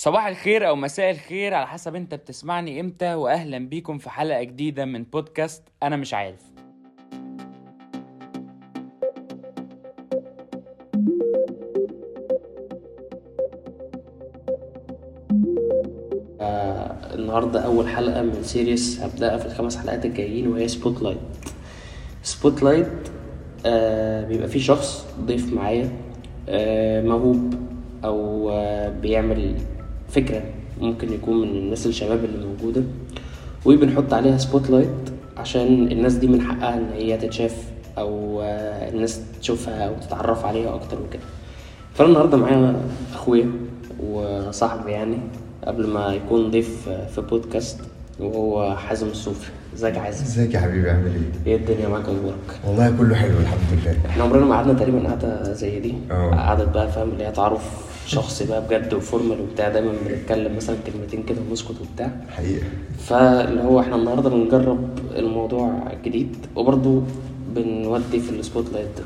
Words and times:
صباح 0.00 0.26
الخير 0.26 0.68
أو 0.68 0.76
مساء 0.76 1.10
الخير 1.10 1.54
على 1.54 1.66
حسب 1.66 1.94
أنت 1.94 2.14
بتسمعني 2.14 2.80
إمتى 2.80 3.14
واهلا 3.14 3.58
بيكم 3.58 3.98
في 3.98 4.10
حلقة 4.10 4.42
جديدة 4.42 4.84
من 4.84 5.04
بودكاست 5.04 5.62
أنا 5.82 5.96
مش 5.96 6.14
عارف. 6.14 6.40
آه، 16.40 17.14
النهاردة 17.14 17.60
أول 17.60 17.88
حلقة 17.88 18.22
من 18.22 18.42
series 18.42 19.00
هبدأها 19.00 19.36
في 19.38 19.46
الخمس 19.46 19.76
حلقات 19.76 20.04
الجايين 20.06 20.48
وهي 20.48 20.68
spotlight 20.68 21.18
spotlight 22.22 22.88
آه 23.66 24.24
بيبقى 24.24 24.48
فيه 24.48 24.60
شخص 24.60 25.06
ضيف 25.20 25.52
معايا 25.52 25.90
آه 26.48 27.02
موهوب 27.02 27.54
أو 28.04 28.50
آه 28.50 28.88
بيعمل 28.88 29.54
فكرة 30.12 30.42
ممكن 30.80 31.12
يكون 31.12 31.40
من 31.40 31.56
الناس 31.56 31.86
الشباب 31.86 32.24
اللي 32.24 32.46
موجودة. 32.46 32.82
وبنحط 33.64 34.12
عليها 34.12 34.38
spotlight 34.38 34.88
عشان 35.36 35.92
الناس 35.92 36.14
دي 36.14 36.26
من 36.26 36.42
حقها 36.42 36.74
إن 36.78 36.86
هي 36.94 37.16
تتشاف 37.16 37.56
أو 37.98 38.40
آه 38.42 38.88
الناس 38.90 39.20
تشوفها 39.40 39.88
أو 39.88 39.94
تتعرف 40.06 40.44
عليها 40.44 40.74
أكتر 40.74 40.96
وكده. 41.00 41.22
فأنا 41.94 42.08
النهاردة 42.08 42.36
معايا 42.36 42.80
أخويا 43.14 43.50
وصاحبي 44.02 44.90
يعني 44.90 45.16
قبل 45.64 45.86
ما 45.86 46.14
يكون 46.14 46.50
ضيف 46.50 46.88
في 47.14 47.20
بودكاست 47.20 47.78
وهو 48.20 48.76
حازم 48.76 49.08
الصوفي 49.08 49.50
إزيك 49.76 49.94
يا 49.94 50.00
حازم؟ 50.00 50.24
إزيك 50.24 50.54
يا 50.54 50.60
حبيبي 50.60 50.90
عامل 50.90 51.06
إيه؟ 51.46 51.52
إيه 51.52 51.56
الدنيا 51.56 51.88
معاك؟ 51.88 52.02
أخبارك؟ 52.02 52.60
والله 52.66 52.96
كله 52.98 53.14
حلو 53.14 53.38
الحمد 53.38 53.60
لله. 53.82 53.96
إحنا 54.08 54.24
عمرنا 54.24 54.44
ما 54.46 54.54
قعدنا 54.54 54.72
تقريبا 54.72 55.08
قعدة 55.08 55.52
زي 55.52 55.80
دي. 55.80 55.94
أه. 56.10 56.30
قعدة 56.30 56.64
بقى 56.64 56.92
فاهم؟ 56.92 57.08
اللي 57.10 57.24
هي 57.24 57.30
تعارف 57.32 57.89
شخصي 58.10 58.46
بقى 58.46 58.66
بجد 58.66 58.94
و 58.94 59.01
formal 59.01 59.40
وبتاع 59.40 59.68
دايما 59.68 59.92
بنتكلم 60.06 60.56
مثلا 60.56 60.76
كلمتين 60.86 61.22
كده 61.22 61.40
ونسكت 61.50 61.74
وبتاع. 61.80 62.10
حقيقة. 62.30 62.66
فاللي 62.98 63.62
هو 63.62 63.80
إحنا 63.80 63.96
النهارده 63.96 64.30
بنجرب 64.30 64.98
الموضوع 65.16 65.92
جديد 66.04 66.36
وبرضه 66.56 67.02
بنودي 67.54 68.20
في 68.20 68.30
ال 68.30 68.72
spotlight 68.72 68.86
ده. 68.98 69.04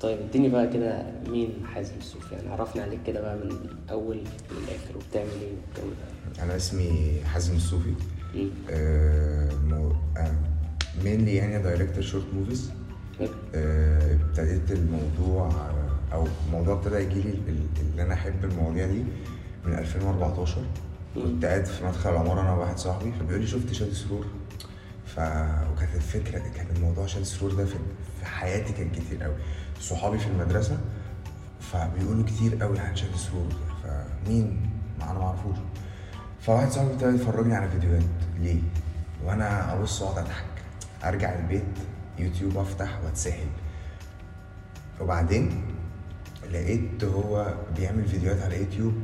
طيب 0.00 0.18
اديني 0.28 0.48
بقى 0.48 0.66
كده 0.72 1.02
مين 1.28 1.50
حازم 1.74 1.92
الصوفي 2.00 2.34
يعني 2.34 2.48
عرفنا 2.50 2.82
عليك 2.82 2.98
كده 3.06 3.20
بقى 3.20 3.36
من 3.36 3.50
اول 3.90 4.16
للآخر 4.16 4.96
وبتعمل 4.96 5.28
إيه 5.42 5.52
والجو 5.52 5.90
ده. 6.36 6.42
أنا 6.44 6.56
اسمي 6.56 7.20
حازم 7.24 7.56
الصوفي 7.56 7.92
مم. 8.34 8.48
آه 8.70 9.48
مو... 9.68 9.92
آه 10.16 10.32
mainly 11.04 11.34
يعني 11.34 11.62
director 11.62 12.02
short 12.02 12.24
movies 12.34 12.70
ابتديت 13.54 14.72
الموضوع 14.72 15.50
أو 16.12 16.26
الموضوع 16.46 16.74
ابتدى 16.74 16.96
يجيلي 16.96 17.30
ال- 17.30 17.48
ال- 17.48 17.80
اللي 17.90 18.02
أنا 18.02 18.14
أحب 18.14 18.44
المواضيع 18.44 18.86
دي 18.86 19.04
من 19.66 19.74
2014 19.74 20.64
كنت 21.14 21.44
قاعد 21.44 21.64
في 21.64 21.84
مدخل 21.84 22.10
العمارة 22.10 22.40
أنا 22.40 22.52
وواحد 22.54 22.78
صاحبي 22.78 23.12
فبيقول 23.12 23.40
لي 23.40 23.46
شفت 23.46 23.72
شادي 23.72 23.94
سرور؟ 23.94 24.26
ف 25.06 25.18
وكانت 25.72 25.94
الفكرة 25.94 26.38
كان 26.38 26.66
الموضوع 26.76 27.06
شادي 27.06 27.24
سرور 27.24 27.52
ده 27.54 27.64
في 27.64 27.76
حياتي 28.24 28.72
كان 28.72 28.90
كتير 28.90 29.22
قوي 29.22 29.34
صحابي 29.80 30.18
في 30.18 30.26
المدرسة 30.26 30.78
فبيقولوا 31.60 32.24
كتير 32.24 32.62
قوي 32.62 32.78
عن 32.78 32.96
شادي 32.96 33.16
سرور. 33.18 33.46
فمين؟ 33.82 34.70
ما 34.98 35.10
أنا 35.10 35.18
ما 35.18 35.24
أعرفوش. 35.26 35.56
فواحد 36.40 36.70
صاحبي 36.70 36.90
ابتدى 36.92 37.14
يفرجني 37.22 37.54
على 37.54 37.68
فيديوهات. 37.70 38.02
ليه؟ 38.40 38.60
وأنا 39.24 39.74
أبص 39.74 40.02
وأقعد 40.02 40.24
أضحك. 40.24 40.44
أرجع 41.04 41.38
البيت 41.38 41.62
يوتيوب 42.18 42.58
أفتح 42.58 42.98
وأتسحل. 43.04 43.46
وبعدين 45.00 45.62
لقيت 46.52 47.04
هو 47.04 47.54
بيعمل 47.76 48.04
فيديوهات 48.04 48.42
على 48.42 48.58
يوتيوب 48.58 48.94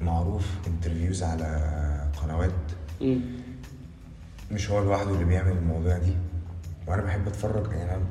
معروف 0.00 0.46
interviews 0.66 1.22
على 1.22 1.46
قنوات 2.22 2.50
مم. 3.00 3.20
مش 4.52 4.70
هو 4.70 4.84
لوحده 4.84 5.10
اللي 5.14 5.24
بيعمل 5.24 5.52
المواضيع 5.52 5.98
دي 5.98 6.12
وأنا 6.86 7.02
بحب 7.02 7.28
أتفرج 7.28 7.72
يعني 7.72 7.90
أنا 7.94 8.02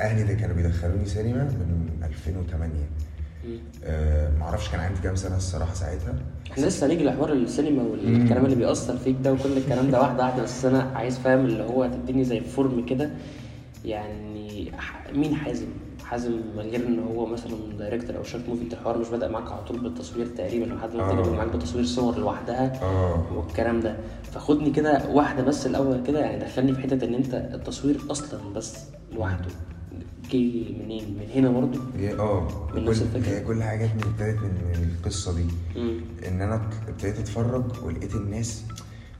أهلي 0.00 0.22
اللي 0.22 0.34
كانوا 0.34 0.56
بيدخلوني 0.56 1.06
سينما 1.06 1.44
من 1.44 2.04
2008 2.04 2.74
مم. 3.44 3.58
أه 3.84 4.36
معرفش 4.38 4.68
كان 4.68 4.80
عندي 4.80 5.00
كام 5.00 5.16
سنة 5.16 5.36
الصراحة 5.36 5.74
ساعتها 5.74 6.14
إحنا 6.52 6.66
لسه 6.66 6.86
هنيجي 6.86 7.04
لحوار 7.04 7.32
السينما 7.32 7.82
والكلام 7.82 8.44
اللي 8.44 8.56
بيأثر 8.56 8.96
فيك 8.96 9.16
ده 9.24 9.32
وكل 9.32 9.56
الكلام 9.56 9.90
ده 9.90 10.00
واحدة 10.00 10.24
واحدة 10.24 10.42
بس 10.42 10.64
أنا 10.64 10.82
عايز 10.82 11.18
فاهم 11.18 11.44
اللي 11.44 11.62
هو 11.62 11.86
تديني 11.86 12.24
زي 12.24 12.40
form 12.40 12.86
كده 12.86 13.10
يعني 13.84 14.72
مين 15.14 15.34
حازم؟ 15.34 15.66
حازم 16.10 16.32
من 16.32 16.60
غير 16.62 16.86
إن 16.86 16.98
هو 16.98 17.26
مثلا 17.26 17.52
director 17.78 18.16
أو 18.16 18.22
short 18.22 18.48
movie 18.48 18.62
انت 18.62 18.72
الحوار 18.72 18.98
مش 18.98 19.08
بدأ 19.08 19.28
معاك 19.28 19.52
على 19.52 19.64
طول 19.64 19.80
بالتصوير 19.80 20.26
تقريبا 20.26 20.64
لحد 20.74 20.94
ما 20.96 21.02
آه. 21.02 21.18
ابتدى 21.18 21.36
معاك 21.36 21.48
بتصوير 21.48 21.84
صور 21.84 22.18
لوحدها 22.18 22.82
آه 22.82 23.24
والكلام 23.36 23.80
ده 23.80 23.96
فخدني 24.32 24.70
كده 24.70 25.02
واحدة 25.08 25.42
بس 25.42 25.66
الأول 25.66 26.02
كده 26.06 26.20
يعني 26.20 26.44
دخلني 26.44 26.74
في 26.74 26.80
حتة 26.80 27.04
إن 27.06 27.14
أنت 27.14 27.34
التصوير 27.34 28.00
أصلا 28.10 28.52
بس 28.54 28.76
لوحده 29.12 29.48
جه 30.30 30.72
منين؟ 30.82 31.04
من 31.18 31.26
هنا 31.34 31.50
برضه؟ 31.50 31.80
آه 32.18 32.48
من 32.74 32.84
نفس 32.84 32.98
كل 33.00 33.04
الفكرة. 33.16 33.32
هي 33.32 33.44
كل 33.44 33.62
حاجات 33.62 33.90
من 33.94 34.02
ابتدت 34.02 34.42
من 34.42 34.50
من 34.80 34.90
القصة 34.98 35.34
دي 35.34 35.44
مم. 35.76 36.00
إن 36.28 36.42
أنا 36.42 36.70
ابتديت 36.88 37.18
أتفرج 37.18 37.64
ولقيت 37.84 38.14
الناس 38.14 38.64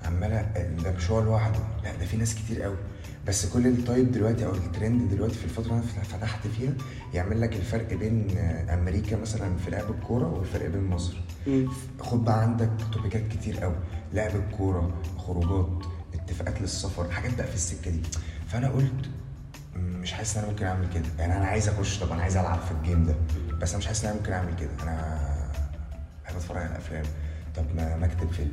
عمالة 0.05 0.43
ده 0.85 0.93
مش 0.97 1.11
هو 1.11 1.21
لوحده 1.21 1.59
لأ 1.85 1.97
ده 2.01 2.07
في 2.07 2.17
ناس 2.17 2.35
كتير 2.35 2.63
قوي 2.63 2.77
بس 3.31 3.47
كل 3.47 3.67
ال 3.67 3.76
type 3.76 4.13
دلوقتي 4.13 4.47
أو 4.47 4.55
الترند 4.55 5.11
دلوقتي 5.11 5.35
في 5.35 5.45
الفترة 5.45 5.63
اللي 5.71 5.75
أنا 5.97 6.03
فتحت 6.05 6.47
فيها 6.47 6.73
يعمل 7.15 7.41
لك 7.41 7.57
الفرق 7.57 7.95
بين 7.95 8.39
أمريكا 8.69 9.17
مثلا 9.17 9.57
في 9.57 9.71
لعب 9.71 9.91
الكورة 9.91 10.27
والفرق 10.27 10.69
بين 10.69 10.85
مصر. 10.85 11.17
خد 12.01 12.25
بقى 12.25 12.43
عندك 12.43 12.71
topicات 12.93 13.29
كتير 13.29 13.61
قوي 13.61 13.75
لعب 14.13 14.31
الكورة 14.37 15.01
خروجات 15.19 15.87
اتفاقات 16.15 16.61
للسفر 16.61 17.11
حاجات 17.11 17.35
بقى 17.39 17.47
في 17.47 17.55
السكة 17.55 17.91
دي. 17.91 18.01
فأنا 18.49 18.69
قلت 18.69 19.11
"مم، 19.77 20.01
مش 20.01 20.13
حاسس 20.13 20.37
إن 20.37 20.43
أنا 20.43 20.53
ممكن 20.53 20.67
أعمل 20.67 20.89
كده. 20.95 21.05
يعني 21.19 21.37
أنا 21.37 21.45
عايز 21.47 21.69
أخش 21.69 21.99
طب 21.99 22.13
أنا 22.13 22.23
عايز 22.23 22.37
ألعب 22.37 22.61
في 22.61 22.71
الجيم 22.73 23.07
ده. 23.07 23.15
بس 23.63 23.69
أنا 23.71 23.79
مش 23.79 23.87
حاسس 23.87 24.05
إن 24.05 24.11
أنا 24.11 24.19
ممكن 24.21 24.33
أعمل 24.33 24.57
كده. 24.61 24.71
أنا 24.83 25.29
بحب 26.25 26.37
أتفرج 26.37 26.63
على 26.63 26.77
افلام 26.79 27.05
طب 27.57 27.65
ما 27.77 28.05
أكتب 28.07 28.33
فيلم. 28.33 28.53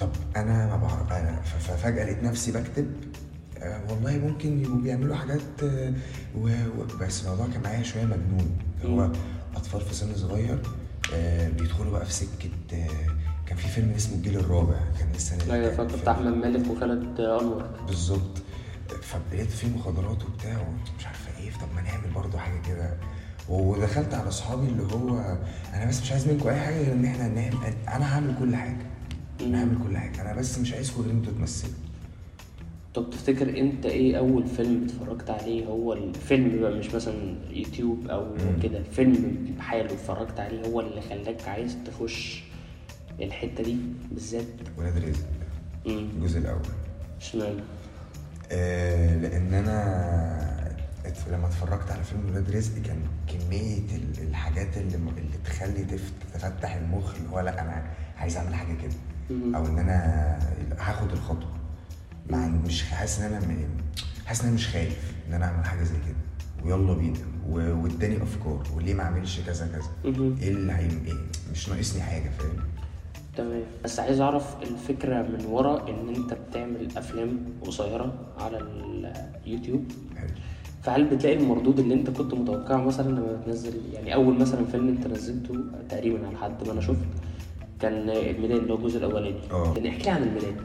طب 0.00 0.10
أنا 0.36 0.66
ما 0.66 0.76
بعرف. 0.76 1.12
أنا 1.12 1.42
ففجأة 1.42 2.04
لقيت 2.04 2.22
نفسي 2.22 2.52
بكتب 2.52 2.92
والله 3.62 4.18
ممكن 4.18 4.60
يبقوا 4.60 4.80
بيعملوا 4.80 5.16
حاجات 5.16 5.40
آه 5.62 5.92
و... 6.38 6.48
بس 7.00 7.22
الموضوع 7.24 7.46
كان 7.46 7.62
معايا 7.62 7.82
شوية 7.82 8.04
مجنون. 8.04 8.58
هو 8.84 9.10
أطفال 9.56 9.80
في 9.80 9.94
سن 9.94 10.14
صغير 10.16 10.58
آه 11.14 11.48
بيدخلوا 11.48 11.92
بقى 11.92 12.06
في 12.06 12.12
سكة 12.12 12.50
آه 12.72 12.86
كان 13.46 13.56
في 13.58 13.68
فيلم 13.68 13.90
اسمه 13.90 14.14
الجيل 14.16 14.36
الرابع 14.38 14.78
كان 14.98 15.12
لسه. 15.12 15.36
أيوة 15.54 15.68
كان 15.68 15.76
فاكر 15.76 15.96
بتاع 15.96 16.12
أحمد 16.12 16.26
مالك 16.32 16.70
وخالد 16.70 17.20
أنور. 17.20 17.64
بالظبط. 17.86 18.42
فلقيت 19.02 19.50
فيه 19.50 19.68
مخدرات 19.68 20.24
وبتاع 20.24 20.68
مش 20.98 21.06
عارفة 21.06 21.38
إيه 21.42 21.50
طب 21.50 21.74
ما 21.74 21.82
نعمل 21.82 22.10
برضو 22.14 22.38
حاجة 22.38 22.60
كده. 22.68 22.94
ودخلت 23.48 24.14
على 24.14 24.28
أصحابي 24.28 24.66
اللي 24.68 24.82
هو 24.82 25.36
أنا 25.74 25.84
بس 25.88 26.00
مش 26.00 26.12
عايز 26.12 26.28
منكم 26.28 26.48
أي 26.48 26.60
حاجة 26.60 26.76
غير 26.82 26.92
إن 26.92 27.04
إحنا 27.04 27.28
نعمل 27.28 27.56
أنا 27.88 28.14
هعمل 28.14 28.34
كل 28.38 28.56
حاجة. 28.56 28.86
أنا 29.40 29.60
هعمل 29.60 29.78
كل 29.88 29.96
حاجة. 29.96 30.20
أنا 30.22 30.34
بس 30.34 30.58
مش 30.58 30.72
عايزكم 30.72 31.02
غير 31.02 31.10
أنتوا 31.10 31.32
تمثلوا 31.32 31.72
طب 32.94 33.10
تفتكر 33.10 33.58
أنت 33.60 33.86
إيه 33.86 34.18
أول 34.18 34.46
فيلم 34.46 34.84
اتفرجت 34.84 35.30
عليه 35.30 35.66
هو 35.66 35.92
الفيلم 35.92 36.60
بقى 36.60 36.72
مش 36.72 36.94
مثلا 36.94 37.34
يوتيوب 37.50 38.10
مم. 38.10 38.60
كده 38.62 38.82
فيلم 38.82 39.46
بحاله 39.58 39.84
اتفرجت 39.92 40.40
عليه 40.40 40.66
هو 40.66 40.80
اللي 40.80 41.00
خلاك 41.00 41.48
عايز 41.48 41.76
تخش 41.86 42.44
الحتة 43.20 43.64
دي 43.64 43.76
بالذات 44.10 44.44
ولاد 44.78 44.98
رزق. 44.98 45.26
الجزء 45.86 46.38
الأول 46.38 46.60
اشمعنى؟ 47.20 47.60
آه 48.52 49.16
لأن 49.16 49.54
أنا 49.54 50.70
لما 51.30 51.46
اتفرجت 51.46 51.90
على 51.90 52.04
فيلم 52.04 52.26
ولاد 52.30 52.50
رزق 52.50 52.82
كان 52.82 52.98
كمية 53.28 53.78
ال- 53.96 54.28
الحاجات 54.28 54.76
اللي 54.76 54.94
اللي 54.96 55.36
تخلي 55.44 55.84
تف- 55.84 56.12
تفتح 56.34 56.74
المخ 56.74 57.14
اللي 57.16 57.28
هو 57.30 57.40
لأ 57.40 57.62
أنا 57.62 57.82
عايز 58.16 58.36
أعمل 58.36 58.54
حاجة 58.54 58.72
كده. 58.82 58.92
أو 59.56 59.66
إن 59.66 59.78
أنا 59.78 60.38
هاخد 60.78 61.12
الخطوة 61.12 61.49
إن 62.34 62.62
مش 62.66 62.82
حاسس 62.82 63.20
إن 63.20 63.32
أنا 63.32 63.68
حاسس 64.26 64.40
إن 64.40 64.46
أنا 64.46 64.54
مش 64.54 64.68
خايف 64.68 65.14
إن 65.28 65.34
أنا 65.34 65.44
أعمل 65.44 65.64
حاجة 65.64 65.84
زي 65.84 65.94
كده. 65.94 66.16
ويلا 66.64 66.92
بينا. 66.92 67.18
واداني 67.48 68.22
أفكار. 68.22 68.62
وليه 68.76 68.94
ما 68.94 69.02
أعملش 69.02 69.40
كذا 69.40 69.66
كذا. 69.66 69.90
إيه 70.42 70.48
اللي 70.48 70.72
هي 70.72 70.84
إيه 71.06 71.14
مش 71.52 71.68
ناقصني 71.68 72.02
حاجة 72.02 72.30
فاهم؟ 72.38 72.56
تمام. 73.36 73.62
بس 73.84 74.00
عايز 74.00 74.20
أعرف 74.20 74.56
الفكرة 74.62 75.22
من 75.22 75.44
ورا 75.46 75.88
إن 75.88 76.14
أنت 76.14 76.34
بتعمل 76.34 76.88
أفلام 76.96 77.38
قصيرة 77.66 78.14
على 78.38 78.58
اليوتيوب. 79.46 79.84
حلو. 80.16 80.28
فهل 80.82 81.04
بتلاقي 81.04 81.36
المردود 81.36 81.78
اللي 81.78 81.94
أنت 81.94 82.10
كنت 82.10 82.34
متوقعه 82.34 82.76
مثلا 82.84 83.08
لما 83.08 83.32
بتنزل 83.42 83.74
يعني 83.92 84.14
أول 84.14 84.38
مثلا 84.38 84.64
فيلم 84.64 84.88
أنت 84.88 85.06
نزلته 85.06 85.54
تقريبا 85.88 86.26
على 86.26 86.36
حد 86.36 86.66
ما 86.66 86.72
أنا 86.72 86.80
شفت 86.80 87.04
كان 87.80 88.10
الميلاد 88.10 88.58
اللي 88.60 88.72
هو 88.72 88.76
الجزء 88.76 88.98
الأولاني. 88.98 89.40
آه. 89.50 89.74
احكي 89.88 90.10
عن 90.10 90.22
الميلاد. 90.22 90.56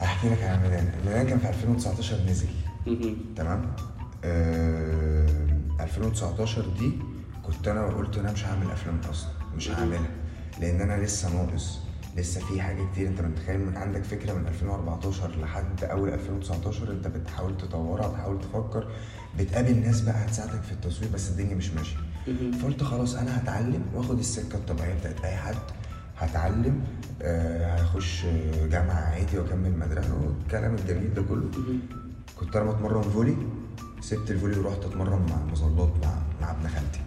هحكي 0.00 0.28
لك 0.28 0.42
عن 0.42 0.54
الميلان 0.58 0.92
الميلان 1.02 1.26
كان 1.26 1.38
في 1.38 1.48
2019 1.48 2.16
نزل. 2.30 2.48
تمام؟ 3.36 3.72
آه 4.24 5.28
2019 5.80 6.68
دي 6.78 6.92
كنت 7.46 7.68
أنا 7.68 7.86
قلت 7.86 8.18
أنا 8.18 8.32
مش 8.32 8.44
هعمل 8.44 8.70
أفلام 8.70 9.00
أصلا 9.10 9.30
مش 9.56 9.70
هعملها 9.70 10.10
لأن 10.60 10.80
أنا 10.80 11.02
لسه 11.04 11.28
ناقص 11.34 11.78
لسه 12.16 12.40
في 12.40 12.60
حاجة 12.60 12.82
كتير. 12.92 13.08
أنت 13.08 13.20
متخيل 13.20 13.60
من 13.60 13.76
عندك 13.76 14.04
فكرة 14.04 14.32
من 14.32 14.46
2014 14.46 15.40
لحد 15.40 15.84
أول 15.84 16.08
2019 16.08 16.90
أنت 16.92 17.06
بتحاول 17.06 17.56
تطورها 17.56 18.08
بتحاول 18.08 18.40
تفكر 18.40 18.88
بتقابل 19.38 19.76
ناس 19.76 20.00
بقى 20.00 20.24
هتساعدك 20.24 20.62
في 20.62 20.72
التصوير 20.72 21.10
بس 21.14 21.30
الدنيا 21.30 21.54
مش 21.54 21.70
ماشية. 21.70 21.96
فقلت 22.62 22.82
خلاص 22.82 23.14
أنا 23.14 23.38
هتعلم 23.38 23.82
وآخد 23.94 24.18
السكة 24.18 24.56
الطبيعية 24.56 24.94
بتاعت 24.94 25.24
أي 25.24 25.36
حد 25.36 25.54
هتعلم 26.18 26.84
آه 27.22 27.74
هخش 27.76 28.26
جامعة 28.70 28.94
عادي 28.94 29.38
وأكمل 29.38 29.78
مدرسة. 29.78 30.14
والكلام 30.14 30.74
الجميل 30.74 31.14
ده 31.14 31.22
كله. 31.22 31.50
كنت 32.40 32.56
أنا 32.56 32.70
بتمرن 32.70 33.02
فولي 33.02 33.36
سبت 34.00 34.30
الفولي 34.30 34.58
ورحت 34.58 34.84
أتمرن 34.84 35.26
مع 35.30 35.52
مظلات 35.52 35.92
مع 36.04 36.14
مع 36.40 36.50
ابن 36.50 36.68
خالتي. 36.68 37.00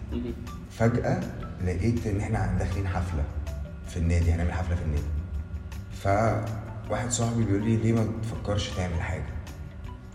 فجأة 0.70 1.20
لقيت 1.64 2.06
إن 2.06 2.20
إحنا 2.20 2.58
داخلين 2.58 2.88
حفلة 2.88 3.24
في 3.88 3.96
النادي 3.96 4.32
هنعمل 4.32 4.52
حفلة 4.52 4.76
في 4.76 4.82
النادي. 4.82 5.02
فواحد 6.02 7.10
صاحبي 7.10 7.44
بيقول 7.44 7.62
لي 7.64 7.76
ليه 7.76 7.92
ما 7.92 8.06
تفكرش 8.22 8.68
تعمل 8.76 9.00
حاجة؟ 9.02 9.24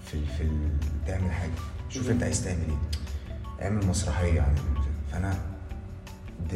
في 0.06 0.26
في 0.38 0.44
ال... 0.44 0.70
تعمل 1.08 1.32
حاجة. 1.32 1.52
شوف 1.90 2.10
أنت 2.10 2.24
عايز 2.24 2.44
تعمل 2.44 2.60
إيه. 2.70 3.66
اعمل 3.66 3.86
مسرحية 3.88 4.42
عن 4.42 4.52
ال- 4.56 5.12
فأنا 5.12 5.34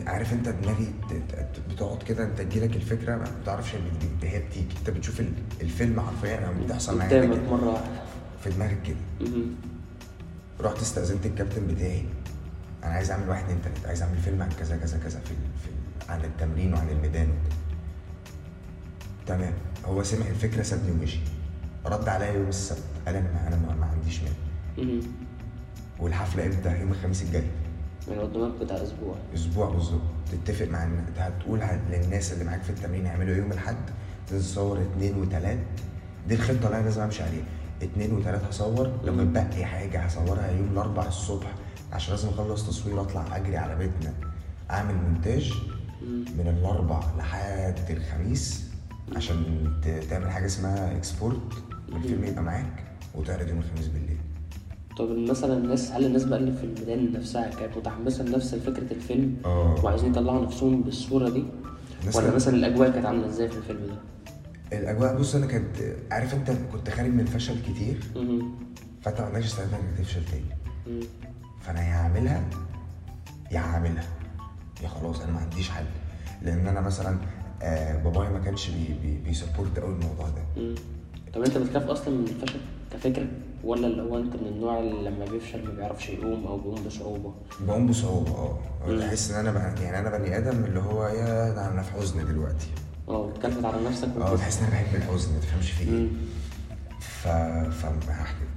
عارف 0.07 0.33
انت 0.33 0.49
دماغي 0.49 0.93
بتقعد 1.69 2.03
كده 2.03 2.23
انت 2.23 2.41
تجيلك 2.41 2.75
الفكرة 2.75 3.15
ما 3.15 3.25
بتعرفش 3.41 3.75
بت- 3.75 4.25
هي 4.25 4.39
بتيجي 4.39 4.67
انت 4.79 4.89
بتشوف 4.89 5.19
ال- 5.19 5.33
الفيلم 5.61 5.99
حرفيا 6.01 6.47
أو 6.47 6.53
بتحصل 6.65 6.97
معايا 6.97 7.21
قدامك 7.21 7.49
مرة 7.49 7.65
واحدة. 7.69 8.01
في 8.43 8.49
دماغك 8.49 8.77
كده. 8.83 9.29
رحت 10.61 10.81
استأذنت 10.81 11.25
الكابتن 11.25 11.67
بتاعي. 11.67 12.05
أنا 12.83 12.93
عايز 12.93 13.11
اعمل 13.11 13.29
واحد 13.29 13.43
اتنين 13.43 13.61
تلاتة 13.61 13.87
عايز 13.87 14.01
اعمل 14.01 14.17
فيلم 14.17 14.41
عن 14.41 14.49
كذا 14.49 14.77
كذا 14.77 14.97
كذا 14.97 15.19
في, 15.19 15.33
عن 16.11 16.21
التمرين 16.25 16.73
وعن 16.73 16.89
الميدان 16.89 17.27
وكده. 17.27 17.55
تمام. 19.27 19.53
هو 19.85 20.03
سمع 20.03 20.25
الفكرة 20.27 20.63
سابني 20.63 20.91
ومشي. 20.91 21.19
رد 21.85 22.07
عليا 22.09 22.31
يوم 22.33 22.47
السبت. 22.47 22.83
قال 23.05 23.15
أنا 23.15 23.29
ما 23.33 23.47
أنا 23.47 23.75
ما, 23.79 23.85
عنديش 23.85 24.21
مهم. 24.77 24.99
والحفلة 25.99 26.45
إمتى؟ 26.45 26.79
يوم 26.79 26.91
الخميس 26.91 27.21
الجاي. 27.21 27.43
من 28.07 28.19
قدامك 28.19 28.53
بتاع 28.61 28.75
أسبوع. 28.83 29.15
أسبوع 29.35 29.69
بالظبط. 29.69 30.01
تتفق 30.31 30.67
مع 30.67 30.83
الن- 30.83 31.05
هتقول 31.17 31.59
للناس 31.91 32.33
اللي 32.33 32.43
معاك 32.43 32.61
في 32.61 32.69
التمرين 32.69 33.05
يعملوا 33.05 33.35
يوم 33.35 33.51
الأحد 33.51 33.75
تصور 34.27 34.81
اتنين 34.81 35.17
وتلات. 35.17 35.57
دي 36.27 36.35
الخطة 36.35 36.65
اللي 36.65 36.77
أنا 36.77 36.83
لازم 36.85 37.01
أمشي 37.01 37.23
عليها. 37.23 37.43
اتنين 37.81 38.13
وتلات 38.13 38.43
هصور. 38.43 38.91
لو 39.03 39.13
متبقي 39.13 39.65
حاجة 39.65 39.99
هصورها 39.99 40.51
يوم 40.51 40.67
الأربع 40.71 41.07
الصبح 41.07 41.53
عشان 41.93 42.13
لازم 42.13 42.29
أخلص 42.29 42.67
تصوير 42.67 43.01
اطلع 43.01 43.37
أجري 43.37 43.57
على 43.57 43.75
بيتنا. 43.75 44.13
أعمل 44.71 44.95
مونتاج 44.95 45.53
من 46.37 46.55
الأربع 46.59 46.99
لحد 47.17 47.75
الخميس 47.89 48.65
عشان 49.15 49.43
تعمل 50.09 50.31
حاجة 50.31 50.45
اسمها 50.45 50.97
اكسبورت 50.97 51.53
والفيلم 51.91 52.23
يبقى 52.23 52.43
معاك 52.43 52.83
وتعرض 53.15 53.47
يوم 53.49 53.59
الخميس 53.59 53.87
بالليل. 53.87 54.17
طب 55.01 55.17
مثلا 55.17 55.57
الناس 55.57 55.91
هل 55.91 56.05
الناس 56.05 56.23
بقى 56.23 56.39
اللي 56.39 56.51
في 56.51 56.63
الميدان 56.63 57.11
نفسها 57.13 57.49
كانت 57.49 57.77
متحمسة 57.77 58.23
لنفس 58.23 58.55
فكرة 58.55 58.93
الفيلم 58.93 59.35
آه 59.45 59.75
وعايزين 59.85 60.11
يطلعوا 60.11 60.45
نفسهم 60.45 60.81
بالصورة 60.81 61.29
دي 61.29 61.43
ولا 62.15 62.21
كانت- 62.25 62.35
مثلا 62.35 62.55
الأجواء 62.55 62.91
كانت 62.91 63.05
عاملة 63.05 63.25
إزاي 63.27 63.49
في 63.49 63.57
الفيلم 63.57 63.79
ده؟ 63.87 63.95
الأجواء 64.77 65.17
بص 65.19 65.35
أنا 65.35 65.45
كنت 65.45 65.77
عارف 66.11 66.33
أنت 66.33 66.51
كنت 66.71 66.89
خارج 66.89 67.09
من 67.09 67.25
فشل 67.25 67.55
كتير. 67.61 67.97
فأنت 69.01 69.21
ما 69.21 69.27
عندكش 69.27 69.45
استعداد 69.45 69.73
إنك 69.73 69.97
تفشل 69.99 70.21
تاني. 70.31 71.01
فأنا 71.61 71.81
يا 71.87 71.93
هعملها 71.95 72.43
يا 73.51 73.59
هعملها 73.59 74.03
يا 74.83 74.87
خلاص 74.87 75.21
أنا 75.21 75.31
ما 75.31 75.39
عنديش 75.39 75.69
حل 75.69 75.85
لأن 76.41 76.67
أنا 76.67 76.81
مثلا 76.81 77.17
آه 77.61 78.03
بابايا 78.03 78.29
ما 78.29 78.39
كانش 78.39 78.69
بي 78.69 78.93
بي 79.03 79.17
بي 79.25 79.37
support 79.37 79.79
قوي 79.79 79.93
الموضوع 79.95 80.27
ده. 80.29 80.75
طب 81.33 81.41
أنت 81.43 81.57
بتخاف 81.57 81.83
أصلا 81.89 82.13
من 82.17 82.23
الفشل 82.27 82.59
كفكرة 82.91 83.27
ولا 83.63 83.87
اللي 83.87 84.01
هو 84.01 84.17
انت 84.17 84.35
من 84.35 84.47
النوع 84.47 84.79
اللي 84.79 85.09
لما 85.09 85.25
بيفشل 85.25 85.65
ما 85.65 85.71
بيعرفش 85.73 86.09
يقوم 86.09 86.45
أو 86.47 86.57
بيقوم 86.57 86.83
بصعوبة؟ 86.83 87.33
بقوم 87.59 87.87
بصعوبة 87.87 88.31
آه. 88.31 88.59
بحس 88.89 89.31
إن 89.31 89.39
أنا 89.39 89.51
بقى 89.51 89.83
يعني 89.83 89.99
أنا 89.99 90.17
بني 90.17 90.37
آدم 90.37 90.63
اللي 90.63 90.79
هو 90.79 91.07
يا 91.07 91.49
ده 91.53 91.67
أنا 91.67 91.81
في 91.81 91.91
حزن 91.91 92.25
دلوقتي 92.27 92.67
آه 93.09 93.29
بتكلفت 93.29 93.65
على 93.65 93.83
نفسك 93.89 94.07
آه 94.21 94.35
تحس 94.35 94.57
إن 94.59 94.63
أنا 94.67 94.73
بحب 94.73 94.95
الحزن 94.95 95.33
ما 95.33 95.39
تفهمش 95.39 95.71
في 95.71 95.83
إيه. 95.89 96.07
ف... 96.99 97.27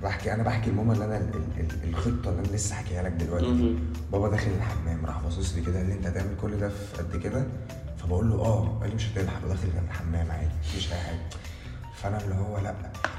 بحكي 0.02 0.32
أنا 0.34 0.42
بحكي 0.42 0.70
لماما 0.70 0.92
اللي 0.92 1.04
أنا 1.04 1.16
ال... 1.16 1.30
ال... 1.60 1.88
الخطة 1.88 2.30
اللي 2.30 2.40
أنا 2.40 2.56
لسه 2.56 2.74
حكيها 2.74 3.02
لك 3.02 3.12
دلوقتي. 3.12 3.76
بابا 4.12 4.28
داخل 4.28 4.50
الحمام 4.50 5.06
راح 5.06 5.20
باصص 5.22 5.54
لي 5.54 5.60
كده 5.62 5.76
قال 5.78 5.86
لي 5.86 5.92
أنت 5.94 6.06
هتعمل 6.06 6.36
كل 6.42 6.58
ده 6.58 6.68
في 6.68 6.96
قد 7.02 7.16
كده 7.16 7.44
فبقول 7.98 8.30
له 8.30 8.34
آه 8.36 8.78
قال 8.80 8.88
لي 8.90 8.94
مش 8.96 9.08
هتلحق 9.12 9.46
داخل 9.48 9.68
الحمام 9.88 10.30
عادي 10.30 10.48
مفيش 10.60 10.92
أي 10.92 10.98
حاجة 10.98 11.18
فانا 12.04 12.20
اللي 12.24 12.34
هو 12.34 12.58
لا 12.58 12.74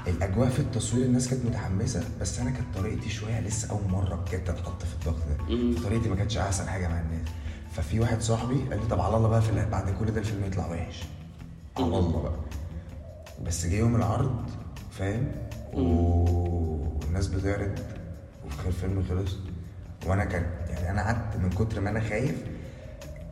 الاجواء 0.06 0.48
في 0.48 0.58
التصوير 0.58 1.06
الناس 1.06 1.28
كانت 1.28 1.44
متحمسة 1.46 2.04
بس 2.20 2.38
أنا 2.40 2.50
كانت 2.50 2.74
طريقتي 2.78 3.08
شوية 3.10 3.40
لسه 3.40 3.70
أول 3.70 3.90
مرة 3.90 4.14
بجد 4.14 4.48
اتحط 4.50 4.82
في 4.82 4.94
الضغط 4.94 5.16
ده. 5.28 5.54
مم. 5.54 5.72
فطريقتي 5.76 6.08
ما 6.08 6.16
كانتش 6.16 6.36
أحسن 6.38 6.68
حاجة 6.68 6.88
مع 6.88 7.00
الناس. 7.00 7.28
ففي 7.72 8.00
واحد 8.00 8.20
صاحبي 8.22 8.54
قال 8.54 8.80
لي 8.80 8.86
طب 8.90 9.00
على 9.00 9.16
الله 9.16 9.28
بقى 9.28 9.42
في 9.42 9.66
بعد 9.70 9.90
كل 9.90 10.06
ده 10.06 10.20
الفيلم 10.20 10.44
يطلع 10.44 10.66
وحش. 10.70 11.04
على. 11.76 11.86
الله 11.86 12.22
بقى. 12.22 12.32
بس 13.46 13.66
جه 13.66 13.74
يوم 13.76 13.96
العرض 13.96 14.50
فاهم؟ 14.90 15.28
والناس 15.72 17.26
بتعرض 17.26 17.78
وفي 18.46 18.66
الفيلم 18.68 19.04
خلص. 19.08 19.36
وأنا 20.06 20.24
كان 20.24 20.46
يعني 20.68 20.90
أنا 20.90 21.02
قعدت 21.02 21.36
من 21.36 21.50
كتر 21.50 21.80
ما 21.80 21.90
أنا 21.90 22.00
خايف 22.00 22.36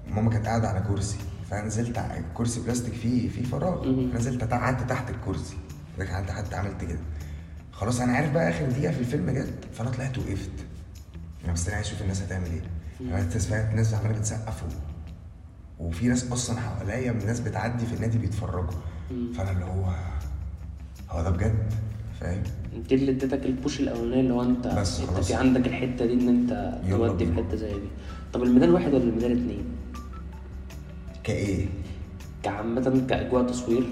ماما 0.09 0.31
كانت 0.31 0.47
قاعدة 0.47 0.69
على 0.69 0.81
كرسي. 0.81 1.19
فنزلت 1.55 1.99
على 1.99 2.23
كرسي 2.35 2.61
بلاستيك 2.61 2.95
فيه 2.95 3.29
فيه 3.29 3.43
فراغ. 3.45 3.89
نزلت 3.89 4.45
قعدت 4.45 4.91
تحت 4.91 5.11
الكرسي. 5.11 5.57
قعدت 5.99 6.31
حتى 6.31 6.57
عملت 6.57 6.81
كده. 6.85 6.99
خلاص 7.73 8.01
أنا 8.01 8.13
عارف 8.13 8.33
بقى 8.33 8.51
آخر 8.51 8.67
دقيقة 8.71 8.93
في 8.93 9.01
الفيلم 9.01 9.31
جت 9.31 9.55
فأنا 9.73 9.91
طلعت 9.91 10.19
وقفت. 10.19 10.51
أنا 11.45 11.53
مستني 11.53 11.75
عايز 11.75 11.87
أشوف 11.87 12.03
الناس 12.03 12.23
هتعمل 12.23 12.47
إيه. 12.47 12.63
أنا 13.01 13.31
سمعت 13.39 13.71
الناس 13.71 13.95
عمالة 13.95 14.19
بتسقف 14.19 14.65
وفي 15.79 16.09
ناس 16.09 16.33
أصلا 16.33 16.61
حواليا 16.61 17.13
من 17.13 17.27
ناس 17.27 17.41
بتعدي 17.41 17.87
في 17.87 17.95
النادي 17.95 18.19
بيتفرجوا. 18.19 18.81
فأنا 19.37 19.51
اللي 19.51 19.65
هو 19.65 19.95
هو 21.11 21.23
ده 21.23 21.31
بجد؟ 21.31 21.73
فاهم؟ 22.21 22.43
دي 22.89 22.95
اللي 22.95 23.11
اديتك 23.11 23.47
ال 23.47 23.54
push 23.54 23.81
الأولاني 23.81 24.21
اللي 24.21 24.35
هو 24.35 24.43
أنت 24.43 24.67
بس 24.67 25.01
أنت. 25.01 25.11
في 25.11 25.35
عندك 25.35 25.67
الحتة 25.67 26.07
دي 26.07 26.13
إن 26.13 26.29
أنت 26.29 26.81
تودي 26.91 27.27
في. 27.27 27.35
حتة 27.35 27.57
زي 27.57 27.73
دي. 27.73 27.89
طب 28.33 28.43
الميدان 28.43 28.71
واحد 28.71 28.95
ولا 28.95 29.05
الميدان 29.05 29.33
اتنين؟ 29.33 29.65
كإيه 31.25 31.67
كعامة 32.43 33.03
كأجواء 33.09 33.47
تصوير 33.47 33.83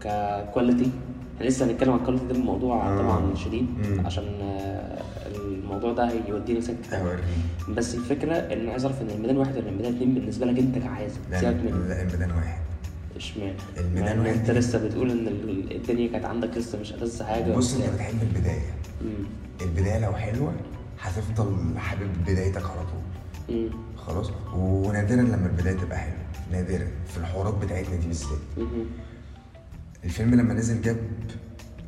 ك 0.00 0.11
quality 0.11 0.90
إحنا 1.36 1.46
لسه 1.48 1.66
هنتكلم 1.66 1.92
عن 1.92 1.98
ال 1.98 2.01
quality 2.01 2.24
ده 2.26 2.34
الموضوع 2.34 2.86
آه. 2.88 2.98
طبعا 2.98 3.34
شديد 3.34 3.66
مم. 3.88 4.06
عشان 4.06 4.24
آه، 4.42 5.02
الموضوع 5.36 5.92
ده 5.92 6.10
هيودينا. 6.10 6.60
هوريك 6.92 7.24
بس 7.76 7.94
الفكرة 7.94 8.32
إن 8.34 8.68
عايز 8.68 8.84
أعرف 8.84 9.02
إن 9.02 9.10
الميدان 9.10 9.36
واحد 9.36 9.56
ولا 9.56 9.68
الميدان 9.68 9.94
اتنين 9.94 10.14
بالنسبة 10.14 10.46
لك 10.46 10.58
أنت 10.58 10.78
كحازم 10.78 11.20
لا 11.30 11.40
سيبك 11.40 11.54
من 11.72 11.88
لا 11.88 12.02
الميدان 12.02 12.30
واحد 12.30 12.58
إشمعنى؟ 13.16 13.52
الميدان 13.78 14.18
إن 14.18 14.26
واحد 14.26 14.38
أنت 14.38 14.50
لسه 14.50 14.86
بتقول 14.86 15.10
إن 15.10 15.26
ال- 15.28 15.76
الدنيا 15.76 16.08
كانت 16.08 16.24
عندك 16.24 16.56
لسه 16.56 16.78
مش 16.80 16.92
ألذ 16.92 17.22
حاجة 17.22 17.52
بص 17.56 17.74
أنت. 17.74 17.94
بتحب 17.94 18.22
البداية 18.22 18.72
مم. 19.04 19.24
البداية 19.62 19.98
لو 19.98 20.12
حلوة 20.12 20.52
هتفضل 21.00 21.78
حابب 21.78 22.08
بدايتك 22.26 22.62
على 22.64 22.80
طول 22.80 23.56
مم. 23.56 23.68
خلاص 23.96 24.30
ونادرا 24.56 25.16
لما 25.22 25.46
البداية 25.46 25.74
تبقى 25.76 25.98
حلوة 25.98 26.18
نادرا 26.50 26.86
في 27.08 27.16
الحوارات 27.16 27.54
بتاعتنا 27.54 27.96
دي 27.96 28.06
بالذات. 28.06 28.38
الفيلم 30.04 30.34
لما 30.34 30.54
نزل 30.54 30.82
جاب 30.82 30.96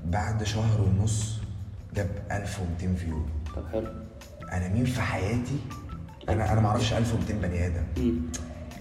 بعد 0.04 0.42
شهر 0.44 0.80
ونص 0.80 1.38
جاب 1.94 2.10
1200 2.32 2.94
فيو. 2.94 3.26
طب 3.56 3.68
حلو. 3.72 3.88
أنا 4.52 4.68
مين 4.68 4.84
في 4.84 5.00
حياتي؟ 5.00 5.58
أنا 6.28 6.52
أنا 6.52 6.60
ما 6.60 6.68
أعرفش 6.68 6.92
1200 6.92 7.34
بني 7.34 7.66
آدم. 7.66 7.84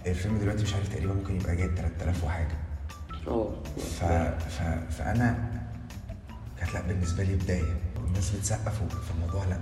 الفيلم 0.05 0.37
دلوقتي 0.37 0.63
مش 0.63 0.73
عارف 0.73 0.87
تقريبا 0.93 1.13
ممكن 1.13 1.35
يبقى 1.35 1.55
جايب 1.55 1.75
3000 1.75 2.23
وحاجة. 2.23 2.57
آه. 3.27 3.53
ف... 3.77 4.03
ف... 4.49 4.61
فأنا 4.97 5.49
كانت 6.59 6.73
لا 6.73 6.81
بالنسبة 6.81 7.23
لي 7.23 7.35
بداية. 7.35 7.73
والناس 8.03 8.29
بتسقف 8.35 8.75
في 9.05 9.11
الموضوع 9.15 9.45
لا. 9.45 9.57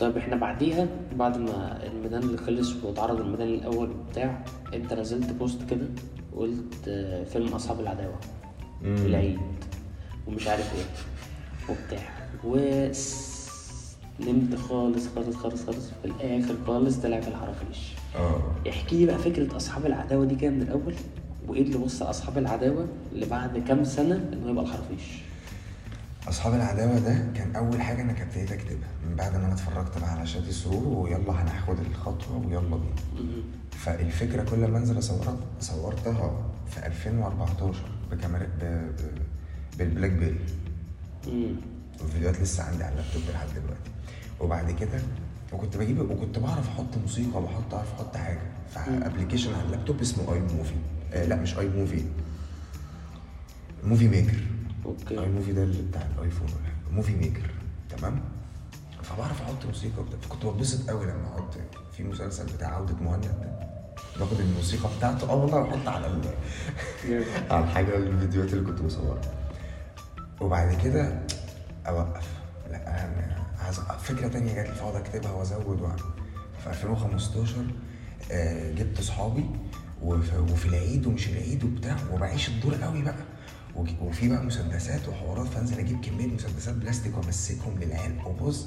طيب 0.00 0.16
إحنا 0.16 0.36
بعديها 0.36 0.86
بعد 1.16 1.38
ما 1.38 1.86
الميدان 1.86 2.22
اللي 2.22 2.38
خلص 2.38 2.84
واتعرض 2.84 3.20
الميدان 3.20 3.48
الأول 3.48 3.90
وبتاع 3.90 4.44
انت 4.74 4.92
نزلت 4.94 5.32
بوست 5.32 5.70
كده 5.70 5.86
وقلت 6.32 6.88
آه، 6.88 7.24
فيلم 7.24 7.48
أصحاب 7.48 7.80
العداوة 7.80 8.16
مم. 8.82 8.96
في 8.96 9.06
العيد 9.06 9.38
ومش 10.26 10.48
عارف 10.48 10.74
إيه 10.74 10.84
وبتاع. 11.74 12.08
و 12.44 12.56
نمت 14.20 14.54
خالص 14.54 15.06
خالص 15.14 15.36
خالص 15.36 15.64
خالص 15.66 15.90
في 16.02 16.04
الآخر 16.04 16.54
خالص 16.66 16.96
طلع 16.96 17.20
في 17.20 17.28
الحرافيش 17.28 17.92
آه. 18.16 18.42
احكي 18.68 18.96
لي 18.98 19.06
بقى 19.06 19.18
فكرة 19.18 19.56
أصحاب 19.56 19.86
العداوة 19.86 20.24
دي 20.24 20.34
كده 20.34 20.50
من 20.50 20.62
الأول 20.62 20.94
وإيه 21.48 21.62
اللي 21.62 21.76
وصل 21.76 22.10
أصحاب 22.10 22.38
العداوة 22.38 22.86
اللي 23.12 23.26
بعد 23.26 23.58
كام 23.58 23.84
سنة 23.84 24.28
إنه 24.32 24.50
يبقى 24.50 24.64
الحرافيش 24.64 25.02
أصحاب 26.28 26.54
العداوة 26.54 26.98
ده 26.98 27.26
كان 27.34 27.56
أول 27.56 27.80
حاجة 27.82 28.02
أنا 28.02 28.12
كنت 28.12 28.20
ابتديت 28.22 28.52
أكتبها 28.52 28.88
من 29.08 29.16
بعد 29.16 29.36
ما 29.36 29.46
أنا 29.46 29.54
اتفرجت 29.54 29.98
بقى 29.98 30.10
على 30.10 30.26
شادي 30.26 30.52
سرور 30.52 30.98
ويلا 30.98 31.42
هناخد 31.42 31.78
الخطوة 31.78 32.36
ويلا 32.46 32.60
بينا. 32.60 33.42
فالفكرة 33.70 34.42
كل 34.50 34.68
ما 34.68 34.78
أنزل 34.78 34.98
أصورها 34.98 35.36
صورتها 35.60 36.46
في 36.70 36.86
2014 36.86 37.78
بكاميرا 38.10 38.44
ب... 38.60 38.64
ب... 38.64 39.18
بال 39.78 40.10
BlackBerry. 40.10 40.38
مم. 41.26 41.56
والفيديوهات 42.00 42.40
لسه 42.40 42.62
عندي 42.64 42.84
على 42.84 42.92
اللابتوب 42.92 43.22
لحد 43.34 43.48
دلوقتي. 43.48 43.90
وبعد 44.40 44.70
كده 44.70 45.00
وكنت 45.52 45.76
بجيب 45.76 46.10
وكنت 46.10 46.38
بعرف 46.38 46.68
أحط 46.68 46.98
موسيقى 47.02 47.42
وبحط 47.42 47.74
أعرف 47.74 47.92
أحط 47.94 48.16
حاجة. 48.16 48.40
ف 48.74 48.81
application 48.81 49.54
على 49.54 49.62
اللابتوب 49.66 50.00
اسمه 50.00 50.34
iMovie. 50.34 50.74
آه 51.12 51.24
لا 51.26 51.36
مش 51.36 51.58
iMovie. 51.58 52.04
Movie 53.84 54.08
Maker. 54.08 54.36
okay. 54.86 55.20
iMovie 55.20 55.52
ده 55.52 55.62
اللي 55.62 55.82
بتاع 55.82 56.02
ال 56.18 56.22
iPhone. 56.22 56.48
Movie 56.90 57.12
Maker 57.16 57.50
تمام؟ 57.90 58.20
فبعرف 59.02 59.42
أحط 59.42 59.66
موسيقى 59.66 60.00
وبتاع 60.02 60.18
فكنت 60.20 60.46
بتبسط 60.46 60.90
قوي 60.90 61.04
لما 61.06 61.28
أحط 61.28 61.54
في 61.96 62.04
مسلسل 62.04 62.46
بتاع 62.56 62.68
عودة 62.68 62.94
مهند. 62.94 63.24
ده 63.24 63.56
باخد 64.24 64.40
الموسيقى 64.40 64.88
بتاعته. 64.98 65.30
أه 65.30 65.34
والله 65.34 65.60
بحط 65.62 65.88
على 65.88 66.06
ال... 66.06 66.20
على 67.50 67.64
الحاجة 67.64 67.96
الفيديوهات 67.96 68.52
اللي 68.52 68.64
كنت 68.64 68.80
بصورها. 68.82 69.20
وبعد 70.40 70.74
كده 70.84 71.22
أوقف. 71.88 72.28
لا 72.70 73.04
أنا 73.04 73.46
عايز 73.64 73.80
فكرة 73.80 74.28
تانية 74.28 74.54
جات 74.54 74.66
لي 74.68 74.74
فأقعد 74.74 74.94
أكتبها 74.96 75.32
وأزود 75.32 75.80
وأعمل. 75.80 75.98
في 76.64 76.70
2015 76.70 77.54
آه، 78.32 78.72
جبت 78.72 79.00
صحابي 79.00 79.44
وف- 80.02 80.50
وفي 80.52 80.66
العيد 80.68 81.06
ومش 81.06 81.28
العيد 81.28 81.64
وبتاع 81.64 81.96
وبعيش 82.12 82.48
الدور 82.48 82.74
قوي 82.74 83.02
بقى. 83.02 83.14
وفي 84.02 84.28
بقى 84.28 84.44
مسدسات 84.44 85.08
وحوارات 85.08 85.46
فانزل 85.46 85.78
أجيب 85.78 86.00
كمية 86.00 86.26
مسدسات 86.26 86.74
بلاستيك 86.74 87.16
وامسكهم 87.16 87.78
للعيال. 87.80 88.12
وبص 88.26 88.66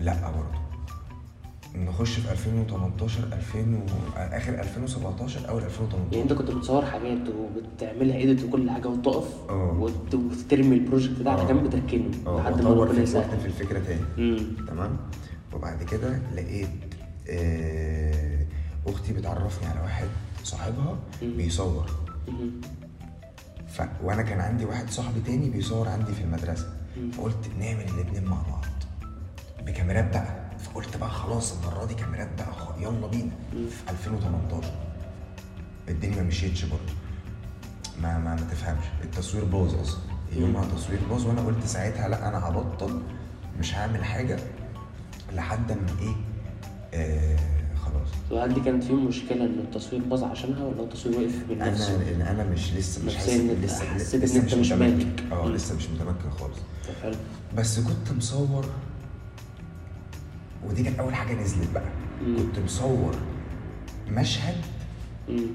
لا 0.00 0.30
برضه. 0.30 0.66
نخش 1.74 2.18
في 2.20 2.32
2018 2.32 3.24
2000 3.32 3.58
و... 3.58 3.86
آخر 4.16 4.54
2017 4.60 5.48
أول 5.48 5.62
2018 5.62 6.12
يعني 6.12 6.22
انت 6.22 6.32
كنت 6.32 6.50
بتصور 6.50 6.84
حاجات 6.86 7.18
وبتعملها 7.28 8.16
edit 8.16 8.44
وكل 8.44 8.70
حاجة 8.70 8.88
وتقف 8.88 9.28
آه. 9.50 9.76
وت- 9.80 10.14
وترمي 10.14 10.74
ال 10.76 10.82
project 10.82 11.20
ده 11.22 11.30
على. 11.30 11.44
جنب 11.48 11.70
تركنه 11.70 12.38
لحد 12.38 12.62
ما 12.62 12.70
ربنا 12.70 13.02
يسهل. 13.02 13.40
في 13.40 13.46
الفكرة 13.46 13.78
تاني. 13.78 14.40
تمام؟ 14.68 14.96
وبعد 15.52 15.82
كده 15.82 16.18
لقيت 16.34 16.68
آه، 17.28 18.46
أختي 18.86 19.12
بتعرفني 19.12 19.68
على 19.68 19.80
واحد 19.80 20.06
صاحبها. 20.44 20.98
بيصور. 21.22 21.90
مم. 22.28 22.50
ف... 23.76 23.82
وأنا 24.02 24.22
كان 24.22 24.40
عندي 24.40 24.64
واحد 24.64 24.90
صاحبي 24.90 25.20
تاني 25.20 25.50
بيصور 25.50 25.88
عندي 25.88 26.12
في 26.12 26.20
المدرسة. 26.22 26.72
فقلت 27.12 27.50
نعمل 27.60 27.84
الاتنين 27.88 28.24
مع 28.24 28.36
بعض. 28.42 28.64
بكاميرات 29.66 30.10
بقى. 30.12 30.46
فقلت 30.58 30.96
بقى 30.96 31.10
خلاص 31.10 31.52
المرة 31.58 31.84
دي 31.84 31.94
كاميرات 31.94 32.28
بقى 32.38 32.52
خ- 32.52 32.78
يلا 32.80 33.06
بينا. 33.06 33.30
في 33.52 33.90
2018 33.90 34.72
الدنيا 35.88 36.16
ما 36.16 36.22
مشيتش 36.22 36.64
برضه. 36.64 36.92
ما 38.02 38.18
ما 38.18 38.34
ما 38.34 38.40
تفهمش. 38.50 38.84
التصوير 39.04 39.44
باظ 39.44 39.74
أصلا. 39.80 40.00
يومها 40.32 40.62
التصوير 40.64 41.00
باظ 41.10 41.26
وأنا 41.26 41.40
قلت 41.40 41.66
ساعتها 41.66 42.08
لأ 42.08 42.28
أنا 42.28 42.48
هبطل 42.48 43.02
مش 43.58 43.74
هعمل 43.74 44.04
حاجة 44.04 44.38
لحد 45.32 45.72
ما 45.72 45.86
إيه 46.00 46.14
آه 46.94 47.38
خلاص 47.86 48.08
وهل 48.30 48.54
دي 48.54 48.60
كانت 48.60 48.84
فيهم 48.84 49.06
مشكلة 49.06 49.44
إن 49.44 49.58
التصوير 49.64 50.02
باظ 50.02 50.24
عشانها 50.24 50.64
ولا 50.64 50.80
التصوير 50.82 51.16
وقف 51.18 51.34
من 51.50 51.62
أنا 51.62 51.70
نفسه؟ 51.70 51.96
لأن 52.02 52.20
أنا 52.22 52.44
مش 52.50 52.72
لسه 52.74 53.06
مش 53.06 53.16
حاسس 53.16 53.30
لسه 53.34 53.84
حسيت 53.84 54.30
إن 54.36 54.40
أنت 54.42 54.54
مش 54.54 54.72
متمكن. 54.72 54.96
مالك. 54.96 55.32
آه. 55.32 55.48
لسه 55.48 55.76
مش 55.76 55.88
متمكن 55.90 56.30
خالص 56.30 56.58
حلو 57.02 57.14
بس 57.56 57.80
كنت 57.80 58.12
مصور 58.16 58.66
ودي 60.66 60.82
كانت 60.82 60.98
أول 60.98 61.14
حاجة 61.14 61.42
نزلت 61.42 61.70
بقى 61.74 61.88
مم. 62.26 62.36
كنت 62.36 62.58
مصور 62.64 63.14
مشهد 64.10 64.54
مم. 65.28 65.46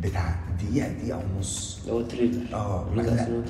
بتاع 0.00 0.34
دقيقة 0.62 0.88
دقيقة 0.92 1.22
ونص 1.36 1.78
اللي 1.82 1.92
هو 1.92 2.02
trailer 2.02 2.54
آه 2.54 2.86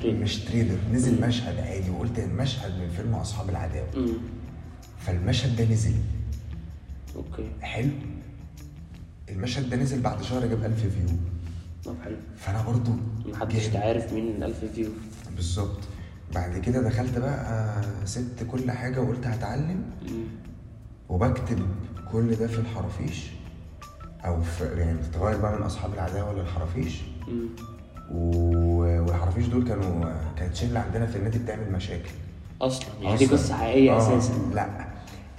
مش 0.04 0.38
trailer 0.38 0.78
نزل 0.92 1.20
مم. 1.22 1.28
مشهد 1.28 1.58
عادي 1.60 1.90
وقلت 1.90 2.18
المشهد 2.18 2.72
من 2.80 2.88
فيلم 2.96 3.14
أصحاب 3.14 3.50
العداوة 3.50 3.88
فالمشهد 4.98 5.56
ده 5.56 5.64
نزل 5.74 5.94
okay 7.16 7.48
حلو 7.60 7.90
المشهد 9.32 9.70
ده 9.70 9.76
نزل 9.76 10.00
بعد 10.00 10.22
شهر 10.22 10.46
جاب 10.46 10.64
1000 10.64 10.80
view. 10.80 11.16
طب 11.84 11.94
حلو. 12.04 12.16
فأنا 12.36 12.62
برضو 12.62 12.90
محدش. 13.26 13.76
عارف 13.76 14.12
مين 14.12 14.28
الألف 14.28 14.64
view. 14.64 14.88
بالظبط. 15.36 15.78
بعد 16.34 16.58
كده 16.58 16.82
دخلت 16.82 17.18
بقى 17.18 17.44
آه، 17.44 18.04
سبت 18.04 18.44
كل 18.50 18.70
حاجة 18.70 19.00
وقلت 19.00 19.26
هتعلم. 19.26 19.82
وبكتب 21.08 21.58
كل 22.12 22.34
ده 22.34 22.46
في 22.46 22.58
الحرافيش. 22.58 23.30
أو 24.24 24.42
في 24.42 24.64
يعني 24.64 24.98
بتتغير 24.98 25.36
بقى 25.40 25.56
من 25.58 25.62
أصحاب 25.62 25.94
العداوة 25.94 26.32
للحرافيش. 26.32 27.00
والحرافيش 28.10 29.46
دول 29.46 29.68
كانوا 29.68 30.12
كانت 30.36 30.54
شلة 30.54 30.80
عندنا 30.80 31.06
في 31.06 31.16
النادي 31.16 31.38
بتعمل 31.38 31.72
مشاكل. 31.72 32.10
أصلا؟ 32.62 32.88
يعني 33.02 33.16
دي. 33.16 33.26
قصة 33.26 33.54
حقيقية 33.56 33.92
آه، 33.92 33.98
أساسا. 34.18 34.32
لا. 34.54 34.89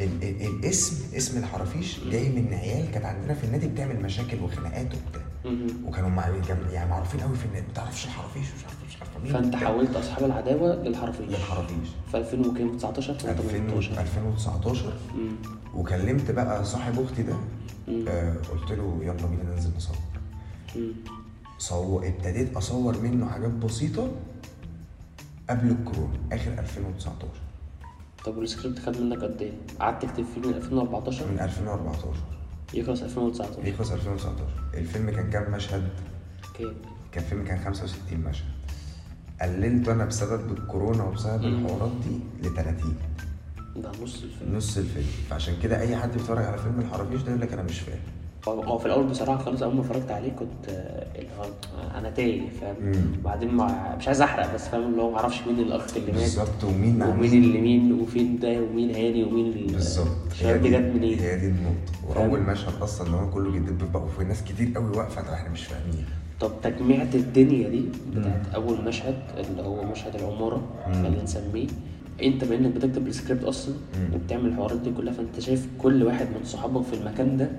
ال 0.02 0.24
ال 0.24 0.42
الاسم 0.42 1.16
اسم 1.18 1.38
الحرافيش 1.38 2.00
جاي 2.12 2.30
من 2.30 2.54
عيال 2.54 2.92
كانت 2.92 3.06
عندنا 3.06 3.34
في 3.34 3.44
النادي 3.44 3.68
بتعمل 3.68 4.04
مشاكل 4.04 4.40
وخناقات 4.44 4.88
وبتاع. 4.94 5.22
وكانوا 5.86 6.10
مع 6.10 6.28
يعني 6.72 6.90
معروفين 6.90 7.20
قوي 7.22 7.36
في 7.36 7.46
النادي. 7.46 7.68
ما 7.68 7.74
تعرفش 7.74 8.06
الحرافيش؟ 8.06 8.46
مش 8.58 8.64
عارف 8.64 8.78
مش 8.88 8.96
عارف 9.02 9.24
مين 9.24 9.34
فانت. 9.34 9.56
حولت 9.56 9.96
أصحاب 9.96 10.24
العداوة 10.26 10.76
للحرفيش 10.84 11.30
للحرافيش. 11.30 11.88
في 12.12 12.18
2019 12.18 13.14
2000 13.14 13.30
2018 13.32 14.02
2019 14.02 14.94
مم. 15.16 15.32
وكلمت 15.76 16.32
بقى 16.32 16.66
صاحب 16.66 17.00
أختي 17.00 17.24
ده. 17.24 17.36
آه 18.08 18.34
قلت 18.52 18.72
له 18.72 19.00
يلا 19.02 19.26
بينا 19.28 19.44
ننزل 19.56 19.72
نصور. 19.78 19.98
صور 21.58 22.08
ابتديت 22.08 22.56
أصور 22.58 22.98
منه 23.02 23.30
حاجات 23.30 23.52
بسيطة 23.52 24.12
قبل 25.50 25.70
الكورونا 25.72 26.20
آخر 26.32 26.52
2019 26.60 27.28
طب 28.26 28.38
والسكريبت 28.38 28.80
خد 28.80 29.02
منك 29.02 29.24
قد 29.24 29.42
إيه؟ 29.42 29.52
قعدت 29.80 30.06
تكتب 30.06 30.26
فيه 30.36 30.42
من 30.42 30.54
2014 30.54 31.28
من 31.28 31.40
2014 31.40 32.08
يخلص 32.74 33.02
2019 33.02 33.68
يخلص 33.68 33.92
2019 33.92 34.46
الفيلم 34.74 35.10
كان 35.10 35.30
كام 35.30 35.52
مشهد؟ 35.52 35.90
كام؟ 36.60 36.74
كان 37.12 37.24
فيلم 37.24 37.44
كان 37.46 37.60
65 37.66 38.20
مشهد. 38.20 38.46
قللته 39.42 39.92
أنا 39.92 40.06
بسبب 40.06 40.52
الكورونا 40.58 41.04
وبسبب. 41.04 41.44
الحوارات 41.44 41.92
دي 42.08 42.48
ل 42.50 42.54
30 42.56 42.96
ده 43.76 43.92
نص 44.04 44.24
الفيلم. 44.24 44.56
نص 44.58 44.78
الفيلم. 44.78 45.08
فعشان 45.30 45.54
كده 45.64 45.80
أي 45.80 45.96
حد 45.96 46.12
بيتفرج 46.12 46.46
على 46.46 46.58
فيلم 46.58 46.80
الحرافيش 46.80 47.22
ده 47.22 47.30
يقول 47.30 47.42
لك 47.42 47.54
أنا 47.54 47.64
مش 47.64 47.80
فاهم. 47.80 48.00
هو 48.48 48.78
في 48.78 48.86
الأول 48.86 49.04
بصراحة 49.08 49.44
خالص 49.44 49.64
أول 49.64 49.76
ما 49.76 49.82
اتفرجت 49.82 50.12
عليه 50.12 50.30
كنت 50.32 50.70
آه، 50.70 51.08
اللي 51.20 51.30
هو 51.40 51.46
أنا 52.00 52.10
تايه 52.10 52.50
فاهم 52.62 52.76
مم. 52.82 52.94
بعدين 53.26 53.52
ما 53.54 53.96
مش 54.00 54.08
عايز 54.08 54.22
أحرق 54.22 54.54
بس 54.54 54.68
فاهم 54.68 54.84
اللي 54.92 55.02
هو 55.02 55.12
ما 55.12 55.18
أعرفش 55.18 55.42
مين 55.48 55.60
الأخ 55.60 55.98
اللي 55.98 56.12
مات 56.12 56.22
بالظبط 56.22 56.64
ومين 56.64 57.02
ومين 57.04 57.20
مين 57.32 57.44
اللي 57.44 57.62
مين 57.62 58.02
وفين 58.02 58.40
ده 58.40 58.62
ومين 58.62 58.96
هاني 58.96 59.24
ومين 59.24 59.46
ال- 59.48 59.74
بالظبط 59.74 60.08
الشباب 60.32 60.62
دي 60.62 60.70
جت 60.70 60.96
منين 60.96 61.20
هي 61.20 61.40
دي 61.40 61.48
النقطة 61.48 62.14
فاهم؟ 62.16 62.30
وأول 62.30 62.42
مشهد 62.42 62.82
أصلا 62.82 63.08
إن 63.08 63.14
هو 63.14 63.30
كله 63.30 63.52
بيدب 63.52 63.80
في 63.80 63.86
بعض 63.94 64.04
وفي 64.04 64.24
ناس 64.24 64.44
كتير 64.44 64.72
قوي 64.76 64.98
واقفة 64.98 65.22
طب 65.22 65.34
إحنا 65.34 65.50
مش 65.50 65.64
فاهمين 65.66 66.06
طب 66.40 66.52
تجميعة 66.64 67.08
الدنيا 67.16 67.70
دي 67.70 67.84
بتاعت 68.16 68.48
أول 68.56 68.82
مشهد 68.86 69.16
اللي 69.38 69.62
هو 69.62 69.84
مشهد 69.92 70.16
العمارة 70.16 70.62
مم. 70.88 70.94
خلينا 70.94 71.24
نسميه 71.24 71.68
أنت 72.24 72.44
بما 72.46 72.56
إنك 72.56 72.72
بتكتب 72.76 73.08
السكريبت 73.08 73.44
أصلا 73.44 73.76
مم. 73.96 74.16
وبتعمل 74.16 74.46
الحوارات 74.46 74.80
دي 74.80 74.92
كلها 74.98 75.14
فأنت 75.14 75.40
شايف 75.40 75.68
كل 75.82 76.04
واحد 76.04 76.26
من 76.26 76.46
صحابك 76.46 76.84
في 76.86 76.94
المكان 76.94 77.38
ده. 77.38 77.50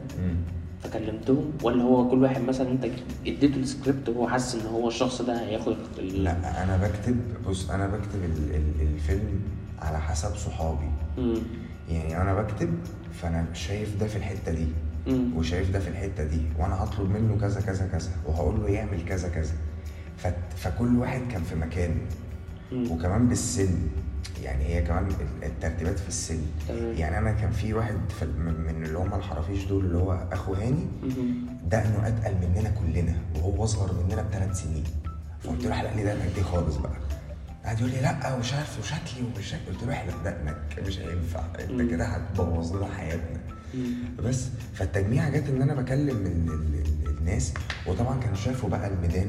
فكلمتهم 0.83 1.53
ولا 1.63 1.83
هو 1.83 2.09
كل 2.11 2.23
واحد 2.23 2.41
مثلا 2.43 2.71
أنت 2.71 2.85
اديته 3.27 3.57
السكريبت 3.57 4.09
وهو 4.09 4.29
حاسس 4.29 4.55
إن 4.55 4.67
هو 4.67 4.89
الشخص 4.89 5.23
ده 5.23 5.41
هياخد 5.41 5.77
ال... 5.99 6.25
لا 6.25 6.63
أنا 6.65 6.77
بكتب 6.77 7.17
بص 7.49 7.71
أنا 7.71 7.87
بكتب 7.87 8.25
ال 8.25 8.55
ال 8.55 8.83
الفيلم 8.95 9.41
على 9.83 10.01
حسب 10.01 10.37
صحابي 10.37 10.91
مم. 11.19 11.35
يعني 11.89 12.23
أنا 12.23 12.43
بكتب 12.43 12.69
فأنا 13.13 13.47
شايف 13.55 14.01
ده 14.01 14.07
في 14.07 14.17
الحتة 14.17 14.53
دي 14.53 14.67
مم. 15.07 15.37
وشايف 15.37 15.71
ده 15.71 15.79
في 15.79 15.89
الحتة 15.89 16.25
دي 16.25 16.41
وأنا 16.59 16.85
هطلب 16.85 17.11
منه 17.11 17.39
كذا 17.41 17.61
كذا 17.61 17.87
كذا 17.87 18.11
وهقول 18.27 18.61
له 18.61 18.69
يعمل 18.69 19.05
كذا 19.09 19.29
كذا 19.29 19.55
فكل 20.57 20.97
واحد 20.97 21.21
كان 21.33 21.43
في 21.43 21.55
مكانه 21.55 22.01
مم. 22.73 22.91
وكمان 22.91 23.29
بالسن 23.29 23.75
يعني 24.43 24.65
هي 24.65 24.83
كمان 24.83 25.09
الترتيبات 25.43 25.99
في 25.99 26.09
السن 26.09 26.41
تمام. 26.69 26.93
يعني 26.97 27.19
أنا 27.19 27.33
كان 27.33 27.51
في 27.51 27.75
واحد 27.75 27.95
في 28.19 28.25
من 28.27 28.55
من 28.61 28.85
اللي 28.87 28.99
هم 28.99 29.15
الحرافيش 29.15 29.65
دول 29.65 29.85
اللي 29.85 29.99
هو 29.99 30.13
أخو 30.33 30.55
هاني. 30.55 30.87
دقنه 31.71 32.07
أتقل 32.09 32.35
مننا 32.35 32.71
كلنا 32.71 33.15
وهو 33.37 33.65
أصغر 33.65 33.93
مننا 34.03 34.23
بثلاث 34.23 34.63
سنين 34.63 34.85
فقلت 35.41 35.65
له 35.65 35.73
احلق 35.73 35.95
لي 35.97 36.05
دقنك 36.05 36.35
دي 36.35 36.43
خالص 36.43 36.77
بقى 36.77 36.93
قعد 37.65 37.79
يقول 37.81 37.91
لي 37.93 38.01
لأ 38.01 38.35
ومش 38.35 38.53
عارف 38.55 38.79
وشكلي 38.79 39.27
ومش 39.37 39.47
شكلي 39.47 39.67
قلت 39.75 39.83
له 39.85 39.93
احلق 39.93 40.23
دقنك 40.25 40.57
مش 40.87 40.99
هينفع 40.99 41.41
أنت. 41.61 41.91
كده 41.91 42.05
هتبوظ 42.05 42.77
لنا 42.77 42.87
حياتنا. 42.87 43.41
بس 44.19 44.47
فالتجميع 44.75 45.29
جت 45.29 45.49
إن 45.49 45.63
أنا 45.63 45.75
بكلم 45.75 46.17
ال 46.17 46.27
ال 46.53 46.75
ال 47.07 47.19
الناس 47.19 47.55
وطبعا 47.87 48.21
كانوا 48.21 48.37
شافوا 48.37 48.69
بقى 48.69 48.89
الميدان 48.89 49.27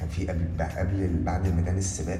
كان 0.00 0.08
في 0.08 0.26
قبل 0.26 0.44
قبل 0.78 1.22
بعد 1.24 1.46
الميدان 1.46 1.78
السباق. 1.78 2.18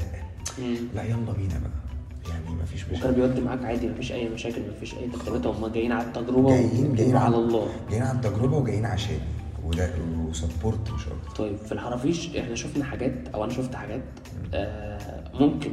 لأ 0.94 1.02
يلا 1.04 1.32
بينا 1.32 1.58
بقى 1.58 1.81
يعني 2.30 2.62
مفيش 2.62 2.84
وكان 2.84 2.96
مشاكل 2.98 3.12
بيودي 3.14 3.40
معاك 3.40 3.64
عادي 3.64 3.88
مفيش 3.88 4.12
أي 4.12 4.28
مشاكل 4.28 4.62
مفيش 4.76 4.94
أي 4.94 5.08
ترتيبات 5.08 5.46
هم 5.46 5.66
جايين 5.66 5.92
على 5.92 6.06
التجربة 6.06 6.48
جايين 6.48 6.94
جايين 6.94 7.16
على 7.16 7.36
الله. 7.36 7.66
جايين 7.90 8.02
على 8.04 8.16
التجربة 8.16 8.56
وجايين 8.56 8.86
عشاني 8.86 9.18
وده 9.64 9.90
وسبورت 10.28 10.90
مش 10.90 11.02
أكتر. 11.06 11.36
طيب 11.44 11.56
في 11.56 11.72
الحرافيش 11.72 12.36
إحنا 12.36 12.54
شفنا 12.54 12.84
حاجات 12.84 13.14
أو 13.34 13.44
أنا 13.44 13.52
شفت 13.52 13.74
حاجات 13.74 14.02
آه 14.54 15.24
ممكن 15.40 15.70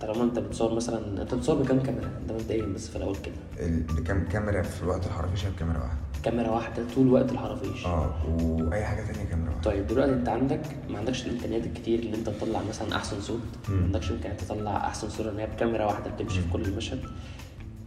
طالما 0.00 0.24
أنت 0.24 0.38
بتصور 0.38 0.74
مثلا 0.74 1.22
أنت 1.22 1.34
بتصور 1.34 1.62
بكام 1.62 1.80
كاميرا؟ 1.80 2.10
ده 2.28 2.34
مبدئيا 2.34 2.66
بس 2.66 2.88
في 2.88 2.96
الأول 2.96 3.16
كده. 3.16 3.68
بكام 3.98 4.24
كاميرا 4.28 4.62
في 4.62 4.82
الوقت 4.82 5.06
الحرفيش 5.06 5.44
بكاميرا 5.44 5.78
واحدة. 5.78 5.98
كاميرا 6.26 6.50
واحدة 6.50 6.82
طول 6.94 7.08
وقت 7.12 7.32
الحرافيش 7.32 7.86
آه 7.86 8.14
وأي 8.60 8.84
حاجة 8.84 9.02
تانية 9.12 9.24
كاميرا 9.30 9.48
واحدة. 9.50 9.62
طيب 9.70 9.86
دلوقتي 9.86 10.12
أنت 10.12 10.28
عندك 10.28 10.60
ما 10.90 10.98
عندكش 10.98 11.26
الإمكانيات 11.26 11.66
الكتير 11.66 11.98
اللي 11.98 12.16
أنت 12.16 12.28
تطلع 12.28 12.60
مثلا 12.68 12.96
أحسن 12.96 13.20
صوت. 13.20 13.40
ما 13.68 13.84
عندكش 13.84 14.10
إمكانيات 14.10 14.40
تطلع 14.40 14.76
أحسن 14.76 15.08
صورة 15.08 15.30
إن 15.30 15.38
هي 15.38 15.46
بكاميرا 15.46 15.84
واحدة 15.84 16.10
بتمشي 16.10 16.40
في 16.40 16.50
كل 16.52 16.62
المشهد 16.62 17.00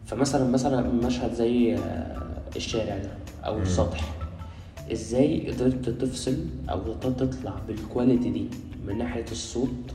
فمثلا 0.06 0.48
مثلا 0.52 0.82
مشهد 1.08 1.34
زي 1.34 1.76
آه، 1.76 2.18
الشارع 2.56 2.98
ده 2.98 3.10
أو 3.46 3.56
مم. 3.56 3.62
السطح 3.62 4.00
إزاي 4.92 5.52
قدرت 5.52 5.90
تفصل 5.90 6.38
أو 6.70 6.94
تطلع 6.94 7.54
بالكواليتي 7.68 8.30
دي 8.30 8.48
من 8.88 8.98
ناحية 8.98 9.26
الصوت 9.32 9.94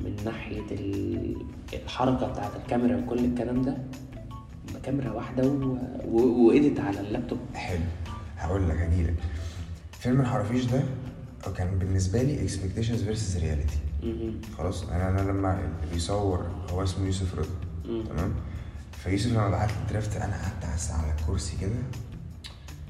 من 0.00 0.16
ناحية 0.24 0.62
ال- 0.70 1.36
الحركة 1.84 2.26
بتاعت 2.32 2.50
الكاميرا 2.64 2.96
وكل 2.96 3.18
الكلام 3.18 3.62
ده؟ 3.62 3.74
بكاميرا 4.82 5.10
واحدة 5.10 5.48
و... 5.48 5.76
و... 6.04 6.46
و 6.46 6.53
edit 6.53 6.80
على 6.80 7.00
اللابتوب 7.00 7.38
حلو 7.54 7.80
هقول 8.38 8.68
لك 8.68 8.76
هجيلك 8.76 9.14
فيلم 9.92 10.20
الحرافيش 10.20 10.64
ده 10.64 10.82
كان 11.56 11.78
بالنسبة 11.78 12.22
لي 12.22 12.42
expectations 12.42 13.02
versus 13.02 13.36
reality. 13.36 13.78
خلاص 14.58 14.82
أنا 14.88 15.08
أنا 15.08 15.30
لما 15.30 15.72
بيصور 15.92 16.46
هو 16.70 16.82
اسمه 16.82 17.06
يوسف 17.06 17.34
رضا. 17.34 18.04
تمام 18.08 18.34
فيوسف 18.92 19.32
لما 19.32 19.48
بعت 19.50 19.68
لي 19.68 19.76
ال 19.82 19.88
draft 19.88 20.16
أنا 20.16 20.36
قعدت 20.36 20.90
على 20.90 21.14
الكرسي 21.20 21.56
كده 21.60 21.76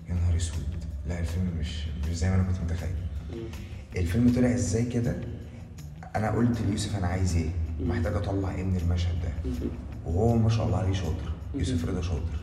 يا 0.08 0.14
نهار 0.14 0.36
أسود 0.36 0.66
لا 1.08 1.20
الفيلم 1.20 1.50
مش 1.60 1.86
مش 2.08 2.16
زي 2.16 2.28
ما 2.30 2.34
أنا 2.34 2.42
كنت 2.42 2.60
متخيل. 2.60 2.94
الفيلم 3.96 4.32
طلع 4.36 4.54
إزاي 4.54 4.84
كده 4.84 5.16
أنا 6.16 6.30
قلت 6.30 6.60
ليوسف 6.60 6.96
أنا 6.96 7.06
عايز 7.06 7.36
إيه. 7.36 7.50
محتاج 7.80 8.14
أطلع 8.14 8.50
إيه 8.54 8.64
من 8.64 8.76
المشهد 8.76 9.14
ده. 9.22 9.50
وهو 10.06 10.36
ما 10.36 10.48
شاء 10.48 10.66
الله 10.66 10.78
عليه 10.78 10.92
شاطر. 10.92 11.32
يوسف 11.54 11.88
رضا 11.88 12.00
شاطر 12.02 12.40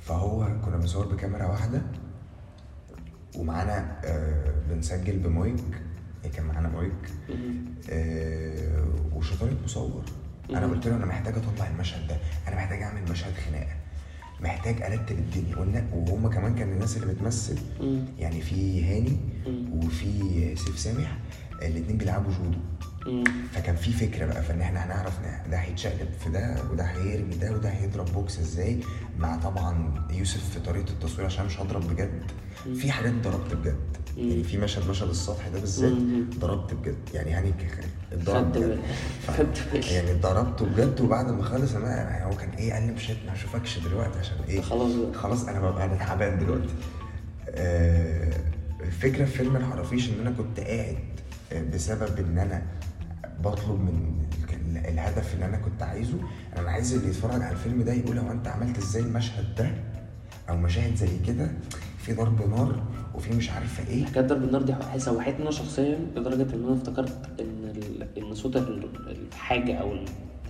فهو 0.00 0.60
كنا 0.64 0.76
بنصور 0.76 1.06
بكاميرا 1.06 1.46
واحدة 1.46 1.82
ومعانا 3.36 4.00
آه 4.04 4.54
بنسجل 4.70 5.18
بمايك 5.18 5.64
يعني 6.24 6.36
كان 6.36 6.46
معانا 6.46 6.68
مايك. 6.68 6.92
آه 7.90 8.84
وشطاره 9.14 9.56
مصور 9.64 10.04
أنا. 10.50 10.66
قلت 10.66 10.86
له 10.88 10.96
أنا 10.96 11.06
محتاج 11.06 11.34
أطلع 11.34 11.68
المشهد 11.68 12.06
ده 12.08 12.16
أنا 12.48 12.56
محتاج 12.56 12.82
أعمل 12.82 13.10
مشهد 13.10 13.32
خناقة 13.34 13.76
محتاج 14.40 14.82
أرتب 14.82 15.18
الدنيا 15.18 15.86
وهم 15.92 16.28
كمان 16.30 16.54
كان 16.54 16.72
الناس 16.72 16.96
اللي 16.96 17.14
بتمثل. 17.14 17.58
يعني 18.18 18.40
في 18.40 18.84
هاني. 18.84 19.16
وفي 19.72 20.56
سيف 20.56 20.78
سامح 20.78 21.18
الاتنين 21.62 21.96
بيلعبوا 21.98 22.32
جودو. 22.32 22.58
فكان 23.52 23.76
في 23.76 23.92
فكرة 23.92 24.26
بقى 24.26 24.42
فإن 24.42 24.60
إحنا 24.60 24.84
هنعرف 24.86 25.12
ده 25.50 25.56
هيتشقلب 25.56 26.08
في 26.24 26.30
ده 26.30 26.56
وده 26.72 26.84
هيرمي 26.84 27.34
ده 27.34 27.52
وده 27.52 27.68
هيضرب 27.68 28.12
بوكس 28.12 28.38
إزاي 28.38 28.80
مع 29.18 29.36
طبعا 29.36 29.94
يوسف 30.10 30.50
في 30.50 30.60
طريقة 30.60 30.90
التصوير 30.90 31.26
عشان 31.26 31.46
مش 31.46 31.60
هضرب 31.60 31.88
بجد. 31.92 32.22
في 32.74 32.90
حاجات 32.92 33.12
ضربت 33.12 33.54
بجد. 33.54 33.76
يعني 34.16 34.42
في 34.44 34.58
مشهد 34.58 34.90
مشهد 34.90 35.08
السطح 35.08 35.48
ده 35.48 35.60
بالذات. 35.60 35.92
ضربت 36.38 36.74
بجد. 36.74 36.96
يعني 37.14 37.32
هاني 37.34 37.52
اتضرب 38.12 38.52
بجد. 38.52 38.78
يعني 39.92 40.12
ضربته 40.12 40.64
بجد 40.66 41.00
وبعد 41.00 41.30
ما 41.30 41.42
خلص 41.42 41.74
أنا 41.74 41.96
يعني 41.96 42.24
هو 42.24 42.36
كان 42.36 42.50
إيه 42.50 42.72
قال 42.72 42.86
لي 42.86 42.92
مش 42.92 43.10
ما 43.10 43.32
أشوفكش 43.34 43.78
دلوقتي 43.78 44.18
عشان 44.18 44.36
إيه؟ 44.48 44.60
خلاص. 44.60 44.92
خلاص 45.14 45.44
أنا 45.48 45.60
ببقى 45.70 45.84
أنا 45.84 45.94
تعبان 45.96 46.38
دلوقتي. 46.38 46.74
آه، 47.50 48.32
الفكرة 48.80 49.24
في 49.24 49.30
فيلم 49.38 49.56
الحرافيش 49.56 50.08
إن 50.08 50.20
أنا 50.20 50.30
كنت 50.30 50.60
قاعد 50.60 50.96
آه، 51.52 51.62
بسبب 51.74 52.18
إن 52.18 52.38
أنا 52.38 52.62
بطلب 53.44 53.80
من 53.80 54.18
ال- 54.52 54.86
الهدف 54.86 55.34
اللي 55.34 55.44
أنا 55.44 55.56
كنت 55.56 55.82
عايزه. 55.82 56.18
أنا 56.56 56.70
عايز 56.70 56.94
اللي 56.94 57.08
يتفرج 57.08 57.42
على 57.42 57.52
الفيلم 57.52 57.82
ده 57.82 57.92
يقول 57.92 58.18
هو 58.18 58.32
أنت 58.32 58.48
عملت 58.48 58.78
إزاي 58.78 59.02
المشهد 59.02 59.54
ده؟ 59.58 59.70
أو 60.48 60.56
مشاهد 60.56 60.94
زي 60.96 61.18
كده. 61.26 61.50
في 61.98 62.14
ضرب 62.14 62.50
نار 62.50 62.82
وفي 63.14 63.36
مش 63.36 63.50
عارفة 63.50 63.88
إيه. 63.88 64.04
حكاية 64.04 64.24
ضرب 64.26 64.44
النار 64.44 64.62
دي 64.62 64.74
سوحتني 64.96 65.42
أنا 65.42 65.50
شخصيا 65.50 65.98
لدرجة 66.16 66.54
إن 66.54 66.64
أنا 66.64 66.74
افتكرت 66.74 67.40
إن 67.40 67.72
إن 68.18 68.34
صوت 68.34 68.56
ال- 68.56 68.88
الحاجة 69.32 69.74
أو 69.74 69.92
ال- 69.92 70.04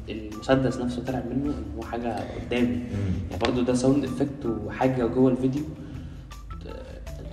المسدس 0.09 0.77
نفسه 0.79 1.05
طلع 1.05 1.19
منه 1.31 1.51
إن 1.59 1.65
هو 1.77 1.83
حاجة 1.83 2.17
قدامي. 2.47 2.67
يعني 2.69 3.41
برضو 3.41 3.63
ده 3.63 3.75
sound 3.75 4.05
effect 4.05 4.47
وحاجة 4.47 5.07
جوه 5.07 5.31
الفيديو. 5.33 5.63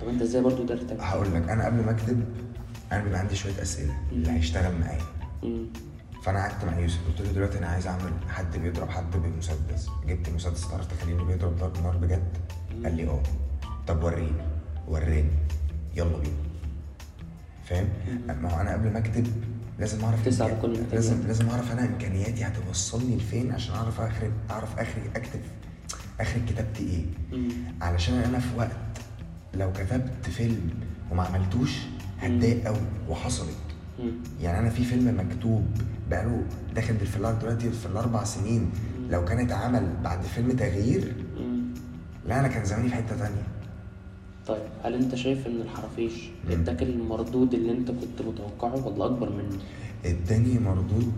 طب 0.00 0.08
أنت 0.08 0.22
إزاي 0.22 0.42
برضو 0.42 0.62
قدرت 0.62 1.00
هقول 1.00 1.26
لك 1.34 1.48
أنا 1.48 1.66
قبل 1.66 1.84
ما 1.84 1.90
اكتب 1.90 2.24
أنا 2.92 3.04
بيبقى 3.04 3.18
عندي 3.20 3.36
شوية 3.36 3.62
أسئلة. 3.62 3.94
اللي 4.12 4.30
هيشتغل 4.30 4.72
معايا. 4.80 5.00
فأنا 6.22 6.38
قعدت 6.38 6.64
مع 6.64 6.78
يوسف 6.78 6.98
قلت 7.08 7.20
له 7.20 7.32
دلوقتي 7.32 7.58
أنا 7.58 7.66
عايز 7.66 7.86
أعمل 7.86 8.12
حد 8.28 8.56
بيضرب 8.56 8.90
حد 8.90 9.16
بمسدس. 9.16 9.88
جبت 10.06 10.28
مسدس 10.28 10.68
تعرف 10.68 10.86
تخليني 10.86 11.24
بيضرب 11.24 11.56
ضرب 11.56 11.82
نار 11.82 11.96
بجد. 11.96 12.38
قال 12.84 12.94
لي 12.96 13.08
آه. 13.08 13.22
طب 13.86 14.02
وريني 14.04 14.42
وريني. 14.88 15.30
يلا 15.96 16.18
بينا. 16.18 16.36
فاهم؟ 17.64 17.88
ما 18.42 18.54
هو 18.56 18.60
أنا 18.60 18.72
قبل 18.72 18.92
ما 18.92 18.98
أكتب 18.98 19.26
لازم 19.78 20.04
أعرف 20.04 20.24
تسعى 20.24 20.54
بكل. 20.54 20.76
لازم 20.92 21.26
لازم 21.26 21.48
أعرف 21.48 21.72
أنا 21.72 21.84
إمكانياتي 21.84 22.44
هتوصلني 22.44 23.16
لفين 23.16 23.52
عشان 23.52 23.74
أعرف 23.74 24.00
اخرج 24.00 24.30
أعرف 24.50 24.78
اخرج 24.78 25.02
أكتب 25.16 25.40
اخرج 26.20 26.44
كتابتي 26.48 26.82
إيه. 26.82 27.36
مم. 27.38 27.48
علشان 27.82 28.14
أنا 28.14 28.38
في 28.38 28.56
وقت 28.58 28.70
لو 29.54 29.72
كتبت 29.72 30.26
فيلم 30.30 30.70
وما 31.10 31.22
عملتوش 31.22 31.70
هتضايق 32.20 32.64
قوي 32.66 32.76
وحصلت. 33.08 33.56
يعني 34.42 34.58
أنا 34.58 34.70
في 34.70 34.84
فيلم 34.84 35.20
مكتوب 35.20 35.64
بقاله 36.10 36.42
داخل 36.74 36.94
الار 37.16 37.34
دلوقتي 37.34 37.70
في 37.70 37.86
الأربع 37.86 38.24
سنين 38.24 38.70
لو 39.10 39.24
كان 39.24 39.38
اتعمل 39.38 39.88
بعد 40.04 40.22
فيلم 40.22 40.50
تغيير. 40.52 41.14
لا 42.28 42.40
أنا 42.40 42.48
كان 42.48 42.64
زماني 42.64 42.88
في 42.88 42.94
حتة 42.94 43.16
تانية 43.16 43.42
طيب 44.46 44.62
هل 44.84 44.94
أنت 44.94 45.14
شايف 45.14 45.46
إن 45.46 45.60
الحرافيش. 45.60 46.12
اداك 46.50 46.82
المردود 46.82 47.54
اللي 47.54 47.72
أنت 47.72 47.90
كنت 47.90 48.22
متوقعه 48.28 48.86
ولا 48.86 49.06
أكبر 49.06 49.30
منه؟ 49.32 49.58
اداني 50.04 50.58
مردود 50.58 51.12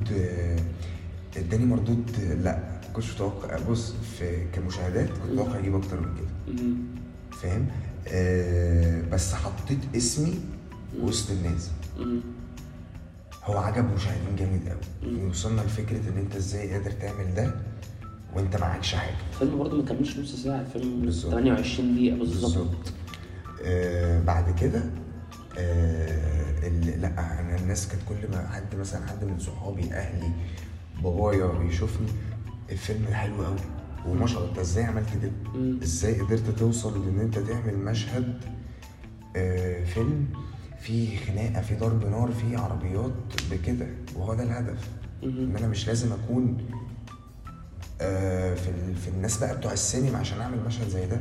اداني 1.36 1.66
مردود 1.66 2.10
لا 2.42 2.80
كنتش 2.92 3.14
متوقع 3.14 3.58
بص 3.70 3.92
في 4.18 4.44
كمشاهدات 4.52 5.08
كنت 5.08 5.32
متوقع 5.32 5.58
أجيب 5.58 5.74
أكتر 5.74 6.00
من 6.00 6.14
كده. 6.14 6.64
فاهم 7.42 7.66
آه 8.08 9.02
بس 9.12 9.34
حطيت 9.34 9.78
اسمي 9.96 10.34
وسط 11.00 11.30
الناس. 11.30 11.70
هو 13.48 13.58
عجب 13.58 13.92
مشاهدين 13.94 14.36
جامد 14.36 14.68
قوي. 14.68 15.26
وصلنا 15.28 15.60
لفكرة 15.60 16.08
إن 16.12 16.18
أنت 16.18 16.36
إزاي 16.36 16.72
قادر 16.72 16.90
تعمل 16.90 17.34
ده 17.34 17.54
وأنت 18.34 18.56
معكش 18.56 18.94
حاجة 18.94 19.14
الفيلم 19.32 19.58
برضه 19.58 19.76
ما 19.76 19.84
كملش 19.84 20.18
نص 20.18 20.34
ساعة 20.44 20.60
الفيلم 20.60 21.00
بالظبط. 21.02 21.32
28 21.32 21.94
دقيقة 21.94 22.16
بالظبط 22.18 22.92
آه 23.64 24.20
بعد 24.20 24.58
كده 24.60 24.82
آه 25.58 26.68
لا 26.96 27.08
أنا 27.40 27.56
الناس 27.56 27.88
كانت 27.88 28.02
كل 28.08 28.30
ما 28.32 28.48
حد 28.48 28.74
مثلا 28.76 29.06
حد 29.06 29.24
من 29.24 29.38
صحابي 29.38 29.92
أهلي 29.92 30.30
بابايا 31.02 31.62
يشوفني 31.68 32.06
الفيلم 32.72 33.06
حلو 33.12 33.44
قوي 33.44 33.56
وما 34.06 34.26
شاء 34.26 34.38
الله 34.38 34.50
أنت 34.50 34.58
إزاي 34.58 34.84
عملت 34.84 35.06
كده. 35.22 35.32
إزاي 35.82 36.20
قدرت 36.20 36.50
توصل 36.58 37.06
لأن 37.06 37.20
أنت 37.20 37.38
تعمل 37.38 37.78
مشهد 37.78 38.40
آه 39.36 39.84
فيلم 39.84 40.26
فيه 40.80 41.18
خناقة 41.18 41.62
فيه 41.62 41.78
ضرب 41.78 42.06
نار 42.10 42.32
فيه 42.32 42.58
عربيات 42.58 43.12
بكده. 43.50 43.86
وهو 44.16 44.34
ده 44.34 44.42
الهدف. 44.42 44.88
إن 45.22 45.56
أنا 45.56 45.66
مش 45.68 45.86
لازم 45.86 46.12
أكون 46.12 46.58
آه 48.00 48.54
في 48.54 48.70
في 48.94 49.08
الناس 49.08 49.38
بقى 49.38 49.56
بتوع 49.56 49.72
السينما 49.72 50.18
عشان 50.18 50.40
أعمل 50.40 50.58
مشهد 50.66 50.88
زي 50.88 51.06
ده. 51.06 51.20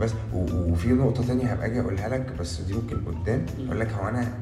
بس 0.00 0.10
وفي 0.34 0.88
نقطة 0.88 1.26
تانية 1.26 1.52
هبقى 1.52 1.66
أجي 1.66 1.80
أقولها 1.80 2.08
لك 2.08 2.32
بس 2.40 2.60
دي 2.60 2.74
ممكن 2.74 2.96
قدام. 3.04 3.46
أقول 3.66 3.80
لك 3.80 3.92
هو 3.92 4.08
أنا 4.08 4.38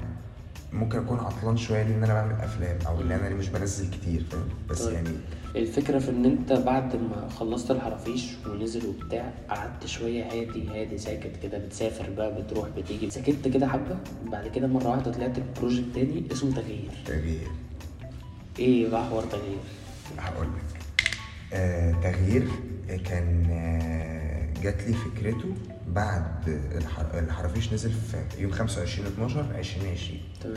ممكن 0.72 0.98
أكون 0.98 1.18
عطلان 1.18 1.56
شوية 1.56 1.82
لأن 1.82 2.04
أنا 2.04 2.14
بعمل 2.14 2.32
أفلام 2.40 2.78
أو 2.86 3.00
إن 3.00 3.12
أنا 3.12 3.28
مش 3.34 3.48
بنزل 3.48 3.90
كتير 3.90 4.24
فاهم 4.30 4.48
بس 4.70 4.82
طيب. 4.82 4.94
يعني 4.94 5.08
الفكرة 5.56 5.98
في 5.98 6.10
إن 6.10 6.24
أنت 6.24 6.52
بعد 6.52 6.96
ما 6.96 7.28
خلصت 7.28 7.70
الحرافيش 7.70 8.26
ونزل 8.46 8.86
وبتاع 8.86 9.32
قعدت 9.48 9.86
شوية 9.86 10.24
هادي 10.24 10.68
هادي 10.68 10.98
ساكت 10.98 11.32
كده 11.42 11.58
بتسافر 11.58 12.10
بقى 12.10 12.42
بتروح 12.42 12.68
بتيجي 12.68 13.10
سكت 13.10 13.48
كده 13.48 13.66
حبة 13.68 13.98
بعد 14.26 14.48
كده 14.48 14.66
مرة 14.66 14.88
واحدة 14.88 15.12
طلعت 15.12 15.38
ببروجكت 15.38 15.94
تاني 15.94 16.24
اسمه 16.32 16.54
تغيير 16.54 16.90
تغيير 17.06 17.48
إيه 18.58 18.88
بقى 18.88 19.04
حوار 19.04 19.22
تغيير؟ 19.24 19.58
هقول 20.18 20.46
لك 20.46 20.80
آه 21.52 21.92
تغيير 21.92 22.48
كان 23.04 23.46
آه 23.50 24.62
جات 24.62 24.82
لي 24.88 24.92
فكرته 24.94 25.54
بعد 25.94 26.48
الح- 26.48 27.14
الحرافيش 27.14 27.72
نزل 27.72 27.92
في 27.92 28.16
يوم 28.42 28.52
25 28.52 29.06
12 29.06 29.40
2020 29.58 30.18
تمام. 30.42 30.56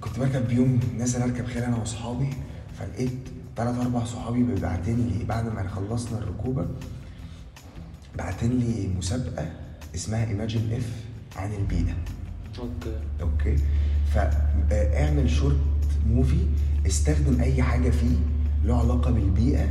كنت 0.00 0.18
بركب 0.18 0.50
يوم 0.52 0.80
نازل 0.98 1.22
اركب 1.22 1.46
خيل 1.46 1.62
أنا 1.62 1.76
واصحابي 1.76 2.30
فلقيت 2.78 3.12
ثلاث 3.56 3.78
أربع 3.78 4.04
صحابي 4.04 4.42
باعتين 4.42 5.08
لي 5.18 5.24
بعد 5.24 5.44
ما 5.44 5.68
خلصنا 5.68 6.18
الركوبة 6.18 6.66
بعتين 8.18 8.50
لي 8.58 8.88
مسابقة 8.98 9.50
اسمها 9.94 10.26
imagine 10.28 10.72
if 10.72 10.90
عن 11.36 11.52
البيئه 11.54 11.94
أوكي. 12.58 12.96
أوكي؟ 13.20 13.56
فاعمل 14.14 15.30
شورت 15.30 15.56
movie 16.08 16.46
استخدم 16.86 17.40
أي 17.40 17.62
حاجة 17.62 17.90
فيه 17.90 18.16
له 18.64 18.78
علاقة 18.80 19.10
بالبيئة 19.10 19.68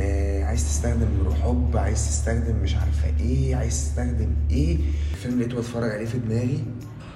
آه 0.00 0.44
عايز 0.44 0.64
تستخدم 0.64 1.08
حب 1.42 1.76
عايز 1.76 2.08
تستخدم 2.08 2.56
مش 2.62 2.74
عارفة 2.76 3.12
إيه 3.20 3.56
عايز 3.56 3.72
تستخدم 3.84 4.28
إيه. 4.50 4.78
الفيلم 5.12 5.38
لقيته 5.40 5.56
بتفرج 5.56 5.90
عليه 5.90 6.06
في 6.06 6.18
دماغي. 6.18 6.64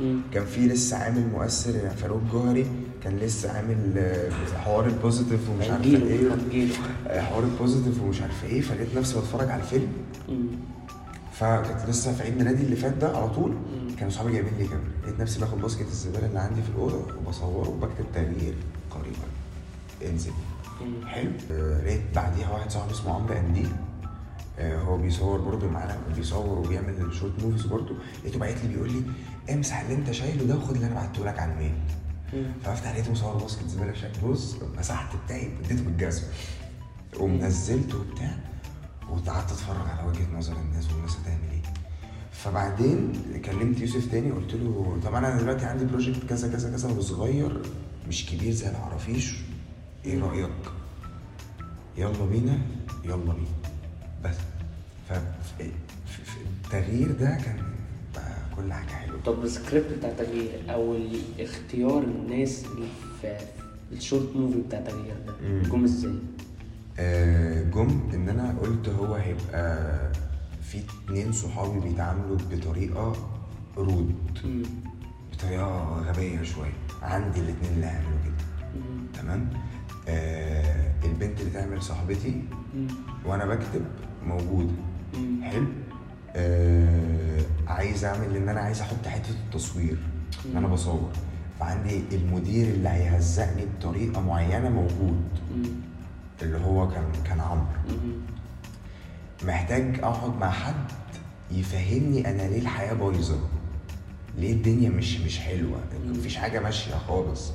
مم. 0.00 0.20
كان 0.32 0.44
في 0.44 0.60
لسه 0.66 0.96
عامل 0.96 1.26
مؤثر 1.32 1.72
فاروق 1.96 2.20
جوهري 2.32 2.66
كان 3.04 3.16
لسه 3.16 3.52
عامل 3.52 3.92
آه، 3.98 4.30
حوار 4.58 4.86
ال 4.86 4.93
positive 4.93 5.50
ومش 5.50 5.68
عارفة 5.70 5.84
إيه. 6.52 6.68
آه، 7.06 7.20
حوار 7.20 7.44
ال 7.44 7.51
positive 7.51 8.02
ومش 8.02 8.20
عارفة 8.22 8.46
إيه. 8.48 8.60
فلقيت 8.60 8.94
نفسي 8.96 9.18
بتفرج 9.18 9.50
على 9.50 9.62
الفيلم. 9.62 9.88
مم. 10.28 10.46
فكنت 11.32 11.88
لسه 11.88 12.12
في 12.14 12.22
عيد 12.22 12.36
ميلادي 12.38 12.62
اللي 12.62 12.76
فات 12.76 12.92
ده 12.92 13.16
على 13.16 13.28
طول. 13.28 13.50
مم. 13.50 13.96
كانوا 13.96 14.12
صحابي 14.12 14.32
جايبين 14.32 14.52
لي 14.58 14.64
كاميرا 14.64 14.88
لقيت 15.02 15.20
نفسي 15.20 15.40
باخد 15.40 15.60
basket 15.60 15.86
الزبالة 15.86 16.26
اللي 16.26 16.38
عندي 16.38 16.62
في 16.62 16.68
الأوضة 16.68 17.04
وبصوره 17.26 17.68
وبكتب 17.68 18.04
تغيير 18.14 18.54
قريبا. 18.90 20.12
انزل. 20.12 20.30
حلو. 21.06 21.30
آه، 21.50 21.84
لقيت 21.84 22.02
بعديها 22.14 22.50
واحد 22.50 22.70
صاحبي 22.70 22.92
اسمه 22.92 23.14
عمرو 23.14 23.34
قنديل 23.34 23.68
آه، 24.58 24.78
هو 24.78 24.96
بيصور 24.98 25.40
برضه 25.40 25.68
معانا 25.68 25.98
بيصور 26.16 26.58
وبيعمل 26.58 27.14
short 27.14 27.42
movies 27.44 27.66
برضه. 27.66 27.94
لقيته 28.24 28.38
باعت 28.38 28.56
لي 28.64 28.68
بيقول 28.68 28.92
لي 28.92 29.02
امسح 29.54 29.80
اللي 29.80 29.94
انت 29.94 30.10
شايله 30.10 30.44
ده 30.44 30.56
وخد 30.56 30.74
اللي 30.74 30.86
أنا 30.86 30.94
بعته 30.94 31.24
لك 31.24 31.38
على 31.38 31.52
ال 31.52 31.56
mail. 31.56 31.74
مم. 32.32 32.52
فافتح 32.64 32.92
لقيته 32.92 33.12
مصور 33.12 33.36
basket 33.36 33.68
زبالة 33.68 33.92
شكل. 33.94 34.28
بص 34.28 34.56
مسحت 34.78 35.16
بتاعي 35.24 35.50
اديته 35.64 35.84
بالجزمة. 35.84 36.26
ونزلته 37.20 37.98
وبتاع 37.98 38.30
وقعدت 39.10 39.52
اتفرج 39.52 39.88
على 39.88 40.08
وجهة 40.08 40.38
نظر 40.38 40.56
الناس 40.56 40.92
والناس 40.92 41.16
هتعمل 41.22 41.50
إيه. 41.52 41.62
فبعدين 42.32 43.12
كلمت 43.44 43.80
يوسف 43.80 44.10
تاني 44.10 44.30
قلت 44.30 44.54
له 44.54 44.98
طب 45.04 45.14
أنا 45.14 45.36
دلوقتي 45.38 45.64
عندي 45.64 45.84
project 45.84 46.24
كذا 46.28 46.48
كذا 46.52 46.70
كذا 46.70 46.88
وصغير 46.90 47.62
مش 48.08 48.26
كبير 48.26 48.52
زي 48.52 48.70
الحرافيش. 48.70 49.36
إيه 50.04 50.20
رايك 50.22 50.50
يلا 51.96 52.24
بينا 52.30 52.58
يلا 53.04 53.16
بينا 53.16 53.54
بس 54.24 54.36
فالتغيير 55.08 57.12
ده 57.12 57.26
كان 57.44 57.56
بقى 58.14 58.36
كل 58.56 58.72
حاجة 58.72 58.86
حلوة 58.90 59.20
طب 59.26 59.44
السكريبت 59.44 59.92
بتاع 59.98 60.12
تغيير 60.12 60.60
أو 60.74 60.96
اختيار 61.40 62.02
الناس 62.02 62.64
اللي 62.64 62.86
في 63.22 63.36
ال 63.92 64.00
short 64.00 64.36
movie 64.36 64.60
بتاع 64.60 64.80
تغيير 64.80 65.14
ده. 65.26 65.62
جم 65.68 65.84
إزاي؟ 65.84 66.14
آه، 66.98 67.62
جم 67.62 68.00
إن 68.14 68.28
أنا 68.28 68.58
قلت 68.62 68.88
هو 68.88 69.14
هيبقى 69.14 69.98
في 70.62 70.78
اتنين 71.06 71.32
صحابي 71.32 71.80
بيتعاملوا 71.80 72.36
بطريقة 72.50 73.12
رود 73.76 74.14
مم. 74.44 74.62
بطريقة 75.32 75.98
غبية 76.00 76.42
شوية 76.42 76.72
عندي 77.02 77.40
الاتنين 77.40 77.72
اللي 77.74 77.86
هيعملوا 77.86 78.18
كده. 78.24 78.34
تمام 79.22 79.50
آه 80.08 80.92
البنت 81.04 81.40
اللي 81.40 81.50
تعمل 81.50 81.82
صاحبتي. 81.82 82.42
وأنا 83.26 83.46
بكتب 83.46 83.84
موجوده. 84.26 84.72
حلو 85.42 85.66
آه 86.36 87.40
عايز 87.66 88.04
أعمل 88.04 88.36
ان 88.36 88.48
أنا 88.48 88.60
عايز 88.60 88.80
أحط 88.80 89.06
حتة 89.06 89.30
التصوير 89.30 89.96
إن 90.46 90.56
أنا. 90.56 90.66
بصور 90.68 91.10
فعندي 91.60 92.02
المدير 92.12 92.66
اللي 92.68 92.88
هيهزقني 92.88 93.62
بطريقة 93.78 94.20
معينة 94.20 94.68
موجود. 94.68 95.22
اللي 96.42 96.58
هو 96.58 96.88
كان 96.90 97.04
كان 97.24 97.40
عمرو. 97.40 97.66
محتاج 99.44 100.00
أقعد 100.02 100.36
مع 100.38 100.50
حد 100.50 100.74
يفهمني 101.50 102.30
أنا 102.30 102.42
ليه 102.42 102.58
الحياة 102.60 102.92
بايظة 102.94 103.38
ليه 104.38 104.52
الدنيا 104.52 104.90
مش 104.90 105.20
مش 105.20 105.38
حلوة 105.40 105.78
مفيش 106.06 106.36
حاجة 106.36 106.60
ماشية 106.60 106.94
خالص 106.94 107.52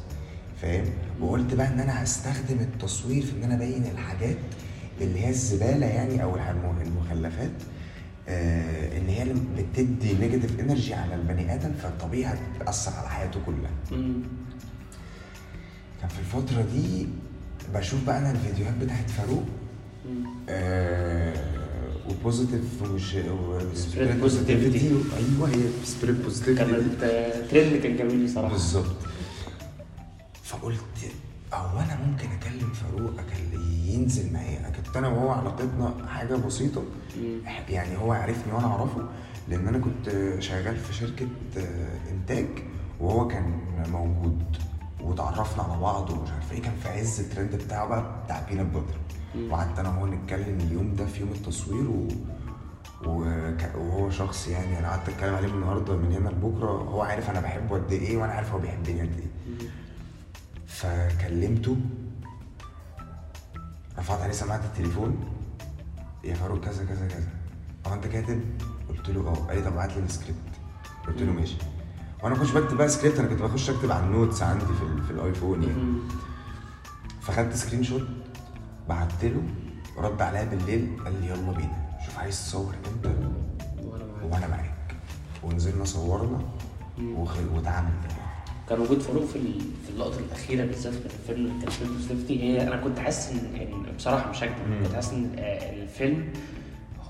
فاهم 0.62 0.86
وقلت 1.22 1.54
بقى 1.54 1.68
إن 1.68 1.80
أنا 1.80 2.04
هستخدم 2.04 2.60
التصوير 2.60 3.26
في 3.26 3.32
إن 3.32 3.44
أنا 3.44 3.56
أبين 3.56 3.86
الحاجات 3.86 4.38
اللي 5.02 5.20
هي 5.20 5.30
الزبالة 5.30 5.86
يعني 5.86 6.24
أو 6.24 6.36
المخلفات 6.82 7.52
آه 8.28 8.98
إن 8.98 9.08
هي 9.08 9.22
اللي 9.24 9.34
بتدي 9.58 10.14
negative 10.14 10.60
energy 10.60 10.94
على 10.94 11.16
البني 11.16 11.54
آدم 11.54 11.72
فالطبيعي 11.84 12.34
هتأثر 12.62 12.92
على 12.92 13.10
حياته 13.10 13.40
كلها. 13.46 13.72
كان 16.02 16.10
في 16.10 16.20
الفترة 16.20 16.62
دي 16.74 17.08
بشوف 17.74 18.06
بقى 18.06 18.18
أنا 18.20 18.32
الفيديوهات 18.32 18.74
بتاعت 18.82 19.10
فاروق. 19.10 19.44
آه 20.50 21.34
و 22.10 22.18
positive 22.18 22.82
ومش 22.82 23.14
Spread 23.14 24.24
positivity. 24.24 24.84
أيوه 25.18 25.50
هي 25.50 25.60
spread 25.84 26.16
positivity 26.16 26.56
كانت 26.66 27.04
ترند 27.52 27.76
كان 27.84 27.98
جميل 27.98 28.26
بصراحه 28.26 28.54
بالظبط 28.54 28.96
فقلت 30.50 31.12
هو 31.54 31.80
أنا 31.80 32.00
ممكن 32.06 32.28
أكلم 32.32 32.70
فاروق 32.74 33.12
أكل 33.20 33.60
ينزل 33.86 34.34
معايا 34.34 34.70
كنت 34.70 34.98
أنا 34.98 35.08
وهو 35.08 35.30
علاقتنا 35.30 35.94
حاجة 36.08 36.36
بسيطة. 36.36 36.84
يعني 37.70 37.98
هو 37.98 38.12
عرفني 38.12 38.54
وأنا 38.54 38.68
أعرفه 38.68 39.06
لأن 39.48 39.68
أنا 39.68 39.78
كنت 39.80 40.10
شغال 40.40 40.78
في 40.78 40.94
شركة 40.94 41.28
آه، 41.58 42.12
إنتاج 42.12 42.48
وهو 43.00 43.28
كان 43.28 43.54
موجود 43.92 44.44
وتعرفنا 45.02 45.64
على 45.64 45.82
بعض 45.82 46.10
ومش 46.10 46.30
عارف 46.32 46.52
إيه 46.52 46.62
كان 46.62 46.74
في 46.84 46.90
عز 46.90 47.20
الترند 47.20 47.56
بتاعه 47.56 47.88
بقى 47.88 48.22
بتاع 48.26 48.42
بينا 48.50 48.64
باتر 48.64 48.98
مم. 49.36 49.52
وقعدت 49.52 49.80
أنا 49.80 49.90
وهو 49.90 50.06
نتكلم 50.08 50.58
اليوم 50.60 50.96
ده 50.96 51.06
في 51.06 51.20
يوم 51.20 51.30
التصوير 51.32 51.90
و... 51.90 52.08
وهو 53.06 54.10
شخص 54.10 54.48
يعني 54.48 54.80
أنا 54.80 54.88
قعدت 54.90 55.10
أتكلم 55.10 55.36
عليه 55.36 55.48
من 55.48 55.54
النهارده 55.54 55.96
من 55.98 56.12
هنا 56.12 56.30
لبكرة 56.30 56.72
هو 56.72 57.02
عارف 57.02 57.30
أنا 57.30 57.40
بحبه 57.40 57.76
قد 57.76 57.92
إيه 57.92 58.18
وأنا 58.18 58.34
عارف 58.34 58.54
هو 58.54 58.60
بيحبني 58.60 59.02
قد 59.02 59.20
إيه. 59.20 59.29
فكلمته. 60.80 61.78
رفعت 63.98 64.22
عليه 64.22 64.34
سماعة 64.34 64.58
التليفون. 64.66 65.26
يا 66.24 66.34
فاروق 66.34 66.60
كذا 66.60 66.86
كذا 66.86 67.08
كذا. 67.08 67.28
هو 67.88 67.94
انت 67.94 68.08
كاتب؟ 68.08 68.42
قلت 68.90 69.10
له 69.10 69.28
آه. 69.28 69.34
قال 69.34 69.58
لي 69.58 69.64
طب 69.64 69.74
ابعت 69.74 69.98
لي 69.98 70.04
السكريبت. 70.04 70.40
قلت 71.08 71.22
له 71.22 71.32
ماشي. 71.32 71.58
وأنا 72.24 72.36
ما 72.36 72.42
كنتش 72.42 72.52
بكتب 72.52 72.78
بقى 72.78 72.90
سكريبت 72.90 73.20
أنا 73.20 73.28
كنت 73.28 73.42
بخش 73.42 73.70
اكتب 73.70 73.92
على 73.92 74.06
ال 74.06 74.12
notes 74.12 74.44
عندي 74.44 74.66
في, 74.66 74.84
ال... 74.84 75.04
في 75.04 75.12
الايفون 75.12 75.64
يعني. 75.64 76.00
فخدت 77.22 77.56
screenshot 77.56 78.08
بعت 78.90 79.24
له 79.24 79.44
رد 79.98 80.22
عليا 80.22 80.44
بالليل 80.44 80.98
قال 81.06 81.22
لي 81.22 81.28
يلا 81.28 81.52
بينا. 81.52 82.00
شوف 82.06 82.20
عايز 82.20 82.46
تصور 82.46 82.76
إمتى؟ 82.94 83.32
وأنا 84.24 84.48
معاك. 84.48 84.96
ونزلنا 85.44 85.86
صورنا. 85.86 86.42
وخل... 87.02 87.48
واتعامل 87.48 87.92
كان 88.70 88.80
وجود 88.80 89.00
فاروق 89.00 89.26
في 89.26 89.40
في 89.60 89.90
اللقطة 89.94 90.20
الأخيرة 90.20 90.66
بالذات 90.66 90.94
في 90.94 91.06
الفيلم 91.06 91.46
اللي 91.46 91.60
كان 91.62 91.70
فيلم 91.70 91.98
safety 92.08 92.44
هي 92.44 92.62
أنا 92.68 92.76
كنت 92.76 93.00
حاسس 93.00 93.32
ان 93.32 93.56
يعني 93.56 93.76
بصراحة 93.98 94.30
مش 94.30 94.44
هكذب. 94.44 94.84
كنت 94.84 94.94
حاسس 94.96 95.14
إن 95.14 95.32
آه، 95.40 95.74
الفيلم 95.84 96.24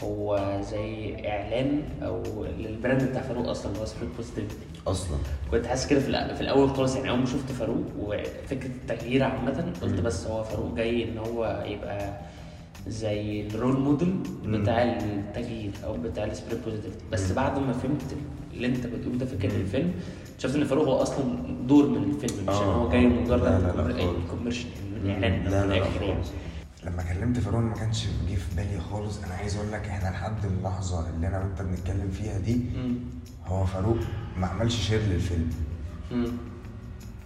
هو 0.04 0.60
زي 0.72 1.16
إعلان 1.30 1.82
أو 2.02 2.46
لل 2.60 2.72
brand 2.72 3.04
بتاع 3.04 3.22
فاروق 3.22 3.48
أصلا 3.50 3.72
اللي 3.72 3.82
هو 3.82 3.86
spread 3.86 4.10
positivity 4.18 4.56
أصلا 4.88 5.18
كنت 5.52 5.66
حاسس 5.66 5.88
كده 5.88 6.00
في, 6.00 6.36
في 6.36 6.42
الأول 6.42 6.70
خالص 6.70 6.96
يعني 6.96 7.10
أول 7.10 7.20
ما 7.20 7.26
شفت 7.26 7.52
فاروق 7.52 7.84
وفكرة 8.00 8.68
التغيير 8.70 9.24
عامة 9.24 9.74
قلت. 9.82 10.00
بس 10.02 10.28
هو 10.28 10.44
فاروق 10.44 10.76
جاي 10.76 11.04
إن 11.04 11.18
هو 11.18 11.64
يبقى 11.68 12.20
زي 12.88 13.48
ال 13.48 13.54
role 13.54 13.80
model. 13.80 14.16
بتاع 14.46 14.84
التغيير 14.84 15.72
أو 15.86 15.94
بتاع 15.98 16.24
ال 16.24 16.29
spread 16.29 16.60
positivity 16.66 17.04
بس. 17.12 17.32
بعد 17.32 17.60
ما 17.60 17.74
فهمت 17.74 18.02
اللي 18.54 18.68
أنت 18.68 18.88
بتقوله 18.88 19.18
ده 19.18 19.26
فكرة. 19.26 19.56
الفيلم 19.56 19.92
شفت 20.40 20.56
إن 20.56 20.64
فاروق 20.66 20.88
هو 20.88 20.96
أصلا 21.02 21.24
دور 21.68 21.90
من 21.90 21.98
الفيلم 22.04 22.44
مش 22.44 22.50
ان 22.56 22.64
آه. 22.64 22.76
هو 22.76 22.90
جاي 22.90 23.08
مجرد. 23.08 24.16
commercial 24.32 24.70
من 25.04 25.10
اعلان 25.10 25.32
لا 25.32 25.40
من 25.40 25.52
لا 25.52 25.66
لا 25.66 25.76
الآخر. 25.78 26.00
خالص 26.00 26.30
لما 26.84 27.04
كلمت 27.04 27.40
فاروق 27.40 27.62
ما 27.62 27.74
كانش 27.74 28.06
جه 28.30 28.36
في 28.36 28.56
بالي 28.56 28.80
خالص 28.92 29.24
أنا 29.24 29.34
عايز 29.34 29.56
أقول 29.58 29.72
لك 29.72 29.88
إحنا 29.88 30.10
لحد 30.10 30.46
اللحظة 30.46 31.10
اللي 31.10 31.28
أنا 31.28 31.40
وأنت 31.40 31.62
بنتكلم 31.62 32.10
فيها 32.12 32.38
دي. 32.40 32.62
هو 33.48 33.66
فاروق 33.66 33.98
ما 34.38 34.48
عملش 34.48 34.76
share 34.88 35.00
للفيلم. 35.02 35.50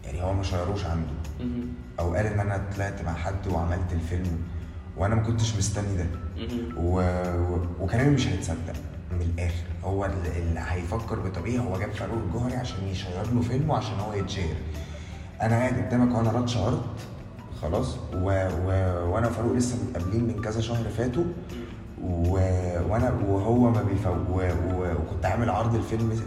يعني 0.06 0.21
هو 0.23 0.34
ما 0.34 0.43
شيروش 0.43 0.86
عنده. 0.86 1.10
أو 1.99 2.13
قال 2.15 2.26
إن 2.26 2.39
أنا 2.39 2.65
طلعت 2.76 3.02
مع 3.06 3.13
حد 3.13 3.47
وعملت 3.47 3.93
الفيلم 3.93 4.38
وأنا 4.97 5.15
ما 5.15 5.21
كنتش 5.23 5.56
مستني 5.56 5.97
ده. 5.97 6.06
و... 6.78 6.99
و... 7.54 7.60
وكلامي 7.80 8.10
مش 8.10 8.28
هيتصدق 8.28 8.73
من 9.13 9.21
الآخر. 9.21 9.63
هو 9.84 10.06
اللي, 10.06 10.60
هيفكر 10.60 11.19
بطبيعي 11.19 11.60
هو 11.60 11.80
جاب 11.80 11.91
فاروق 11.91 12.17
الجوهري 12.28 12.56
عشان 12.56 12.88
يشير 12.88 13.10
له 13.34 13.41
فيلم 13.41 13.69
وعشان 13.69 13.99
هو 13.99 14.13
يتشير 14.13 14.56
أنا 15.41 15.56
قاعد 15.56 15.73
قدامك 15.73 16.15
وأنا 16.15 16.30
لا 16.30 16.39
اتشهرت 16.39 16.84
خلاص. 17.62 17.97
و... 18.13 18.47
و... 18.65 18.67
وأنا 19.13 19.28
وفاروق 19.28 19.54
لسه 19.54 19.78
متقابلين 19.84 20.23
من 20.23 20.41
كذا 20.41 20.62
شهر 20.62 20.84
فاتوا. 20.97 21.23
و... 22.04 22.32
وأنا 22.89 23.13
وهو 23.28 23.69
ما 23.69 23.84
بيفو 23.84 24.10
و... 24.10 24.52
و... 24.73 24.91
وكنت 24.91 25.26
عامل 25.26 25.49
عرض 25.49 25.76
الفيلم 25.76 26.21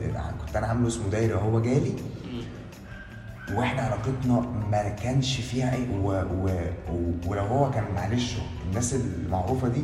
كنت 0.47 0.57
أنا 0.57 0.67
عامله 0.67 0.89
اسمه 0.89 1.09
دايرة 1.09 1.37
وهو 1.37 1.61
جالي. 1.61 1.95
وإحنا 3.55 3.83
علاقتنا 3.83 4.41
ما 4.71 4.89
كانش 4.89 5.41
فيها 5.41 5.75
اي 5.75 5.89
و... 6.03 6.11
و... 6.11 6.49
و... 6.93 7.13
ولو 7.27 7.43
هو 7.43 7.71
كان 7.71 7.85
معلش 7.95 8.37
الناس 8.69 8.95
المعروفة 8.95 9.69
دي 9.69 9.83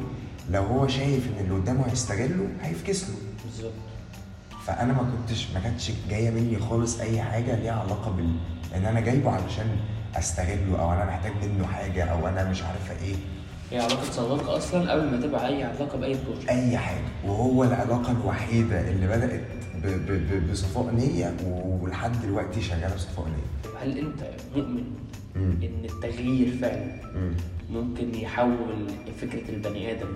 لو 0.50 0.62
هو 0.62 0.88
شايف 0.88 1.26
إن 1.26 1.44
اللي 1.44 1.55
قدامه 1.55 1.90
هيستغله 1.90 2.48
هيفكس 2.62 3.02
له. 3.05 3.16
بالظبط. 3.44 3.72
فأنا 4.66 4.92
ما 4.92 5.02
كنتش 5.12 5.46
ما 5.55 5.61
كانتش 5.61 5.92
جاية 6.11 6.31
مني 6.31 6.59
خالص 6.59 7.00
أي 7.00 7.22
حاجة 7.22 7.55
ليها 7.55 7.72
علاقة 7.72 8.11
بال 8.11 8.37
إن 8.76 8.85
أنا 8.87 9.00
جايبه 9.00 9.31
علشان 9.31 9.66
أستغله 10.16 10.81
أو 10.81 10.92
أنا 10.92 11.05
محتاج 11.05 11.33
منه 11.42 11.66
حاجة 11.66 12.05
أو 12.05 12.28
أنا 12.28 12.50
مش 12.50 12.62
عارفة 12.62 13.05
إيه. 13.05 13.14
هي 13.70 13.78
علاقة 13.78 14.11
صداقة 14.12 14.57
أصلا 14.57 14.92
قبل 14.92 15.11
ما 15.11 15.20
تبقى 15.20 15.48
أي 15.48 15.64
علاقة 15.64 15.98
بأي 15.98 16.16
بروجكت 16.26 16.48
أي 16.48 16.78
حاجة. 16.78 17.05
وهو 17.24 17.64
العلاقة 17.64 18.11
الوحيدة 18.12 18.90
اللي 18.90 19.07
بدأت 19.07 19.40
ب... 19.83 19.87
ب... 19.87 20.12
ب... 20.12 20.50
بصفاء 20.50 20.90
نية 20.94 21.35
ولحد 21.81 22.22
دلوقتي 22.22 22.62
شغالة 22.62 22.94
بصفاء 22.94 23.26
نية. 23.26 23.70
هل 23.83 23.98
أنت 23.98 24.20
مؤمن 24.57 24.85
مم. 25.37 25.55
إن 25.62 25.85
التغيير 25.85 26.57
فعلا 26.57 27.12
مم. 27.14 27.35
ممكن 27.71 28.14
يحول 28.14 28.87
فكرة 29.21 29.51
البني 29.51 29.92
آدم 29.92 30.09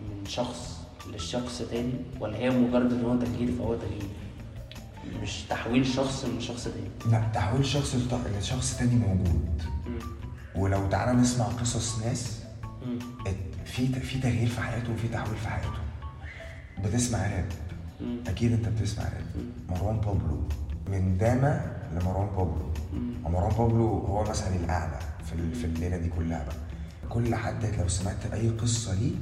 من 0.00 0.26
شخص 0.26 0.80
للشخص 1.12 1.62
تاني 1.70 1.92
ولا 2.20 2.36
هي 2.36 2.50
مجرد 2.50 2.92
إن 2.92 3.04
هو 3.04 3.16
تغيير 3.16 3.52
فهو 3.58 3.74
تغيير؟ 3.74 4.02
مش 5.22 5.42
تحويل 5.50 5.86
شخص 5.86 6.24
من 6.24 6.40
شخص 6.40 6.64
تاني. 6.64 7.12
لا 7.12 7.30
تحويل 7.34 7.66
شخص 7.66 7.96
لشخص 8.38 8.76
تاني 8.78 8.94
موجود. 8.94 9.62
ولو 10.56 10.88
تعالى 10.88 11.20
نسمع 11.20 11.44
قصص 11.44 11.98
ناس 12.04 12.42
مم. 12.86 12.98
في 13.64 13.86
في 13.86 14.18
تغيير 14.18 14.48
في 14.48 14.60
حياتهم 14.60 14.94
وفي 14.94 15.08
تحويل 15.08 15.36
في 15.36 15.48
حياتهم 15.48 15.84
بتسمع 16.84 17.18
راب. 17.18 17.48
مم. 18.00 18.16
أكيد 18.26 18.52
أنت 18.52 18.68
بتسمع 18.68 19.04
راب. 19.04 19.46
مروان 19.68 19.96
بابلو. 20.00 20.42
من 20.88 21.18
داما 21.18 21.72
لمروان 22.00 22.26
بابلو. 22.36 22.68
ومروان 23.24 23.52
بابلو 23.58 23.86
هو 23.98 24.24
مثلا 24.24 24.56
الأعلى 24.56 24.98
في 25.24 25.54
في 25.54 25.64
الليلة 25.64 25.96
دي 25.96 26.08
كلها 26.18 26.44
بقى. 26.44 26.56
كل 27.08 27.34
حد 27.34 27.64
لو 27.78 27.88
سمعت 27.88 28.26
أي 28.32 28.48
قصة 28.48 28.94
ليه 28.94 29.12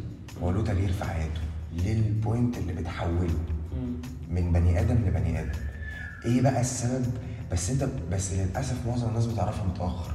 هو 0.43 0.51
له 0.51 0.63
تغيير 0.65 0.93
في 0.93 1.05
حياته. 1.05 1.41
لل 1.73 1.98
point 1.98 2.59
اللي 2.59 2.73
بتحوله. 2.73 3.39
من 4.31 4.53
بني 4.53 4.81
آدم 4.81 4.95
لبني 4.95 5.41
آدم. 5.41 5.59
إيه 6.25 6.41
بقى 6.43 6.61
السبب؟ 6.61 7.07
بس 7.53 7.71
أنت 7.71 7.89
بس 8.13 8.33
للأسف 8.33 8.87
معظم 8.87 9.09
الناس 9.09 9.27
بتعرفها 9.27 9.65
متأخر. 9.65 10.15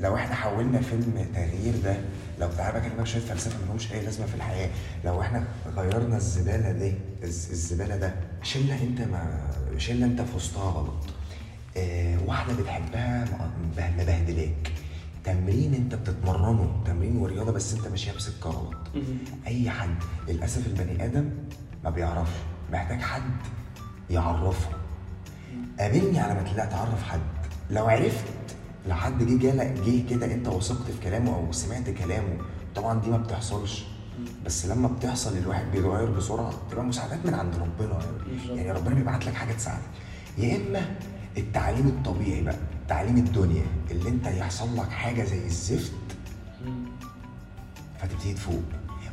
لو 0.00 0.14
إحنا 0.16 0.34
حولنا 0.34 0.80
فيلم 0.80 1.26
تغيير 1.34 1.74
ده 1.84 1.96
لو 2.40 2.48
تعالى 2.48 2.80
بكلمك 2.80 3.06
شوية 3.06 3.22
فلسفة 3.22 3.64
ملهمش 3.64 3.92
أي 3.92 4.00
لازمة 4.04 4.26
في 4.26 4.34
الحياة. 4.34 4.70
لو 5.04 5.20
إحنا 5.20 5.44
غيرنا 5.76 6.16
الزبالة 6.16 6.72
دي 6.72 6.92
الز- 7.22 7.50
الزبالة 7.50 7.96
ده 7.96 8.14
شلة 8.42 8.82
أنت 8.82 9.00
ما 9.00 9.50
شلة 9.78 10.06
أنت 10.06 10.20
في 10.20 10.36
وسطها 10.36 10.70
غلط. 10.70 10.94
واحدة 12.26 12.54
بتحبها 12.54 13.24
مبهدلاك. 13.74 14.72
تمرين 15.24 15.74
انت 15.74 15.94
بتتمرنه 15.94 16.82
تمرين 16.86 17.16
ورياضة 17.16 17.52
بس 17.52 17.74
انت 17.74 17.88
ماشيه 17.88 18.12
بسكة 18.12 18.50
غلط. 18.50 18.76
أي 19.46 19.70
حد 19.70 19.94
للأسف 20.28 20.66
البني 20.66 21.04
آدم 21.04 21.30
ما 21.84 21.90
بيعرفش 21.90 22.32
محتاج 22.72 23.00
حد 23.00 23.22
يعرفه. 24.10 24.68
قابلني 25.78 26.20
على 26.20 26.34
ما 26.34 26.42
تلاقي 26.42 26.68
تعرف 26.68 27.02
حد. 27.02 27.20
لو 27.70 27.86
عرفت 27.86 28.24
لو 28.88 28.94
حد 28.94 29.22
جه 29.22 29.38
جالك 29.38 29.74
جه 29.86 30.10
كده 30.10 30.34
انت 30.34 30.48
وثقت 30.48 30.90
في 30.90 31.00
كلامه 31.02 31.34
أو 31.36 31.52
سمعت 31.52 31.90
كلامه 31.90 32.38
طبعا 32.74 33.00
دي 33.00 33.10
ما 33.10 33.16
بتحصلش. 33.18 33.84
بس 34.46 34.66
لما 34.66 34.88
بتحصل 34.88 35.36
الواحد 35.36 35.64
بيتغير 35.72 36.10
بسرعة 36.10 36.52
تبقى 36.70 36.84
مساعدات 36.84 37.26
من 37.26 37.34
عند 37.34 37.54
ربنا 37.54 37.98
بالظبط. 38.28 38.56
يعني 38.56 38.72
ربنا 38.72 38.94
بيبعت 38.94 39.26
لك 39.26 39.34
حاجة 39.34 39.52
تساعدك. 39.52 39.82
يا 40.38 40.56
إما 40.56 40.96
التعليم 41.38 41.86
الطبيعي 41.86 42.42
بقى 42.42 42.56
تعليم 42.88 43.16
الدنيا 43.16 43.62
اللي 43.90 44.08
انت 44.08 44.26
يحصل 44.26 44.76
لك 44.76 44.88
حاجة 44.90 45.24
زي 45.24 45.46
الزفت. 45.46 45.92
فتبتدي 47.98 48.34
تفوق 48.34 48.62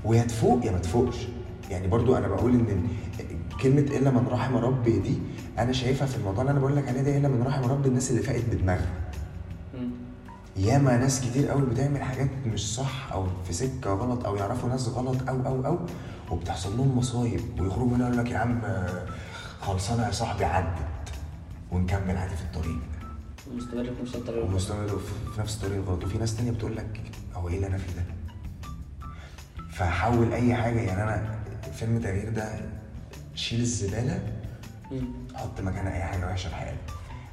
ويا 0.05 0.23
تفوق 0.23 0.65
يا 0.65 0.71
ما 0.71 0.77
تفوقش 0.77 1.27
يعني 1.69 1.87
برضو 1.87 2.15
أنا 2.17 2.27
بقول 2.27 2.53
إن 2.53 2.87
كلمة 3.61 3.81
إلا 3.81 4.11
من 4.11 4.27
رحم 4.31 4.55
ربي 4.55 4.99
دي 4.99 5.17
أنا 5.59 5.71
شايفها 5.71 6.07
في 6.07 6.17
الموضوع 6.17 6.41
اللي 6.41 6.51
أنا 6.51 6.59
بقول 6.59 6.75
لك 6.75 6.87
عليه 6.87 7.01
ده 7.01 7.17
إلا 7.17 7.27
من 7.27 7.43
رحم 7.43 7.63
ربي 7.63 7.89
الناس 7.89 8.11
اللي 8.11 8.21
فاقت 8.21 8.41
بدماغها. 8.51 8.91
ياما 10.57 10.97
ناس 10.97 11.21
كتير 11.21 11.47
قوي 11.47 11.61
بتعمل 11.61 12.01
حاجات 12.01 12.29
مش 12.45 12.75
صح 12.75 13.11
أو 13.13 13.27
في 13.47 13.53
سكة 13.53 13.93
غلط 13.93 14.25
أو 14.25 14.35
يعرفوا 14.35 14.69
ناس 14.69 14.87
غلط 14.87 15.29
أو 15.29 15.41
أو 15.45 15.65
أو 15.65 15.79
وبتحصل 16.31 16.77
لهم 16.77 16.97
مصايب 16.97 17.41
ويخرجوا 17.59 17.87
منها 17.89 18.07
يقول 18.09 18.17
لك 18.25 18.31
يا 18.31 18.37
عم 18.37 18.61
خلصانة 19.61 20.05
يا 20.07 20.11
صاحبي 20.11 20.45
عدت 20.45 20.77
ونكمل 21.71 22.17
عادي 22.17 22.35
في 22.35 22.41
الطريق. 22.43 22.77
مستمر 23.55 23.83
في 23.83 24.01
نفس 24.01 24.15
الطريقة 24.15 24.45
ومستمر 24.45 24.87
في- 24.87 25.41
نفس 25.41 25.55
الطريق 25.55 25.75
الغلط 25.77 26.03
وفي 26.03 26.17
ناس 26.17 26.37
تانية 26.37 26.51
بتقول 26.51 26.75
لك 26.77 27.01
هو 27.33 27.49
إيه 27.49 27.55
اللي 27.55 27.67
أنا 27.67 27.77
فيه 27.77 27.93
ده؟ 27.95 28.03
فحول 29.71 30.33
أي 30.33 30.55
حاجة. 30.55 30.79
يعني 30.79 31.03
أنا 31.03 31.39
فيلم 31.73 31.99
تغيير 31.99 32.29
ده 32.29 32.59
شيل 33.35 33.59
الزبالة. 33.59 34.33
حط 35.35 35.61
مكانها 35.61 35.95
أي 35.95 36.03
حاجة 36.03 36.25
وحشة 36.27 36.49
في 36.49 36.55
حياتك. 36.55 36.79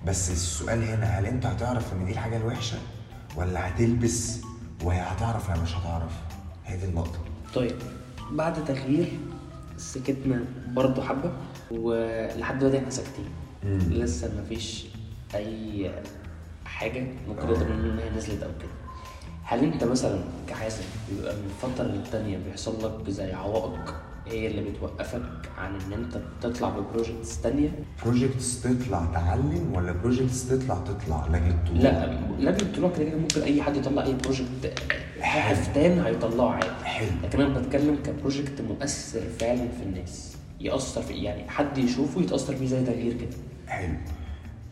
بس 0.06 0.30
السؤال 0.30 0.82
هنا 0.84 1.06
هل 1.06 1.26
أنت 1.26 1.46
هتعرف 1.46 1.92
إن 1.92 2.04
دي 2.04 2.12
الحاجة 2.12 2.36
الوحشة؟ 2.36 2.78
ولا 3.36 3.68
هتلبس 3.68 4.40
وهي 4.84 5.00
هتعرف 5.00 5.50
ولا 5.50 5.62
مش 5.62 5.74
هتعرف؟ 5.76 6.12
هي 6.66 6.76
دي 6.76 6.84
النقطة. 6.86 7.18
طيب 7.54 7.76
بعد 8.32 8.64
تغيير 8.64 9.18
سكتنا 9.76 10.44
برضو 10.68 11.02
حبة 11.02 11.32
ولحد 11.70 12.58
دلوقتي 12.58 12.78
إحنا 12.78 12.90
ساكتين. 12.90 13.24
مم. 13.64 13.78
لسه 13.90 14.30
مفيش 14.40 14.86
أي 15.34 15.90
حاجة 16.64 17.06
نقدر 17.28 17.52
نقول 17.54 17.90
إن 17.90 17.98
هي 17.98 18.10
نزلت 18.18 18.42
أو 18.42 18.50
كده. 18.60 18.68
هل 19.44 19.64
أنت 19.64 19.84
مثلا 19.84 20.20
كحازم 20.48 20.82
بيبقى 21.10 21.34
من 21.34 21.48
فترة 21.62 21.84
للتانية 21.84 22.38
بيحصل 22.38 22.84
لك 22.84 23.10
زي 23.10 23.32
عوائق 23.32 23.94
هي 24.26 24.46
اللي 24.46 24.70
بتوقفك 24.70 25.22
عن 25.58 25.74
إن 25.74 25.92
أنت 25.92 26.20
تطلع 26.42 26.68
ب 26.68 26.76
projects 26.76 27.40
تانية؟ 27.40 27.70
projects 28.04 28.62
تطلع 28.62 29.04
تعلم 29.14 29.72
ولا 29.74 29.92
projects 29.92 30.48
تطلع 30.48 30.74
تطلع 30.74 31.26
لاجل 31.26 31.50
الطلوع 31.50 31.82
لا 31.82 32.18
لجنة 32.38 32.56
الطلوع 32.68 32.90
كده 32.90 33.04
كده 33.04 33.16
ممكن 33.18 33.42
أي 33.42 33.62
حد 33.62 33.76
يطلع 33.76 34.02
أي 34.04 34.14
project 34.14 34.82
هفتان 35.20 36.00
هيطلعه 36.00 36.50
عادي. 36.50 36.84
حلو. 36.84 37.08
لكن 37.24 37.40
أنا 37.40 37.58
بتكلم 37.58 37.96
ك 38.04 38.11
project 38.11 38.60
مؤثر 38.60 39.20
فعلا 39.40 39.68
في 39.68 39.82
الناس 39.82 40.36
يأثر 40.60 41.02
في 41.02 41.14
يعني 41.14 41.50
حد 41.50 41.78
يشوفه 41.78 42.20
يتأثر 42.20 42.54
بيه 42.54 42.66
زي 42.66 42.84
تغيير 42.84 43.12
كده. 43.12 43.36
حلو. 43.68 43.94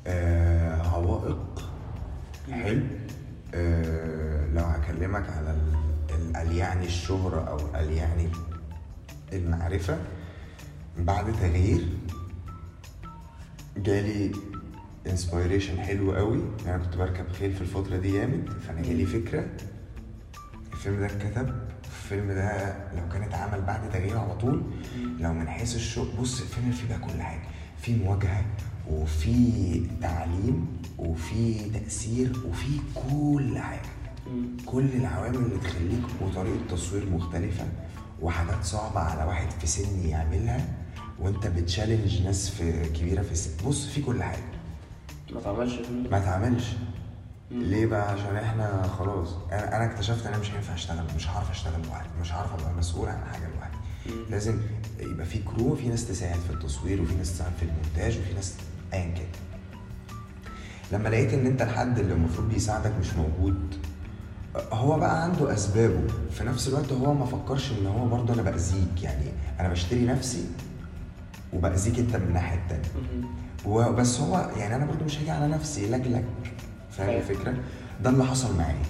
آه 0.07 0.83
عوائق. 0.89 1.71
حلو. 2.53 2.83
آه 3.55 4.47
لو 4.47 4.63
هكلمك 4.65 5.29
على 5.31 5.51
ال- 5.51 5.77
ال- 6.15 6.37
ال 6.37 6.57
يعني 6.57 6.87
الشهرة 6.87 7.41
أو 7.49 7.81
ال 7.81 7.93
يعني 7.93 8.29
المعرفة 9.33 9.99
بعد 10.99 11.33
تغيير 11.33 11.89
جالي 13.77 14.33
inspiration 15.07 15.79
حلو 15.81 16.13
قوي. 16.15 16.41
يعني 16.67 16.75
أنا 16.77 16.85
كنت 16.85 16.97
بركب 16.97 17.33
خيل 17.33 17.53
في 17.53 17.61
الفترة 17.61 17.97
دي 17.97 18.13
جامد 18.13 18.51
فأنا 18.69 18.83
جالي 18.83 19.07
فكرة. 19.07 19.47
الفيلم 20.73 21.01
ده 21.01 21.07
اتكتب. 21.07 21.55
الفيلم 21.85 22.33
ده 22.33 22.75
لو 22.97 23.09
كان 23.13 23.23
اتعمل 23.23 23.63
بعد 23.63 23.91
تغيير 23.91 24.19
على 24.19 24.35
طول 24.37 24.63
لو 25.21 25.33
من 25.33 25.49
حيث 25.49 25.75
الشغل 25.77 26.09
بص 26.21 26.41
الفيلم 26.41 26.71
فيه 26.73 26.89
بقى 26.89 26.99
كل 26.99 27.23
حاجة. 27.23 27.43
في 27.83 27.97
مواجهة 27.97 28.45
وفي 28.91 29.83
تعليم 30.03 30.67
وفي 30.99 31.71
تأثير 31.71 32.33
وفي 32.49 32.81
كل 32.95 33.59
حاجة. 33.59 33.81
كل 34.67 34.87
العوامل 34.95 35.37
اللي 35.37 35.59
تخليك 35.59 36.03
وطريقة 36.23 36.59
تصوير 36.71 37.11
مختلفة 37.11 37.65
وحاجات 38.23 38.65
صعبة 38.65 39.01
على 39.01 39.25
واحد 39.25 39.51
في 39.51 39.67
سني 39.67 40.09
يعملها 40.11 40.69
وانت 41.19 41.47
بتشالنج 41.47 42.23
ناس 42.23 42.51
في 42.51 42.89
كبيرة 42.89 43.23
في 43.23 43.33
السن. 43.33 43.51
بص 43.67 43.87
في 43.87 44.03
كل 44.03 44.23
حاجة. 44.23 44.43
ما 45.35 45.41
تعملش. 45.41 45.75
ما 46.11 46.19
اتعملش 46.19 46.65
ليه 47.51 47.87
بقى؟ 47.87 48.13
عشان 48.13 48.37
إحنا 48.37 48.83
خلاص. 48.99 49.29
أنا 49.53 49.77
أنا 49.77 49.85
اكتشفت 49.93 50.27
إن 50.27 50.33
أنا 50.33 50.39
مش 50.43 50.51
هينفع 50.51 50.75
أشتغل 50.75 51.05
مش 51.17 51.29
هعرف 51.29 51.51
أشتغل 51.51 51.83
لوحدي 51.87 52.09
مش 52.21 52.33
هعرف 52.33 52.53
أبقى 52.55 52.75
مسؤول 52.79 53.09
عن 53.09 53.19
حاجة 53.33 53.49
لوحدي. 53.55 53.77
لازم 54.31 54.59
يبقى 55.01 55.27
في 55.27 55.39
كرو 55.39 55.75
في 55.77 55.89
ناس 55.89 56.09
تساعد 56.09 56.39
في 56.41 56.51
التصوير 56.53 57.03
وفي 57.03 57.15
ناس 57.15 57.33
تساعد 57.33 57.53
في 57.61 57.63
المونتاج 57.63 58.19
وفي 58.19 58.35
ناس 58.35 58.55
ايا 58.93 59.15
كان 59.15 59.27
لما 60.93 61.09
لقيت 61.09 61.33
إن 61.35 61.47
أنت 61.47 61.63
الحد 61.63 61.99
اللي 61.99 62.15
المفروض 62.15 62.49
بيساعدك 62.49 62.93
مش 63.01 63.15
موجود 63.15 63.75
هو 64.73 64.99
بقى 64.99 65.23
عنده 65.25 65.53
أسبابه. 65.53 66.01
في 66.31 66.45
نفس 66.45 66.69
الوقت 66.69 66.93
هو 66.93 67.15
ما 67.15 67.25
فكرش 67.27 67.73
إن 67.73 67.87
هو 67.87 68.09
برضه 68.09 68.35
أنا 68.35 68.43
بأذيك. 68.43 69.03
يعني 69.03 69.25
أنا 69.61 69.69
بشتري 69.69 70.05
نفسي 70.07 70.47
وبأذيك 71.53 71.99
أنت 71.99 72.17
من 72.17 72.23
الناحية 72.29 72.59
التانية. 72.59 72.89
وبس 73.67 74.21
هو 74.21 74.51
يعني 74.57 74.77
أنا 74.77 74.87
برضو 74.87 75.05
مش 75.05 75.19
هاجي 75.19 75.31
على 75.31 75.49
نفسي 75.49 75.87
لاجلك 75.89 76.25
فاهم 76.91 77.09
أيوة. 77.09 77.21
الفكرة؟ 77.21 77.55
ده 78.03 78.11
اللي 78.11 78.25
حصل 78.25 78.57
معايا. 78.59 78.83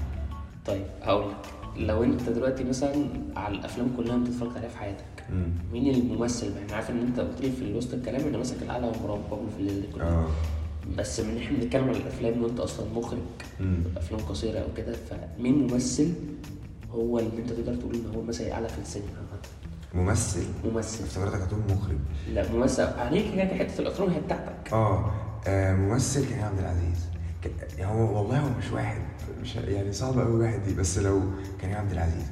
طيب 0.66 0.84
هقول 1.02 1.30
لك. 1.30 1.36
لو 1.76 2.04
أنت 2.04 2.22
دلوقتي 2.28 2.64
مثلا 2.64 3.06
على 3.36 3.54
الأفلام 3.58 3.88
كلها 3.96 4.16
أنت 4.16 4.28
اتفرجت 4.28 4.56
عليها 4.56 4.68
في 4.68 4.78
حياتك. 4.78 5.15
مين 5.72 5.94
الممثل؟ 5.94 6.52
بقى؟ 6.52 6.62
أنا 6.64 6.74
عارف 6.74 6.90
إن 6.90 6.98
أنت 6.98 7.20
قلت 7.20 7.40
لي 7.40 7.52
في 7.52 7.74
وسط 7.74 7.94
الكلام 7.94 8.20
إن 8.20 8.36
ماسك 8.36 8.56
ومروان 8.62 9.20
بابلو 9.30 9.50
في 9.56 9.60
الليل 9.60 9.80
دي 9.80 9.86
كلها 9.94 10.08
آه. 10.08 10.28
بس 10.98 11.20
من 11.20 11.36
إحنا 11.38 11.58
بنتكلم 11.58 11.88
على 11.88 11.96
الأفلام 11.98 12.42
وانت 12.42 12.60
أصلا 12.60 12.86
مخرج. 12.94 13.18
أفلام 13.96 14.20
قصيرة 14.20 14.58
أو 14.58 14.68
كده 14.76 14.92
فمين 15.10 15.66
ممثل 15.66 16.12
هو 16.92 17.18
اللي 17.18 17.38
أنت 17.38 17.50
تقدر 17.52 17.74
تقول 17.74 17.94
إن 17.94 18.14
هو 18.14 18.22
مثلا 18.22 18.52
أعلى 18.52 18.68
في 18.68 18.78
السينما؟ 18.78 19.08
ممثل؟ 19.94 20.44
ممثل. 20.64 21.04
افتكرتك 21.04 21.40
هتقول 21.40 21.60
مخرج. 21.70 21.96
لا 22.32 22.52
ممثل. 22.52 22.82
عليك 22.82 23.34
كده 23.34 23.44
حتة 23.44 23.80
الاخراج 23.80 24.08
هي 24.10 24.20
بتاعتك. 24.20 24.72
آه. 24.72 25.12
آه، 25.46 25.74
ممثل 25.74 26.28
كريم 26.28 26.44
عبد 26.44 26.58
العزيز. 26.58 27.06
هو 27.80 28.18
والله 28.18 28.38
هو 28.40 28.48
مش 28.58 28.70
واحد 28.72 29.00
مش 29.42 29.56
يعني 29.56 29.92
صعب 29.92 30.18
قوي 30.18 30.40
واحد 30.40 30.62
دي 30.62 30.74
بس 30.74 30.98
لو 30.98 31.20
كريم 31.60 31.74
عبد 31.74 31.92
العزيز. 31.92 32.24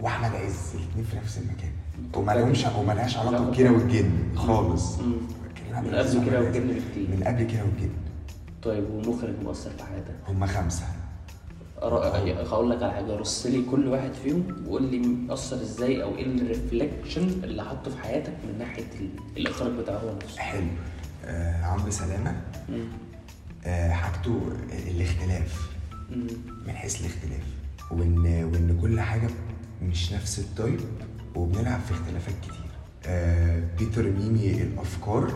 وأحمد 0.00 0.30
عز 0.36 0.74
الاثنين 0.74 1.04
في 1.04 1.16
نفس 1.16 1.38
المكان. 1.38 1.69
وما 2.16 2.32
لهمش 2.32 2.64
وما 2.78 2.92
لهاش 2.92 3.16
علاقة 3.16 3.44
بكيرة 3.44 3.70
والجن 3.70 4.10
خالص. 4.36 4.98
من 4.98 5.94
قبل 5.94 6.24
كده. 6.26 6.40
والجن 6.40 6.66
بكتير. 6.68 7.08
من 7.16 7.22
قبل 7.26 7.42
كده 7.42 7.62
والجن. 7.62 7.90
طيب 8.62 8.84
ومخرج 8.90 9.34
مؤثر 9.42 9.70
في 9.70 9.84
حياتك؟ 9.84 10.14
هم 10.28 10.46
خمسة. 10.46 10.84
هقول 11.82 12.70
لك 12.70 12.82
على 12.82 12.92
حاجة. 12.92 13.16
رص 13.16 13.46
لي 13.46 13.62
كل 13.70 13.88
واحد 13.88 14.10
فيهم 14.24 14.64
وقول 14.66 14.82
لي 14.82 14.98
مأثر 14.98 15.56
إزاي 15.56 16.02
أو 16.02 16.16
إيه 16.16 16.26
ال 16.26 16.35
reflection 16.35 17.28
اللي 17.44 17.64
حطه 17.64 17.90
في 17.90 17.98
حياتك 18.02 18.32
من 18.48 18.58
ناحية 18.58 18.84
ال- 19.00 19.10
الإخراج 19.36 19.72
بتاعه 19.72 19.96
هو 19.98 20.14
نفسه. 20.24 20.38
حلو. 20.40 20.66
آه 21.24 21.64
عمرو 21.64 21.90
سلامة. 21.90 22.40
آه 23.66 23.90
حاجته 23.90 24.40
الاختلاف. 24.90 25.70
مم. 26.10 26.26
من 26.66 26.72
حيث 26.72 27.00
الاختلاف. 27.00 27.42
وان 27.90 28.18
وإن 28.44 28.78
كل 28.82 29.00
حاجة 29.00 29.28
مش 29.82 30.12
نفس 30.12 30.38
ال 30.38 30.46
type 30.46 30.80
وبنلعب 31.40 31.80
في 31.80 31.92
اختلافات 31.94 32.34
كتير. 32.42 32.70
آه 33.06 33.62
بيتر 33.78 34.02
ميمي 34.02 34.50
الأفكار. 34.62 35.32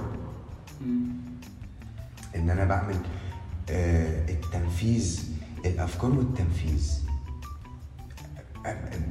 إن 2.36 2.50
أنا 2.50 2.64
بعمل 2.64 2.96
آه 3.70 4.28
التنفيذ 4.30 5.24
الأفكار 5.64 6.10
والتنفيذ. 6.10 6.92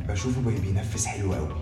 بشوفه 0.10 0.42
بي- 0.42 0.60
بينفذ 0.60 1.06
حلو 1.06 1.34
قوي 1.34 1.56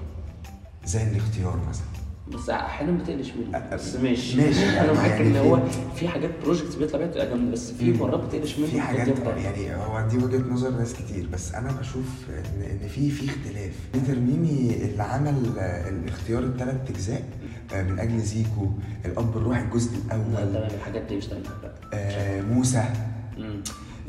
زي 0.86 1.04
الاختيار 1.04 1.60
مثلا. 1.70 1.91
بس 2.34 2.50
أحيانا 2.50 2.92
بتقلش 3.04 3.32
منه 3.32 3.60
أ- 3.70 3.74
بس 3.74 3.96
ماشي 3.96 4.38
ماشي، 4.42 4.70
أنا 4.80 4.94
معاك 4.94 5.12
يعني 5.12 5.28
إن 5.28 5.36
هو 5.36 5.60
في 5.96 6.08
حاجات 6.08 6.30
projects 6.44 6.76
بيطلع 6.76 6.98
بيها 7.00 7.08
بتبقى 7.08 7.28
جامدة 7.30 7.52
بس 7.52 7.72
في 7.72 7.92
مرات 7.94 8.20
بتقلش 8.20 8.58
منه 8.60 8.68
في 8.68 8.82
حاجات. 8.82 9.08
يعني 9.38 9.76
هو 9.76 10.08
دي 10.12 10.18
وجهة 10.18 10.50
نظر 10.52 10.70
ناس 10.70 10.94
كتير 10.94 11.28
بس 11.34 11.54
أنا 11.54 11.72
بشوف 11.72 12.06
ان 12.30 12.88
في 12.88 13.10
في 13.12 13.26
اختلاف 13.26 13.74
بيتر 13.94 14.20
ميمي 14.20 14.76
اللي 14.86 15.04
عمل 15.04 15.34
الاختيار 15.60 16.44
الثلاث 16.44 16.90
أجزاء 16.90 17.24
آه، 17.74 17.84
من 17.84 18.00
أجل 18.00 18.20
زيكو 18.20 18.68
الأب 19.06 19.38
الروحي 19.38 19.62
الجزء 19.62 19.92
لا، 20.10 20.16
الأول 20.16 20.54
تمام 20.54 20.70
الحاجات 20.78 21.02
دي 21.02 21.18
مش. 21.18 21.26
آه، 21.94 22.42
موسى. 22.42 22.84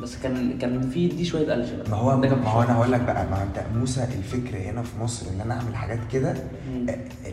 بس 0.03 0.17
كان 0.23 0.59
كان 0.59 0.91
في 0.91 1.09
دي 1.09 1.25
شوية 1.25 1.53
قلش 1.53 1.71
بقى 1.71 1.91
ما 1.91 1.97
هو 1.97 2.17
ما 2.17 2.49
هو 2.49 2.62
أنا. 2.62 2.75
هقول 2.77 2.93
لك 2.93 3.01
بقى 3.01 3.27
ما 3.31 3.43
أنت 3.43 3.77
موسى 3.79 4.05
الفكرة 4.19 4.59
هنا 4.59 4.83
في 4.83 4.99
مصر 5.01 5.27
إن 5.35 5.41
أنا 5.41 5.55
أعمل 5.55 5.77
حاجات 5.77 5.99
كده 6.12 6.35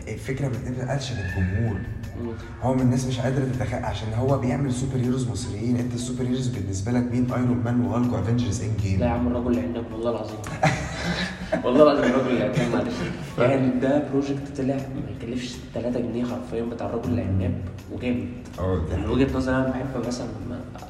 الفكرة 0.08 0.48
ما 0.48 0.52
بتبقاش 0.70 1.12
للجمهور 1.12 1.76
مم. 2.20 2.32
هو 2.62 2.74
من 2.74 2.80
الناس 2.80 3.06
مش 3.06 3.18
قادره 3.20 3.44
تتخيل 3.44 3.84
عشان 3.84 4.08
هو 4.14 4.38
بيعمل 4.38 4.72
super 4.72 4.96
heroes 4.96 5.28
مصريين. 5.28 5.76
أنت 5.76 5.94
ال 5.94 5.99
super 5.99 6.22
heroes 6.24 6.48
بالنسبة 6.48 6.92
لك 6.92 7.12
مين؟ 7.12 7.32
Iron 7.32 7.62
Man 7.64 7.80
و 7.80 7.86
Hulk 7.86 8.12
و 8.12 8.17
Avengers 8.17 8.60
Endgame 8.62 9.00
لا 9.00 9.06
يا 9.06 9.10
عم 9.10 9.26
الراجل 9.26 9.46
اللي 9.48 9.60
عندك 9.60 9.82
والله 9.92 10.10
العظيم. 10.10 10.36
والله 11.64 11.82
العظيم 11.82 12.04
الراجل 12.04 12.28
اللي 12.30 12.42
عندك 12.44 12.60
معلش 12.74 12.94
يعني 13.38 13.80
ده 13.80 14.02
project 14.12 14.56
طلع 14.58 14.74
ما 14.74 15.10
يكلفش 15.22 15.54
3 15.74 16.00
جنيه 16.00 16.24
حرفيا 16.24 16.62
بتاع 16.62 16.86
الراجل 16.86 17.08
العناب 17.12 17.54
وجامد. 17.92 18.28
آه 18.58 18.80
من 18.96 19.10
وجهة 19.10 19.36
نظري 19.36 19.54
أنا 19.56 19.68
بحب 19.68 20.06
مثلا 20.06 20.26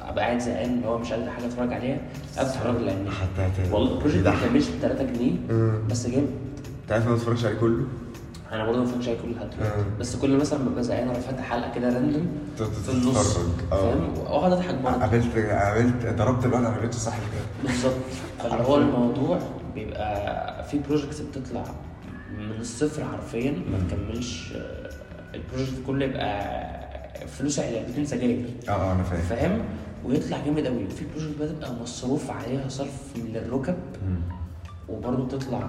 أبقى 0.01 0.25
قاعد 0.25 0.39
زهقان 0.39 0.69
اللي 0.73 0.87
هو 0.87 0.97
مش 0.97 1.11
لاقي 1.11 1.31
حاجة 1.31 1.45
أتفرج 1.45 1.73
عليها 1.73 1.97
افتح 2.37 2.61
الراجل 2.61 2.83
العناب 2.83 3.09
حتى 3.09 3.73
والله 3.73 3.93
ال 3.93 3.97
project 3.97 4.27
ما 4.27 4.35
كملش 4.47 4.65
3 4.81 5.03
جنيه. 5.03 5.31
بس 5.89 6.07
جامد. 6.07 6.27
أنت 6.83 6.91
عارف 6.91 7.03
أنا 7.03 7.11
ما 7.11 7.17
اتفرجش 7.17 7.45
عليه 7.45 7.57
كله؟ 7.57 7.83
أنا 8.51 8.65
برضه 8.65 8.77
ما 8.79 8.83
اتفرجش 8.85 9.07
عليه 9.07 9.17
كل 9.21 9.31
لحد 9.31 9.49
دلوقتي. 9.59 9.83
بس 9.99 10.15
كل 10.15 10.37
مثلا 10.37 10.59
ما 10.59 10.69
ببقى 10.69 10.83
زهقان 10.83 11.07
أروح 11.07 11.19
فاتح 11.19 11.43
حلقة 11.43 11.71
كده 11.75 11.93
random 11.93 12.27
في 12.57 12.89
النص. 12.91 13.37
آه. 13.71 13.77
فاهم؟ 13.77 14.17
وأقعد 14.19 14.51
أضحك 14.51 14.75
برضه. 14.75 14.97
قابلت 14.97 15.37
قابلت 15.37 16.15
ضربت 16.17 16.45
الواد 16.45 16.65
على 16.65 16.75
رجله 16.77 16.91
صح 16.91 17.13
كده. 17.17 17.71
بالظبط. 17.71 17.93
فاللي 18.39 18.63
هو 18.63 18.77
الموضوع 18.77 19.39
بيبقى 19.75 20.63
في 20.63 20.79
projects 20.79 21.19
بتطلع 21.21 21.63
من 22.37 22.51
الصفر 22.59 23.05
حرفيا 23.05 23.51
ما 23.51 23.79
تكملش 23.89 24.53
آه، 24.55 24.89
ال 25.35 25.41
project 25.41 25.81
كله 25.87 26.05
يبقى 26.05 26.61
فلوس 27.27 27.59
علبتين 27.59 28.05
سجاير. 28.05 28.45
آه 28.69 28.71
آه 28.71 28.91
أنا 28.93 29.03
فاهم. 29.03 29.21
فاهم؟ 29.21 29.61
ويطلع 30.05 30.45
جامد 30.45 30.65
قوي 30.67 30.85
وفي 30.85 31.05
project 31.15 31.41
بتبقى 31.41 31.73
مصروف 31.73 32.31
عليها 32.31 32.69
صرف 32.69 33.15
من 33.15 33.35
الركب. 33.35 33.75
وبرضه 34.89 35.37
تطلع 35.37 35.59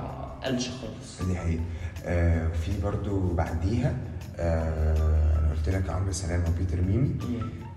قلش 0.45 0.69
خالص. 0.69 1.29
دي 1.29 1.37
حقيقة. 1.37 1.63
آه 2.05 2.49
في 2.49 2.73
برضو 2.83 3.21
بعديها 3.35 3.95
آه 4.37 5.39
أنا 5.39 5.51
قلت 5.51 5.69
لك 5.69 5.91
عمرو 5.91 6.13
سلامة 6.13 6.45
وبيتر 6.49 6.81
ميمي. 6.81 7.11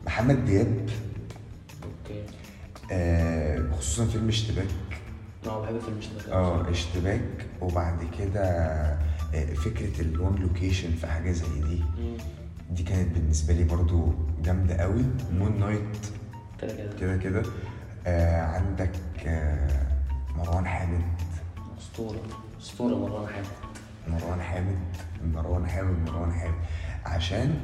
محمد 0.05 0.45
دياب. 0.45 0.89
okay. 1.83 2.23
آه 2.91 3.71
خصوصا 3.79 4.05
فيلم 4.05 4.27
اشتباك. 4.27 4.67
آه 5.47 5.61
بحب 5.61 6.31
آه 6.31 6.69
اشتباك 6.71 7.45
وبعد 7.61 7.97
كده 8.19 8.43
آه 8.43 9.53
فكرة 9.55 10.01
ال 10.01 10.10
one 10.10 10.35
location 10.35 10.91
في 10.91 11.07
حاجة 11.07 11.31
زي 11.31 11.61
دي. 11.61 11.83
مم. 11.97 12.17
دي 12.71 12.83
كانت 12.83 13.17
بالنسبة 13.17 13.53
لي 13.53 13.63
برضو 13.63 14.13
جامدة 14.43 14.75
قوي. 14.75 15.05
Moon 15.33 15.59
Knight 15.59 15.97
كده 16.61 16.73
كده. 16.75 16.97
كده 16.97 17.17
كده. 17.17 17.43
آه 18.07 18.41
عندك 18.41 18.91
آه 19.25 19.87
مروان 20.35 20.65
حامد. 20.67 21.01
أسطورة. 21.79 22.21
أسطورة 22.61 22.95
مروان 22.95 23.27
حامد. 23.27 23.45
مروان 24.07 24.41
حامد. 24.41 24.77
مروان 25.33 25.67
حامد 25.67 26.09
مروان 26.09 26.31
حامد. 26.33 26.55
عشان 27.05 27.59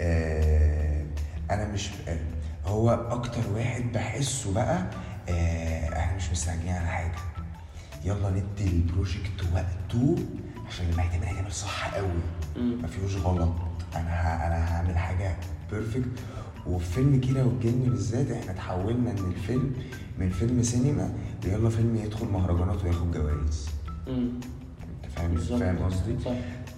آه 0.00 1.04
أنا 1.50 1.68
مش 1.72 1.90
آه 2.08 2.18
هو 2.66 2.90
أكتر 2.90 3.40
واحد 3.54 3.92
بحسه 3.92 4.54
بقى 4.54 4.90
آه 5.28 5.98
إحنا 5.98 6.16
مش 6.16 6.30
مستعجلين 6.30 6.72
على 6.74 6.86
حاجة 6.88 7.12
يلا 8.04 8.30
ندي 8.30 8.66
ال 8.70 8.79
project 8.79 9.44
وقته 9.54 10.16
عشان 10.68 10.90
لما 10.90 11.04
يتعمل 11.04 11.24
هيتعمل 11.26 11.52
صح 11.52 11.94
قوي. 11.94 12.08
ما 12.56 12.86
فيهوش 12.88 13.16
غلط 13.16 13.52
أنا 13.96 14.08
ه... 14.10 14.46
أنا 14.46 14.74
هعمل 14.76 14.98
حاجة 14.98 15.36
perfect 15.70 16.08
وفي 16.66 16.92
فيلم 16.92 17.20
كيرة 17.20 17.42
والجن 17.42 17.80
بالذات 17.82 18.30
إحنا 18.30 18.52
تحولنا 18.52 19.10
ان 19.10 19.18
الفيلم 19.18 19.72
من 20.18 20.30
فيلم 20.30 20.62
سينما 20.62 21.12
لل 21.44 21.68
فيلم 21.70 21.96
يدخل 21.96 22.26
مهرجانات 22.26 22.84
وياخد 22.84 23.12
جوائز. 23.12 23.68
انت 24.08 24.44
فاهم. 25.16 25.36
فاهم 25.36 25.78
قصدي؟ 25.78 26.16
صح 26.24 26.32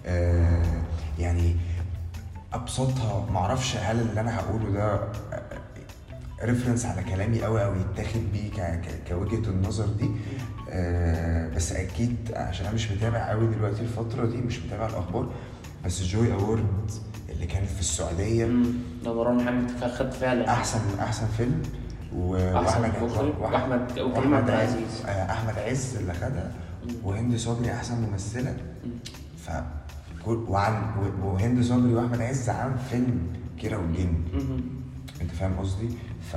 آه 0.07 0.83
يعني 1.19 1.57
أبسطها 2.53 3.31
معرفش 3.33 3.77
هل 3.77 4.01
اللي 4.01 4.21
أنا 4.21 4.37
هقوله 4.37 4.71
ده 4.71 5.13
reference 6.45 6.87
على 6.87 7.03
كلامي 7.03 7.43
قوي 7.43 7.65
أو 7.65 7.73
يتاخد 7.75 8.21
بيه 8.33 8.51
ك- 8.51 8.81
ك- 8.81 9.09
كوجهة 9.09 9.51
النظر 9.51 9.87
دي. 9.87 10.11
آه 10.71 11.49
بس 11.49 11.73
أكيد 11.73 12.17
عشان 12.35 12.67
أنا 12.67 12.75
مش 12.75 12.91
متابع 12.91 13.29
قوي 13.31 13.47
دلوقتي 13.47 13.81
الفترة 13.81 14.27
دي 14.27 14.37
مش 14.37 14.59
متابع 14.63 14.87
الأخبار. 14.87 15.31
بس 15.85 16.03
Joy 16.03 16.33
Award 16.33 16.91
اللي 17.29 17.47
كانت 17.47 17.69
في 17.69 17.81
السعودية. 17.81 18.47
ده 19.05 19.15
مروان 19.15 19.45
حامد 19.45 19.71
خد 19.99 20.11
فعلا. 20.13 20.51
أحسن 20.53 20.81
أحسن 21.01 21.27
فيلم. 21.37 21.63
وأحمد 22.17 23.03
وكريم 23.03 23.33
وأحمد 23.41 23.81
عبد 24.35 24.51
عز- 24.51 24.59
العزيز. 24.73 25.03
آه، 25.07 25.31
أحمد 25.33 25.59
عز 25.59 25.97
اللي 25.97 26.13
خدها. 26.15 26.53
وهند 27.05 27.37
صبري 27.37 27.73
أحسن 27.73 28.01
ممثلة. 28.11 28.57
ف 29.47 29.51
وعن 30.27 30.83
وهند 31.23 31.63
صبري 31.63 31.95
وأحمد 31.95 32.21
عز 32.21 32.49
عن 32.49 32.77
فيلم 32.91 33.21
كيرة 33.61 33.77
والجن. 33.77 34.15
أنت 35.23 35.31
فاهم 35.31 35.53
قصدي؟ 35.59 35.89
ف 36.33 36.37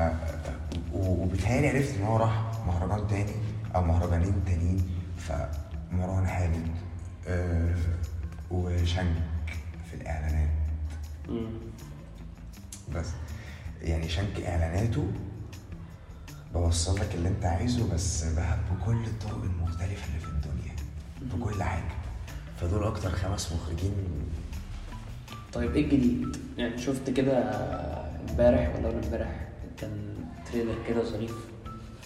و- 0.94 1.24
وبالتالي 1.24 1.70
عرفت 1.70 1.96
إن 1.98 2.04
هو 2.04 2.18
راح 2.18 2.42
مهرجان 2.68 3.08
تاني 3.08 3.32
أو 3.76 3.84
مهرجانين 3.84 4.34
تانيين 4.46 4.90
فمروان 5.18 6.28
حامد 6.28 6.68
آه 7.28 7.76
وشنك 8.52 9.16
في 9.90 9.94
الإعلانات. 10.02 10.50
بس 12.96 13.08
يعني 13.82 14.10
شنك 14.10 14.42
إعلاناته 14.46 15.08
بوصل 16.54 16.96
لك 17.00 17.16
اللي 17.16 17.30
أنت 17.30 17.46
عايزه 17.46 17.94
بس 17.94 18.24
بقى 18.24 18.58
بكل 18.72 19.06
الطرق 19.06 19.44
المختلفة 19.44 20.08
اللي 20.08 20.20
في 20.20 20.28
الدنيا 20.28 20.76
بكل 21.22 21.64
حاجة 21.64 21.94
فدول 22.62 22.84
أكتر 22.84 23.10
خمس 23.12 23.52
مخرجين 23.52 23.94
طيب 25.54 25.76
إيه 25.76 25.84
الجديد؟ 25.86 26.38
يعني 26.58 26.78
شفت 26.78 27.10
كده 27.10 27.38
امبارح 28.30 28.76
ولا 28.76 28.88
اول 28.88 29.04
امبارح 29.04 29.43
كان 29.84 29.92
تريلر 30.52 30.76
كده 30.88 31.04
ظريف 31.04 31.36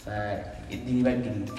فاديني 0.06 1.04
بقى 1.04 1.14
الجديد. 1.14 1.50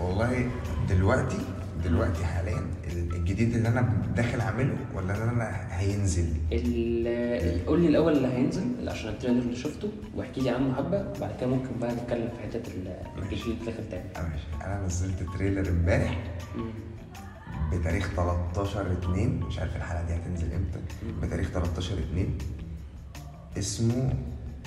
والله 0.00 0.50
دلوقتي 0.88 1.38
دلوقتي 1.84 2.24
حاليا 2.24 2.62
الجديد 2.92 3.54
اللي 3.56 3.68
أنا 3.68 3.92
داخل 4.16 4.40
أعمله 4.40 4.76
ولا 4.94 5.14
اللي 5.14 5.24
أنا 5.32 5.78
هينزل؟ 5.78 6.28
ال- 6.52 7.66
قول 7.66 7.80
لي 7.80 7.88
الأول 7.88 8.12
اللي 8.16 8.28
هينزل 8.28 8.88
عشان 8.88 9.08
ال 9.10 9.13
trailer 9.13 9.38
اللي 9.42 9.56
شفته 9.56 9.88
واحكي 10.16 10.40
لي 10.40 10.50
عنه 10.50 10.74
حبة 10.74 11.08
وبعد 11.16 11.30
كده 11.40 11.46
ممكن 11.50 11.68
بقى 11.80 11.94
نتكلم 11.94 12.28
في 12.36 12.42
حتة 12.42 12.70
ال- 12.74 12.96
الجديد 13.22 13.42
اللي 13.46 13.64
داخل 13.66 13.88
تاني. 13.90 14.28
ماشي. 14.28 14.64
أنا 14.66 14.86
نزلت 14.86 15.22
trailer 15.38 15.68
امبارح. 15.68 16.24
بتاريخ 17.72 18.08
13 18.16 18.92
2 18.92 19.40
مش 19.40 19.58
عارف 19.58 19.76
الحلقة 19.76 20.02
دي 20.06 20.14
هتنزل 20.14 20.52
إمتى. 20.52 20.80
بتاريخ 21.22 21.48
13 21.50 21.98
2 21.98 22.38
اسمه 23.58 24.12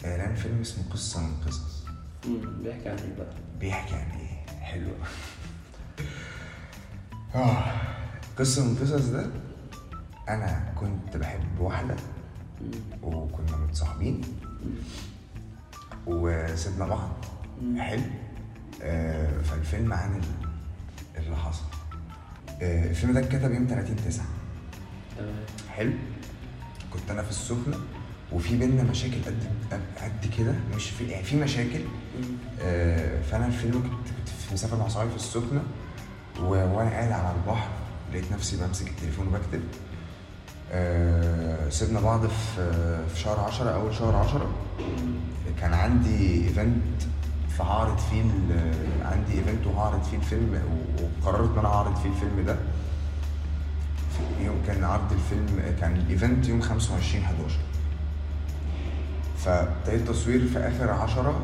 إعلان 0.06 0.36
فيلم 0.36 0.62
اسمه 0.62 0.84
قصة 0.92 1.22
من 1.22 1.34
قصص. 1.48 1.84
بيحكي 2.64 2.90
عن 2.90 2.98
إيه 2.98 3.16
بقى؟ 3.18 3.34
بيحكي 3.60 3.96
عن 3.96 4.10
إيه؟ 4.20 4.62
حلو 4.62 4.90
آه 7.36 7.64
قصة 8.40 8.66
من 8.66 8.76
قصص 8.76 9.06
ده 9.06 9.26
أنا 10.30 10.74
كنت 10.80 11.18
بحب 11.18 11.60
واحدة 11.60 11.96
وكنا 13.04 13.58
متصاحبين. 13.58 14.22
وسيبنا 16.08 16.86
بعض. 16.88 17.10
حلو. 17.78 18.02
آه 18.82 19.42
فالفيلم 19.42 19.94
عن 19.94 20.16
ال- 20.16 20.48
اللي 21.24 21.36
حصل. 21.38 21.64
آه 22.62 22.90
الفيلم 22.90 23.14
ده 23.14 23.20
اتكتب 23.20 23.52
يوم 23.52 23.68
30 23.70 23.96
9 23.96 24.26
تمام. 25.18 25.34
حلو. 25.70 25.94
كنت 26.94 27.12
أنا 27.12 27.22
في 27.24 27.30
السخنة. 27.30 27.78
وفي 28.34 28.58
بينا 28.58 28.84
مشاكل 28.84 29.16
قد 29.26 29.80
قد 30.02 30.32
كده 30.38 30.54
مش 30.76 30.90
في 30.90 31.04
يعني 31.08 31.24
في 31.24 31.36
مشاكل. 31.36 31.80
آه، 32.62 33.22
فأنا 33.22 33.46
الفيلم 33.46 33.74
كنت 33.82 34.18
كنت 34.18 34.30
في 34.48 34.54
مسافر 34.54 34.78
مع 34.78 34.88
صحابي 34.88 35.10
في 35.10 35.16
السخنة 35.16 35.62
وأنا 36.42 36.90
قاعد 36.90 37.12
على 37.12 37.36
البحر 37.36 37.68
لقيت 38.12 38.32
نفسي 38.32 38.58
بمسك 38.58 38.88
التليفون 38.88 39.28
وبكتب. 39.28 39.62
آه، 40.72 41.70
سيبنا 41.70 42.00
بعض 42.00 42.26
في 42.28 43.00
في 43.14 43.20
شهر 43.20 43.40
10 43.40 43.70
أول 43.70 43.96
شهر 43.96 44.16
10 44.16 44.48
كان 45.62 45.74
عندي 45.74 46.44
event 46.48 46.84
فهعرض 47.58 47.98
فيه 47.98 48.24
عندي 49.06 49.34
event 49.34 49.68
وهعرض 49.68 50.04
فيه 50.04 50.18
الفيلم 50.18 50.62
وقررت 51.24 51.52
إن 51.54 51.60
أنا 51.60 51.68
هعرض 51.70 51.96
فيه 51.96 52.10
الفيلم 52.10 52.46
ده. 52.46 52.56
في 54.38 54.46
يوم 54.46 54.56
كان 54.68 54.84
عرض 54.84 55.12
الفيلم 55.12 55.76
كان 55.82 55.96
ال 55.96 56.04
event 56.04 56.48
يوم 56.48 56.62
25 56.62 57.24
11 57.24 57.38
فابتديت 59.46 60.08
تصوير 60.08 60.48
في 60.48 60.60
آخر 60.60 60.90
10 60.92 61.42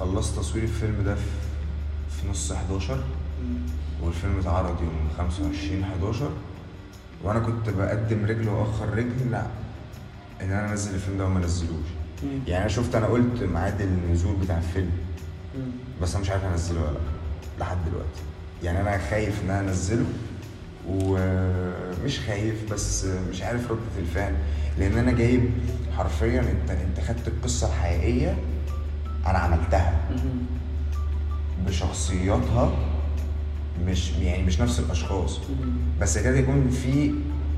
خلصت 0.00 0.38
تصوير 0.38 0.64
الفيلم 0.64 1.02
ده 1.04 1.14
في, 1.14 1.20
في 2.20 2.28
نص 2.28 2.52
11 2.52 2.94
مم. 2.96 3.02
والفيلم 4.02 4.38
اتعرض 4.38 4.80
يوم 4.82 5.08
25 5.18 5.82
11 5.82 6.30
وأنا 7.24 7.40
كنت 7.40 7.68
بقدم 7.70 8.24
رجل 8.24 8.48
وأخر 8.48 8.88
رجل 8.94 9.30
لا 9.30 9.46
إن 10.42 10.50
أنا 10.52 10.70
أنزل 10.70 10.94
الفيلم 10.94 11.18
ده 11.18 11.24
وما 11.26 11.38
انزلوش 11.38 11.86
مم. 12.22 12.28
يعني 12.46 12.60
أنا 12.62 12.68
شفت 12.68 12.94
أنا 12.94 13.06
قلت 13.06 13.42
ميعاد 13.42 13.80
النزول 13.80 14.36
بتاع 14.36 14.56
الفيلم. 14.58 14.90
بس 16.02 16.12
أنا 16.14 16.20
مش 16.20 16.30
عارف 16.30 16.44
أنزله 16.44 16.80
ولا 16.80 16.90
لأ 16.90 16.98
لحد 17.60 17.76
دلوقتي 17.90 18.20
يعني 18.62 18.80
أنا 18.80 18.98
خايف 19.10 19.42
إن 19.44 19.50
أنا 19.50 19.60
أنزله 19.60 20.04
ومش 20.88 22.20
خايف 22.26 22.72
بس 22.72 23.04
مش 23.30 23.42
عارف 23.42 23.70
ردة 23.70 23.80
الفعل 23.98 24.34
لأن 24.78 24.98
أنا 24.98 25.12
جايب 25.12 25.50
حرفيا 25.96 26.40
أنت 26.40 26.70
أنت 26.70 27.00
خدت 27.08 27.28
القصة 27.28 27.66
الحقيقية 27.68 28.36
أنا 29.26 29.38
عملتها. 29.38 30.00
بشخصياتها 31.66 32.72
مش 33.86 34.10
يعني 34.12 34.42
مش 34.42 34.60
نفس 34.60 34.78
الأشخاص. 34.80 35.40
بس 36.00 36.18
كده 36.18 36.38
يكون 36.38 36.70
في 36.70 37.14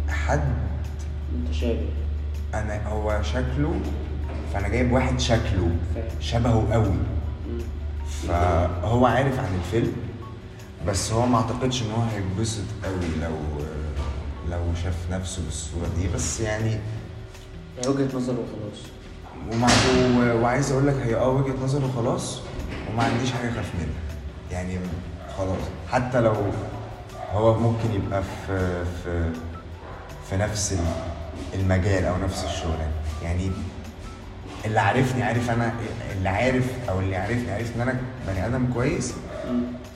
حد 0.08 0.44
متشابه 1.38 1.86
أنا 2.54 2.88
هو 2.88 3.22
شكله 3.22 3.80
فأنا 4.52 4.68
جايب 4.68 4.92
واحد 4.92 5.20
شكله. 5.20 5.70
شبهه 6.20 6.72
قوي. 6.72 6.94
فهو 8.28 9.06
عارف 9.06 9.38
عن 9.38 9.54
الفيلم 9.54 9.92
بس 10.86 11.12
هو 11.12 11.26
ما 11.26 11.36
اعتقدش 11.36 11.82
إن 11.82 11.90
هو 11.90 12.02
هيتبسط 12.02 12.62
قوي 12.84 13.06
لو 13.22 13.36
لو 14.50 14.74
شاف 14.84 14.94
نفسه 15.10 15.42
بالصورة 15.44 15.88
دي 15.98 16.08
بس 16.08 16.40
يعني 16.40 16.70
هي 16.70 17.88
وجهة 17.88 18.16
نظر 18.16 18.32
وخلاص 18.32 18.80
ومع 19.52 19.68
وعايز 20.42 20.72
أقول 20.72 20.86
لك 20.86 20.94
هي 20.94 21.14
آه 21.16 21.28
وجهة 21.28 21.64
نظر 21.64 21.84
وخلاص 21.84 22.40
وما 22.90 23.02
عنديش 23.02 23.32
حاجة 23.32 23.50
أخاف 23.50 23.70
منها 23.74 24.00
يعني 24.50 24.78
خلاص 25.38 25.58
حتى 25.90 26.20
لو 26.20 26.34
هو 27.32 27.58
ممكن 27.60 27.94
يبقى 27.94 28.22
في 28.46 28.84
في 29.04 29.30
في 30.30 30.36
نفس 30.36 30.72
ال- 30.72 31.60
المجال 31.60 32.04
أو 32.04 32.16
نفس 32.18 32.44
الشغلانه 32.44 32.92
يعني 33.22 33.50
اللي 34.64 34.80
عارفني 34.80 35.22
عارف 35.22 35.50
أنا 35.50 35.72
اللي 36.16 36.28
عارف 36.28 36.64
أو 36.88 37.00
اللي 37.00 37.16
عارفني 37.16 37.50
عارف 37.52 37.76
إن 37.76 37.80
أنا 37.80 38.00
بني 38.28 38.46
آدم 38.46 38.72
كويس. 38.74 39.14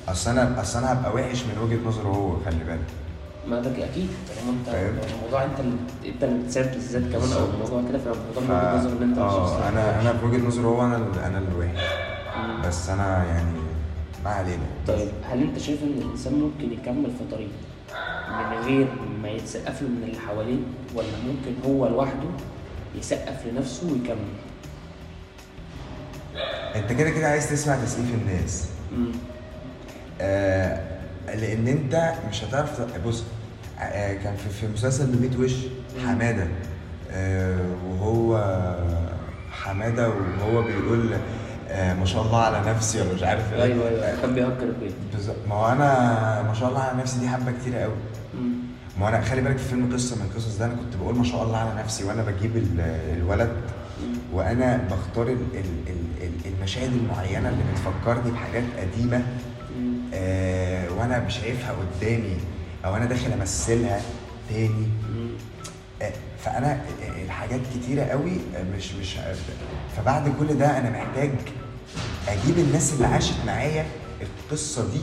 أصل 0.08 0.30
أنا 0.30 0.60
أصل 0.60 0.78
أنا 0.78 0.92
هبقى 0.92 1.14
وحش 1.14 1.42
من 1.44 1.58
وجهة 1.62 1.88
نظره 1.88 2.08
هو 2.08 2.36
خلي 2.44 2.64
بالك 2.64 2.80
ما 3.48 3.60
ده 3.60 3.70
أكيد 3.70 4.08
طالما 4.28 4.58
أنت 4.60 4.66
فاهم. 4.68 4.94
الموضوع 5.16 5.44
أنت 5.44 5.60
اللي 5.60 5.76
أنت 6.14 6.24
اللي 6.24 6.42
بتساعد 6.44 6.70
بالذات 6.70 7.02
كمان 7.02 7.32
أو. 7.32 7.44
الموضوع 7.54 7.82
كده 7.88 7.98
فالموضوع. 7.98 8.42
من 8.42 8.50
وجهه 8.50 8.76
نظر 8.78 8.92
ان 8.98 9.02
أنت 9.02 9.18
آه 9.18 9.68
أنا 9.68 10.00
أنا 10.00 10.12
في 10.12 10.26
وجهة 10.26 10.46
نظري 10.46 10.64
هو 10.64 10.84
أنا 10.86 10.96
أنا 11.26 11.38
الوحش. 11.38 11.84
بس 12.66 12.88
أنا 12.90 13.24
يعني 13.24 13.50
ما 14.24 14.30
علينا 14.30 14.62
طيب 14.86 15.08
هل 15.30 15.42
أنت 15.42 15.58
شايف 15.58 15.82
إن 15.82 16.02
الإنسان 16.02 16.34
ممكن 16.34 16.72
يكمل 16.72 17.10
في 17.10 17.24
طريق 17.36 17.48
من 18.28 18.58
غير 18.66 18.88
ما 19.22 19.28
يتسقف 19.28 19.82
له 19.82 19.88
من 19.88 20.02
اللي 20.08 20.18
حواليه 20.18 20.58
ولا 20.94 21.06
ممكن 21.26 21.68
هو 21.68 21.88
لوحده 21.88 22.28
يسقف 22.98 23.46
لنفسه 23.46 23.92
ويكمل؟ 23.92 24.28
أنت 26.76 26.92
كده 26.92 27.10
كده 27.10 27.26
عايز 27.28 27.50
تسمع 27.50 27.76
تسقيف 27.76 28.14
الناس 28.14 28.66
مم. 28.96 29.12
آه 30.20 30.80
لأن 31.34 31.68
أنت 31.68 32.12
مش 32.30 32.44
هتعرف 32.44 32.80
بص 33.06 33.24
آه 33.80 34.14
كان 34.14 34.36
في, 34.36 34.48
في 34.48 34.72
مسلسل 34.72 35.06
بميت 35.06 35.36
وش 35.36 35.52
حمادة. 36.06 36.46
آه 37.12 37.58
وهو 37.90 38.38
حمادة 39.52 40.08
وهو 40.08 40.62
بيقول 40.62 41.10
آه 41.70 41.94
ما 41.94 42.04
شاء 42.04 42.22
الله 42.22 42.38
على 42.40 42.70
نفسي 42.70 43.00
ولا 43.00 43.12
مش 43.14 43.22
عارف 43.22 43.52
إيه. 43.52 43.62
أيوه 43.62 43.88
أيوه 43.88 44.20
كان 44.22 44.34
بيهكر 44.34 44.62
البيت. 44.62 44.92
بالظبط. 45.12 45.36
ما 45.48 45.54
هو 45.54 45.72
أنا 45.72 46.42
ما 46.42 46.54
شاء 46.54 46.68
الله 46.68 46.80
على 46.80 46.98
نفسي 46.98 47.20
دي 47.20 47.28
حبة 47.28 47.52
كتيرة 47.60 47.78
قوي. 47.78 47.94
ما 48.98 49.04
هو 49.04 49.08
أنا 49.08 49.20
خلي 49.20 49.40
بالك 49.40 49.56
في 49.56 49.64
فيلم 49.68 49.92
قصة 49.92 50.16
من 50.16 50.22
القصص 50.30 50.56
ده 50.58 50.64
أنا 50.66 50.74
كنت 50.74 50.96
بقول 51.02 51.14
ما 51.18 51.24
شاء 51.24 51.42
الله 51.42 51.56
على 51.56 51.70
نفسي 51.80 52.04
وأنا 52.04 52.22
بجيب 52.22 52.56
ال- 52.56 52.80
الولد 53.16 53.50
وأنا 54.32 54.76
بختار 54.90 55.26
ال- 55.28 55.32
ال- 55.54 55.88
ال- 55.88 56.22
ال- 56.22 56.52
المشاهد 56.58 56.92
المعينة 56.92 57.48
اللي 57.48 57.62
بتفكرني 57.72 58.30
بحاجات 58.30 58.64
قديمة. 58.78 59.22
آه 60.14 60.90
وأنا 60.92 61.18
مش 61.18 61.34
شايفها 61.38 61.72
قدامي 61.72 62.36
أو 62.84 62.96
أنا 62.96 63.04
داخل 63.04 63.32
أمثلها 63.32 64.00
تاني. 64.50 64.86
آه 66.02 66.12
فأنا 66.44 66.80
الحاجات 67.24 67.60
كتيرة 67.74 68.02
قوي 68.02 68.32
آه، 68.56 68.62
مش 68.76 68.92
مش 68.92 69.16
فبعد 69.96 70.32
كل 70.38 70.58
ده 70.58 70.78
أنا 70.78 70.90
محتاج 70.90 71.30
أجيب 72.28 72.58
الناس 72.58 72.92
اللي 72.92 73.06
عاشت 73.06 73.34
معايا 73.46 73.86
القصة 74.20 74.90
دي 74.92 75.00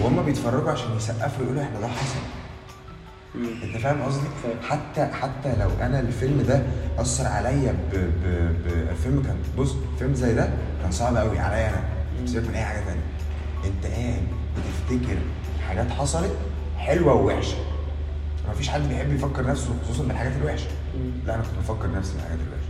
وهم 0.00 0.22
بيتفرجوا 0.22 0.70
عشان 0.70 0.96
يسقفوا 0.96 1.44
يقولوا 1.44 1.62
إحنا 1.62 1.80
ده 1.80 1.88
حصل. 1.88 2.18
أنت 3.62 3.76
فاهم 3.76 4.02
قصدي؟ 4.02 4.26
حتى 4.68 5.06
حتى 5.06 5.56
لو 5.60 5.70
أنا 5.82 6.00
الفيلم 6.00 6.42
ده 6.42 6.62
أثر 6.98 7.26
عليا 7.26 7.72
ب 7.72 7.94
ب 7.96 8.24
ب 8.64 8.88
الفيلم 8.90 9.22
كان 9.22 9.36
بص 9.58 9.74
فيلم 9.98 10.14
زي 10.14 10.34
ده 10.34 10.50
كان 10.82 10.90
صعب 10.92 11.16
قوي 11.16 11.38
عليا 11.38 11.68
أنا 11.68 11.80
سيبك 12.26 12.48
من 12.48 12.54
أي 12.54 12.64
حاجة 12.64 12.78
تانية 12.84 13.00
انت 13.64 13.86
قاعد 13.86 14.22
بتفتكر 14.56 15.18
حاجات 15.68 15.90
حصلت 15.90 16.32
حلوة 16.78 17.14
ووحشة. 17.14 17.56
مفيش 18.50 18.68
حد 18.68 18.88
بيحب 18.88 19.12
يفكر 19.12 19.46
نفسه 19.46 19.74
خصوصا 19.84 20.04
بالحاجات 20.04 20.32
الوحشة. 20.36 20.66
لا 21.26 21.34
أنا 21.34 21.42
كنت 21.42 21.54
بفكر 21.58 21.90
نفسي 21.90 22.12
بالحاجات 22.12 22.38
الوحشة. 22.38 22.68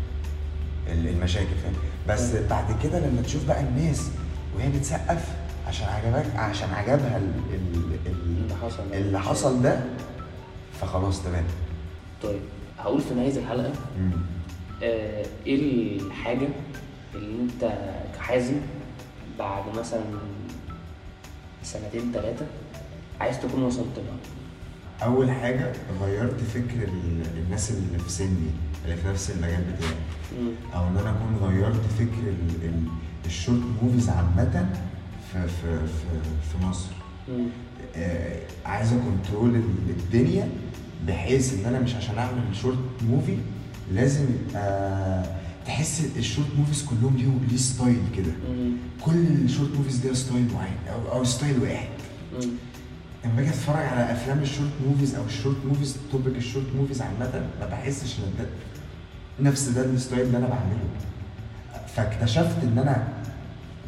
ال- 0.88 1.08
المشاكل 1.16 1.54
فاهم؟ 1.62 1.72
بس. 2.08 2.30
بعد 2.50 2.64
كده 2.82 2.98
لما 2.98 3.22
تشوف 3.22 3.44
بقى 3.48 3.60
الناس 3.60 4.08
وهي 4.56 4.68
بتسقف 4.68 5.24
عشان 5.68 5.86
عجبك 5.88 6.36
عشان 6.36 6.68
عجبها 6.74 7.16
ال 7.16 7.32
ال 7.54 7.98
ال 8.06 8.12
اللي 8.42 8.54
حصل 8.62 8.82
اللي 8.92 9.20
حصل 9.20 9.62
ده 9.62 9.80
فخلاص 10.80 11.22
تمام. 11.22 11.44
طيب 12.22 12.40
هقول 12.78 13.00
في 13.00 13.14
نهاية 13.14 13.36
الحلقة. 13.38 13.72
آه، 14.82 15.26
إيه 15.46 15.98
الحاجة 16.00 16.48
اللي 17.14 17.42
أنت 17.42 17.72
كحازم 18.16 18.54
بعد 19.38 19.62
مثلا 19.78 20.00
سنتين 21.72 22.12
ثلاثة 22.12 22.46
عايز 23.20 23.40
تكون 23.40 23.62
وصلت 23.62 23.96
لها؟ 23.96 24.16
أول 25.08 25.30
حاجة 25.30 25.72
غيرت 26.02 26.40
فكر 26.40 26.82
ال- 26.88 27.38
الناس 27.46 27.70
اللي 27.70 27.98
في 27.98 28.10
سني 28.10 28.50
اللي 28.84 28.96
في 28.96 29.08
نفس 29.08 29.30
المجال 29.30 29.62
بتاعي. 29.76 29.92
أو 30.74 30.88
إن 30.88 30.96
أنا 30.96 31.10
أكون 31.10 31.48
غيرت 31.48 31.80
فكر 31.98 32.28
ال- 32.28 32.64
ال- 32.64 32.88
ال 33.26 33.32
short 33.32 33.60
movies 33.82 34.08
عامة 34.08 34.68
في 35.32 35.48
في 35.48 35.78
في, 35.86 36.30
في 36.52 36.66
مصر. 36.66 36.88
آه، 37.96 38.38
عايز 38.66 38.92
أ 38.92 39.00
control 39.00 39.54
ال- 39.54 39.90
الدنيا 39.90 40.48
بحيث 41.06 41.54
إن 41.54 41.64
أنا 41.66 41.80
مش 41.80 41.94
عشان 41.94 42.18
أعمل 42.18 42.42
short 42.62 42.78
movie 43.10 43.36
لازم 43.92 44.26
آه 44.56 45.37
تحس 45.68 46.02
ال 46.16 46.21
short 46.21 46.48
movies 46.58 46.84
كلهم 46.84 47.16
ليهم 47.16 47.40
ليه 47.50 47.56
style 47.56 48.00
كده. 48.16 48.32
كل 49.04 49.26
ال 49.44 49.48
short 49.48 49.70
movies 49.76 50.04
ليها 50.06 50.14
style 50.14 50.48
معين 50.54 50.76
أو 50.92 51.12
أو 51.18 51.24
style 51.24 51.58
واحد. 51.62 51.88
لما 53.24 53.34
باجي 53.36 53.48
أتفرج 53.48 53.76
على 53.86 54.12
أفلام 54.12 54.38
ال 54.38 54.43
short 54.43 54.70
movies 54.86 55.14
أو 55.14 55.24
ال 55.24 55.29
short 55.29 55.56
movies 55.66 55.96
topic 56.12 56.36
ال 56.36 56.41
short 56.41 56.66
movies 56.76 57.02
عامة 57.02 57.46
ما 57.60 57.66
بحسش 57.66 58.16
إن 58.18 58.24
ده 58.38 58.46
نفس 59.50 59.68
ده 59.68 59.84
ال 59.84 59.91
style 59.91 60.26
اللي 60.26 60.38
أنا 60.38 60.48
بعمله 60.48 60.84
فاكتشفت 61.96 62.62
إن 62.62 62.78
أنا 62.78 63.08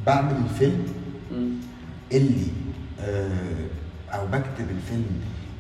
بعمل 0.07 0.37
الفيلم. 0.45 0.85
اللي 2.12 2.47
آه، 3.01 3.66
أو 4.11 4.26
بكتب 4.26 4.66
الفيلم 4.70 5.07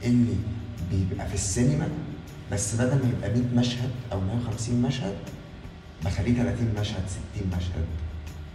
اللي 0.04 0.34
بيبقى 0.92 1.28
في 1.28 1.34
السينما 1.34 1.88
بس 2.52 2.74
بدل 2.74 2.96
ما 3.04 3.10
يبقى 3.18 3.30
100 3.40 3.42
مشهد 3.60 3.90
أو 4.12 4.20
150 4.20 4.82
مشهد 4.82 5.14
بخليه 6.04 6.34
30 6.42 6.74
مشهد 6.80 7.02
60 7.34 7.50
مشهد. 7.56 7.84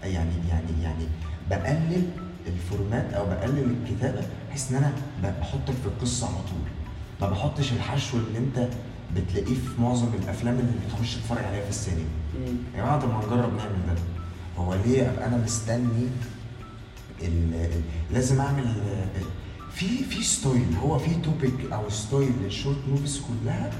يعني 0.04 0.32
يعني 0.50 0.84
يعني 0.84 1.06
بقلل 1.50 2.08
الفورمات 2.48 3.14
أو 3.14 3.26
بقلل 3.26 3.76
الكتابة 3.84 4.22
بحيث 4.50 4.72
إن 4.72 4.78
أنا 4.78 4.94
بحطك 5.40 5.74
في 5.74 5.86
القصة 5.86 6.28
على 6.28 6.36
طول. 6.36 6.62
ما 7.22 7.30
بحطش 7.30 7.72
الحشو 7.72 8.18
اللي 8.18 8.38
أنت 8.40 8.68
بتلاقيه 9.16 9.56
في 9.56 9.82
معظم 9.82 10.08
الأفلام 10.24 10.54
اللي 10.60 10.72
بتخش 10.88 11.16
تتفرج 11.16 11.44
عليها 11.46 11.64
في 11.64 11.70
السينما. 11.70 12.06
يا 12.76 12.78
جماعة 12.82 13.00
طب 13.00 13.10
ما 13.10 13.18
نجرب 13.26 13.54
نعمل 13.58 13.76
ده. 13.88 14.02
هو 14.58 14.74
ليه 14.86 15.10
أبقى 15.10 15.28
أنا 15.28 15.38
مستني 15.38 16.08
لازم 18.14 18.42
أعمل 18.42 18.74
في 19.74 20.04
في 20.04 20.24
style 20.24 20.66
هو 20.84 21.00
في 21.00 21.16
topic 21.16 21.72
أو 21.74 21.90
style 21.90 22.32
لل 22.44 22.53
short 22.53 22.78
movies 22.90 23.22
كلها 23.22 23.72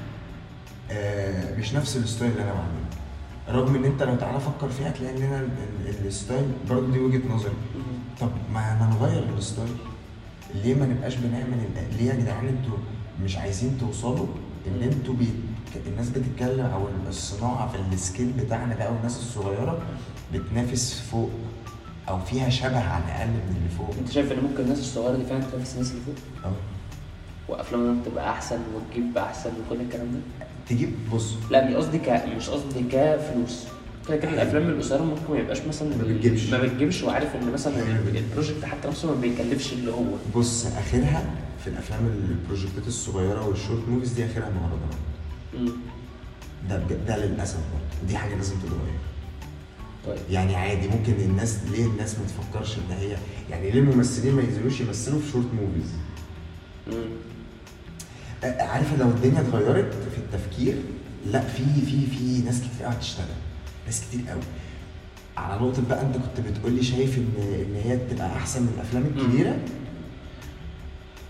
آه، 0.92 1.56
مش 1.58 1.74
نفس 1.74 1.98
ال 1.98 2.03
style 2.03 2.32
اللي 2.32 2.44
أنا 2.44 2.54
بعمله. 2.54 3.05
رغم 3.50 3.76
إن 3.76 3.86
أنت 3.86 4.04
لو 4.04 4.16
تعالى 4.16 4.40
فكر 4.40 4.70
فيها 4.70 4.90
هتلاقي 4.90 5.18
ان 5.18 5.24
أنا 5.24 5.40
ال- 5.40 5.50
ال- 5.90 6.08
ال 6.08 6.14
style 6.14 6.46
برضه 6.70 6.92
دي 6.92 7.00
وجهة 7.00 7.28
نظري. 7.36 7.52
طب 8.22 8.30
ما 8.54 8.80
ما 8.80 8.90
نغير 9.00 9.24
ال 9.38 9.42
style. 9.42 9.70
ليه 10.64 10.76
ما 10.76 10.86
نبقاش 10.86 11.16
بنعمل 11.16 11.58
ليه 12.00 12.06
يا 12.10 12.16
جدعان 12.16 12.48
أنتوا 12.48 12.78
مش 13.24 13.38
عايزين 13.38 13.78
توصلوا 13.80 14.28
إن 14.68 14.82
أنتوا 14.84 15.14
بي... 15.14 15.28
الناس 15.88 16.10
بتتكلم 16.10 16.66
أو 16.66 16.88
الصناعة 17.08 17.72
في 17.72 17.78
ال 17.94 18.00
scale 18.00 18.32
بتاعنا 18.40 18.76
ده 18.76 18.84
أو 18.84 18.96
الناس 18.96 19.18
الصغيرة 19.18 19.82
بتنافس 20.34 21.00
فوق 21.12 21.30
أو 22.10 22.20
فيها 22.20 22.50
شبه 22.50 22.80
على 22.90 23.04
الأقل 23.06 23.28
من 23.30 23.56
اللي 23.58 23.70
فوق. 23.78 23.96
أنت 24.00 24.12
شايف 24.12 24.32
إن 24.32 24.38
ممكن 24.44 24.64
الناس 24.64 24.80
الصغيرة 24.80 25.18
دي 25.18 25.26
فعلا 25.26 25.44
تنافس 25.44 25.74
الناس 25.74 25.92
اللي 25.92 26.02
فوق؟ 26.06 26.16
آه. 26.46 26.52
وأفلامهم 27.52 28.02
تبقى 28.06 28.30
أحسن 28.30 28.60
وتجيب 28.76 29.18
أحسن 29.18 29.50
وكل 29.50 29.82
الكلام 29.82 30.08
ده؟ 30.12 30.46
تجيب 30.70 30.90
بص 31.14 31.34
لا 31.52 31.70
مش 31.70 31.76
قصدي 31.76 31.98
ك 31.98 32.10
مش 32.38 32.50
قصدي 32.50 32.84
كفلوس. 32.92 33.64
كده 34.08 34.18
كده 34.18 34.30
الأفلام 34.34 34.70
القصيره 34.70 35.04
ممكن 35.04 35.34
ما 35.34 35.38
يبقاش 35.40 35.62
مثلا 35.62 35.90
ما 35.98 36.04
بتجيبش. 36.04 36.50
ما 36.50 36.58
بتجيبش 36.62 37.04
وعارف 37.04 37.36
إن 37.36 37.52
مثلا 37.52 37.74
ال- 37.80 38.18
ال 38.18 38.24
project 38.24 38.66
حتى 38.66 38.88
نفسه 38.88 39.08
ما 39.16 39.22
بيكلفش 39.22 39.74
اللي 39.74 39.92
هو. 39.92 40.04
بص 40.36 40.66
آخرها 40.66 41.26
في 41.64 41.68
الأفلام 41.70 42.00
ال 42.08 42.17
project 42.17 42.79
ات 42.79 42.88
الصغيرة 42.88 43.48
وال 43.48 43.60
short 43.60 43.90
movies 43.90 44.12
دي 44.12 44.26
آخرها 44.26 44.50
مهرجانات. 44.50 45.76
ده 46.70 46.78
بجد 46.78 47.06
ده 47.06 47.18
للأسف 47.26 47.58
برضه. 47.58 48.08
دي 48.08 48.18
حاجة 48.18 48.36
لازم 48.36 48.56
تتغير 48.56 49.00
طيب. 50.08 50.18
يعني 50.32 50.56
عادي 50.56 50.88
ممكن 50.88 51.14
الناس 51.14 51.60
ليه 51.72 51.86
الناس 51.86 52.16
ما 52.20 52.26
تفكرش 52.26 52.78
إن 52.78 52.96
هي 53.00 53.16
يعني 53.50 53.72
ليه 53.72 53.80
الممثلين 53.80 54.34
ما 54.36 54.42
ينزلوش 54.42 54.82
يمثلوا 54.82 55.20
في 55.20 55.32
short 55.32 55.46
movies. 55.54 55.92
آه، 58.44 58.62
عارف 58.64 59.00
لو 59.00 59.08
الدنيا 59.08 59.42
اتغيرت؟ 59.42 59.94
التفكير 60.26 60.76
لا 61.32 61.40
في 61.40 61.64
في 61.86 62.06
في 62.18 62.42
ناس 62.46 62.60
كتير 62.62 62.86
قوي 62.86 62.94
هتشتغل 62.94 63.26
ناس 63.86 64.02
كتير 64.02 64.30
قوي. 64.30 64.42
على 65.38 65.62
نقطة 65.62 65.82
بقى 65.90 66.02
أنت 66.02 66.16
كنت 66.16 66.48
بتقول 66.48 66.72
لي 66.74 66.84
شايف 66.84 67.18
إن 67.18 67.34
إن 67.38 67.76
هي 67.84 67.98
تبقى 67.98 68.28
أحسن 68.28 68.62
من 68.62 68.72
الأفلام 68.76 69.04
الكبيرة؟ 69.04 69.58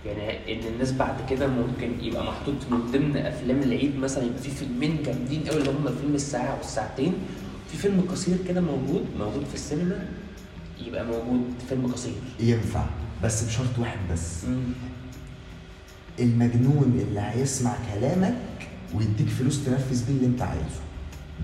يعني 0.06 0.54
إن 0.54 0.74
الناس 0.74 0.92
بعد 0.92 1.16
كده 1.30 1.48
ممكن 1.48 1.92
يبقى 2.06 2.24
محطوط 2.24 2.56
من 2.72 2.92
ضمن 2.92 3.18
أفلام 3.18 3.60
العيد 3.64 3.96
مثلا 3.98 4.24
يبقى 4.24 4.40
في 4.42 4.52
فيلمين 4.52 5.04
جامدين 5.06 5.44
قوي 5.44 5.58
اللي 5.60 5.72
هم 5.72 5.88
الفيلم 5.88 6.16
الساعة 6.16 6.58
والساعتين. 6.58 7.14
في 7.72 7.78
فيلم 7.78 8.02
قصير 8.12 8.38
كده 8.48 8.62
موجود 8.62 9.06
موجود 9.20 9.46
في 9.46 9.56
السينما 9.56 10.06
يبقى 10.88 11.06
موجود 11.06 11.42
فيلم 11.70 11.88
قصير. 11.88 12.14
ينفع 12.40 12.86
بس 13.24 13.44
بشرط 13.44 13.80
واحد 13.80 13.98
بس. 14.12 14.44
مم. 14.46 14.64
المجنون 16.20 17.00
اللي 17.08 17.20
هيسمع 17.20 17.74
كلامك 17.94 18.36
ويديك 18.98 19.28
فلوس 19.28 19.66
تنفذ 19.66 20.06
بيه 20.06 20.14
اللي 20.14 20.26
انت 20.26 20.42
عايزه. 20.42 20.82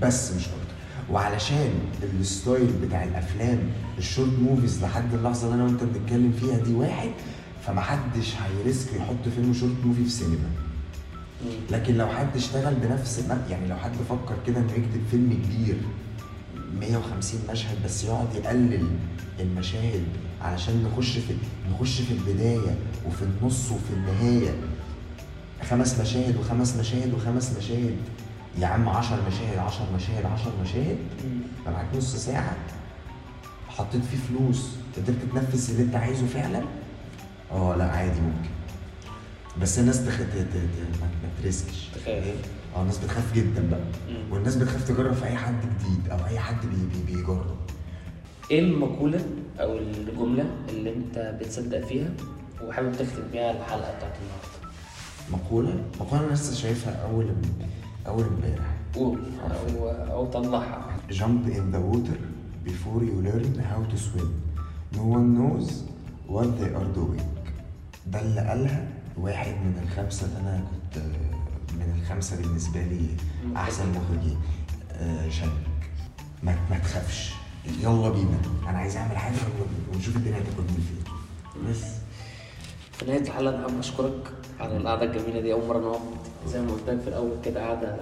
بس 0.02 0.32
مش 0.32 0.44
أكتر. 0.46 1.12
وعلشان 1.12 1.70
ال 2.20 2.28
style 2.28 2.72
بتاع 2.86 3.04
الأفلام 3.04 3.60
ال 3.98 4.05
short 4.05 4.40
movies 4.40 4.84
لحد 4.84 5.14
اللحظة 5.14 5.44
اللي 5.46 5.56
أنا 5.56 5.64
وأنت 5.64 5.84
بنتكلم 5.84 6.34
فيها 6.40 6.58
دي 6.58 6.74
واحد 6.74 7.10
فمحدش 7.68 8.34
هي 8.36 8.55
risk 8.55 8.94
يحط 8.94 9.30
فيلم 9.36 9.54
short 9.54 9.74
movie 9.86 10.04
في 10.04 10.10
سينما. 10.10 10.50
لكن 11.72 11.98
لو 11.98 12.08
حد 12.08 12.36
اشتغل 12.36 12.76
بنفس 12.76 13.24
يعني 13.50 13.68
لو 13.68 13.76
حد 13.76 13.92
فكر 14.10 14.36
كده 14.48 14.58
إنه 14.60 14.72
يكتب 14.72 15.02
فيلم 15.12 15.40
كبير 15.46 15.78
150 16.80 17.40
مشهد 17.52 17.78
بس 17.86 18.04
يقعد 18.04 18.36
يقلل 18.36 18.88
المشاهد 19.40 20.04
علشان 20.42 20.84
نخش 20.84 21.18
في 21.18 21.34
نخش 21.74 22.02
في 22.02 22.12
البداية 22.14 22.76
وفي 23.08 23.22
النص 23.22 23.72
وفي 23.72 23.94
النهاية. 23.94 24.54
خمس 25.70 26.00
مشاهد 26.00 26.38
وخمس 26.38 26.76
مشاهد 26.76 27.14
وخمس 27.14 27.58
مشاهد. 27.58 27.96
يا 28.60 28.68
عم 28.68 28.90
10 28.90 29.18
مشاهد 29.28 29.58
10 29.58 29.86
مشاهد 29.96 30.26
10 30.26 30.52
مشاهد. 30.64 30.98
يبقى 31.62 31.74
معاك 31.74 31.86
نص 31.96 32.16
ساعة. 32.16 32.56
حطيت 33.70 34.02
فيه 34.04 34.18
فلوس. 34.18 34.70
قدرت 34.98 35.18
تنفذ 35.32 35.72
اللي 35.72 35.84
انت 35.84 35.96
عايزه 35.96 36.26
فعلا؟ 36.28 36.62
آه 37.52 37.76
لا 37.76 37.84
عادي 37.86 38.22
ممكن. 38.22 38.50
بس 39.62 39.80
الناس 39.80 40.06
تخ... 40.06 40.18
ت... 40.18 40.22
ت... 40.22 40.54
ت... 40.54 40.56
ما 41.02 41.30
ت 41.42 41.47
risk 41.47 41.70
ش. 41.70 41.88
تخاف. 41.96 42.24
آه 42.76 42.82
الناس 42.82 42.98
بتخاف 42.98 43.34
جدا 43.34 43.70
بقى. 43.72 43.80
مم. 44.10 44.34
والناس 44.34 44.56
بتخاف 44.56 44.88
تجرب 44.88 45.14
في 45.14 45.26
أي 45.26 45.36
حد 45.38 45.56
جديد 45.62 46.10
أو 46.12 46.26
أي 46.28 46.40
حد 46.40 46.56
بي... 46.66 46.76
بي... 47.06 47.16
بيجرب. 47.16 47.56
إيه 48.52 48.60
المقولة 48.60 49.26
أو 49.60 49.78
الجملة 49.78 50.46
اللي 50.70 50.94
أنت 50.94 51.38
بتصدق 51.42 51.86
فيها 51.88 52.10
وحابب 52.64 52.92
تختم 52.92 53.24
بيها 53.32 53.52
الحلقة 53.52 53.96
بتاعت 53.98 54.14
النهاردة؟ 54.22 54.61
مقولة؟ 55.34 55.84
مقولة 56.00 56.26
أنا 56.26 56.34
لسه 56.34 56.56
شايفها 56.56 56.94
أول 57.12 57.26
ام- 57.30 57.68
أول 58.08 58.24
امبارح. 58.24 58.66
قول. 58.96 59.20
أو 59.52 59.90
أو 59.90 60.26
طلعها. 60.26 60.98
Jump 61.10 61.48
in 61.48 61.72
the 61.76 61.82
water 61.92 62.18
before 62.66 63.02
you 63.10 63.16
learn 63.28 63.60
how 63.72 63.82
to 63.92 63.98
swim. 63.98 64.30
No 64.96 65.04
one 65.18 65.28
knows 65.38 65.68
what 66.28 66.50
they 66.60 66.72
are 66.80 66.92
doing. 67.00 67.22
ده 68.08 68.22
اللي 68.22 68.42
قالها 68.42 68.88
واحد 69.18 69.52
من 69.52 69.82
الخمسة 69.84 70.26
اللي 70.26 70.40
أنا 70.40 70.64
كنت 70.94 71.04
من 71.74 72.02
الخمسة 72.02 72.42
بالنسبة 72.42 72.82
لي 72.84 73.08
أحسن 73.56 73.84
مخرجين. 73.90 74.38
آه، 74.92 75.30
شانك 75.30 75.52
ما, 76.44 76.56
ما 76.70 76.78
تخافش. 76.80 77.34
يلا 77.82 78.10
بينا. 78.10 78.38
أنا 78.70 78.78
عايز 78.78 78.96
أعمل 78.98 79.18
حاجة 79.18 79.36
ونشوف 79.94 80.16
الدنيا 80.16 80.38
هتاخدني 80.38 80.68
فين. 80.78 81.04
بس. 81.70 81.82
في 82.92 83.06
نهاية 83.06 83.22
الحلقة 83.22 83.56
أنا 83.56 83.62
حابب 83.68 83.80
أشكرك. 83.80 84.32
على 84.62 84.78
القعدة 84.78 85.04
الجميلة 85.04 85.42
دي 85.42 85.54
أول 85.54 85.68
مرة 85.68 85.80
نقعد 85.80 86.00
زي 86.48 86.62
ما 86.62 86.72
قلت 86.72 86.90
لك 86.90 87.00
في 87.00 87.08
الأول 87.08 87.32
كده 87.46 87.62
قعدة 87.68 87.96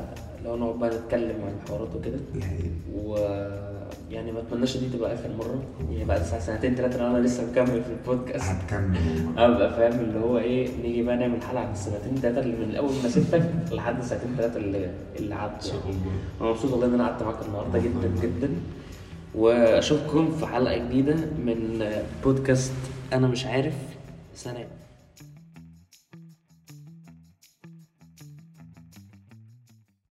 لو 0.46 0.56
نقعد 0.58 0.80
بقى 0.80 0.90
نتكلم 0.90 1.36
عن 1.46 1.54
الحوارات 1.64 1.96
وكده. 1.96 2.18
حقيقة 2.42 2.70
ويعني 2.96 4.32
ما 4.32 4.40
أتمناش 4.40 4.78
دي 4.78 4.90
تبقى 4.90 5.14
آخر 5.14 5.30
مرة. 5.40 5.64
يعني 5.92 6.06
بعد 6.06 6.22
سنتين 6.24 6.76
ثلاثة 6.76 7.00
لو 7.00 7.08
أنا 7.08 7.28
لسه 7.28 7.52
مكمل 7.52 7.84
في 7.84 7.90
البودكاست. 7.90 8.46
هتكمل. 8.46 8.98
أبقى 9.38 9.70
فاهم 9.74 10.00
اللي 10.00 10.20
هو 10.20 10.38
إيه 10.38 10.70
نيجي 10.84 11.04
بقى 11.04 11.18
نعمل 11.18 11.42
حلقة 11.42 11.64
عن 11.66 11.72
السنتين 11.72 12.16
ثلاثة 12.22 12.40
اللي 12.40 12.66
من 12.66 12.76
أول 12.76 12.92
ما 13.04 13.10
سبتك 13.10 13.44
لحد 13.72 13.98
السنتين 14.00 14.36
ثلاثة 14.38 14.58
اللي 14.58 14.90
اللي 15.20 15.36
عدوا 15.36 15.68
يعني. 15.68 15.98
أنا 16.42 16.50
مبسوط 16.50 16.72
والله 16.72 16.86
إن 16.88 16.94
أنا 16.94 17.08
قعدت 17.08 17.24
معاك 17.24 17.36
النهارده 17.48 17.80
جدا 17.80 18.12
جدا. 18.22 18.50
وأشوفكم 19.36 20.32
في 20.32 20.46
حلقة 20.46 20.78
جديدة 20.78 21.16
من 21.16 21.86
بودكاست 22.24 22.74
أنا 23.14 23.28
مش 23.28 23.46
عارف 23.46 23.74
سلام 24.36 24.68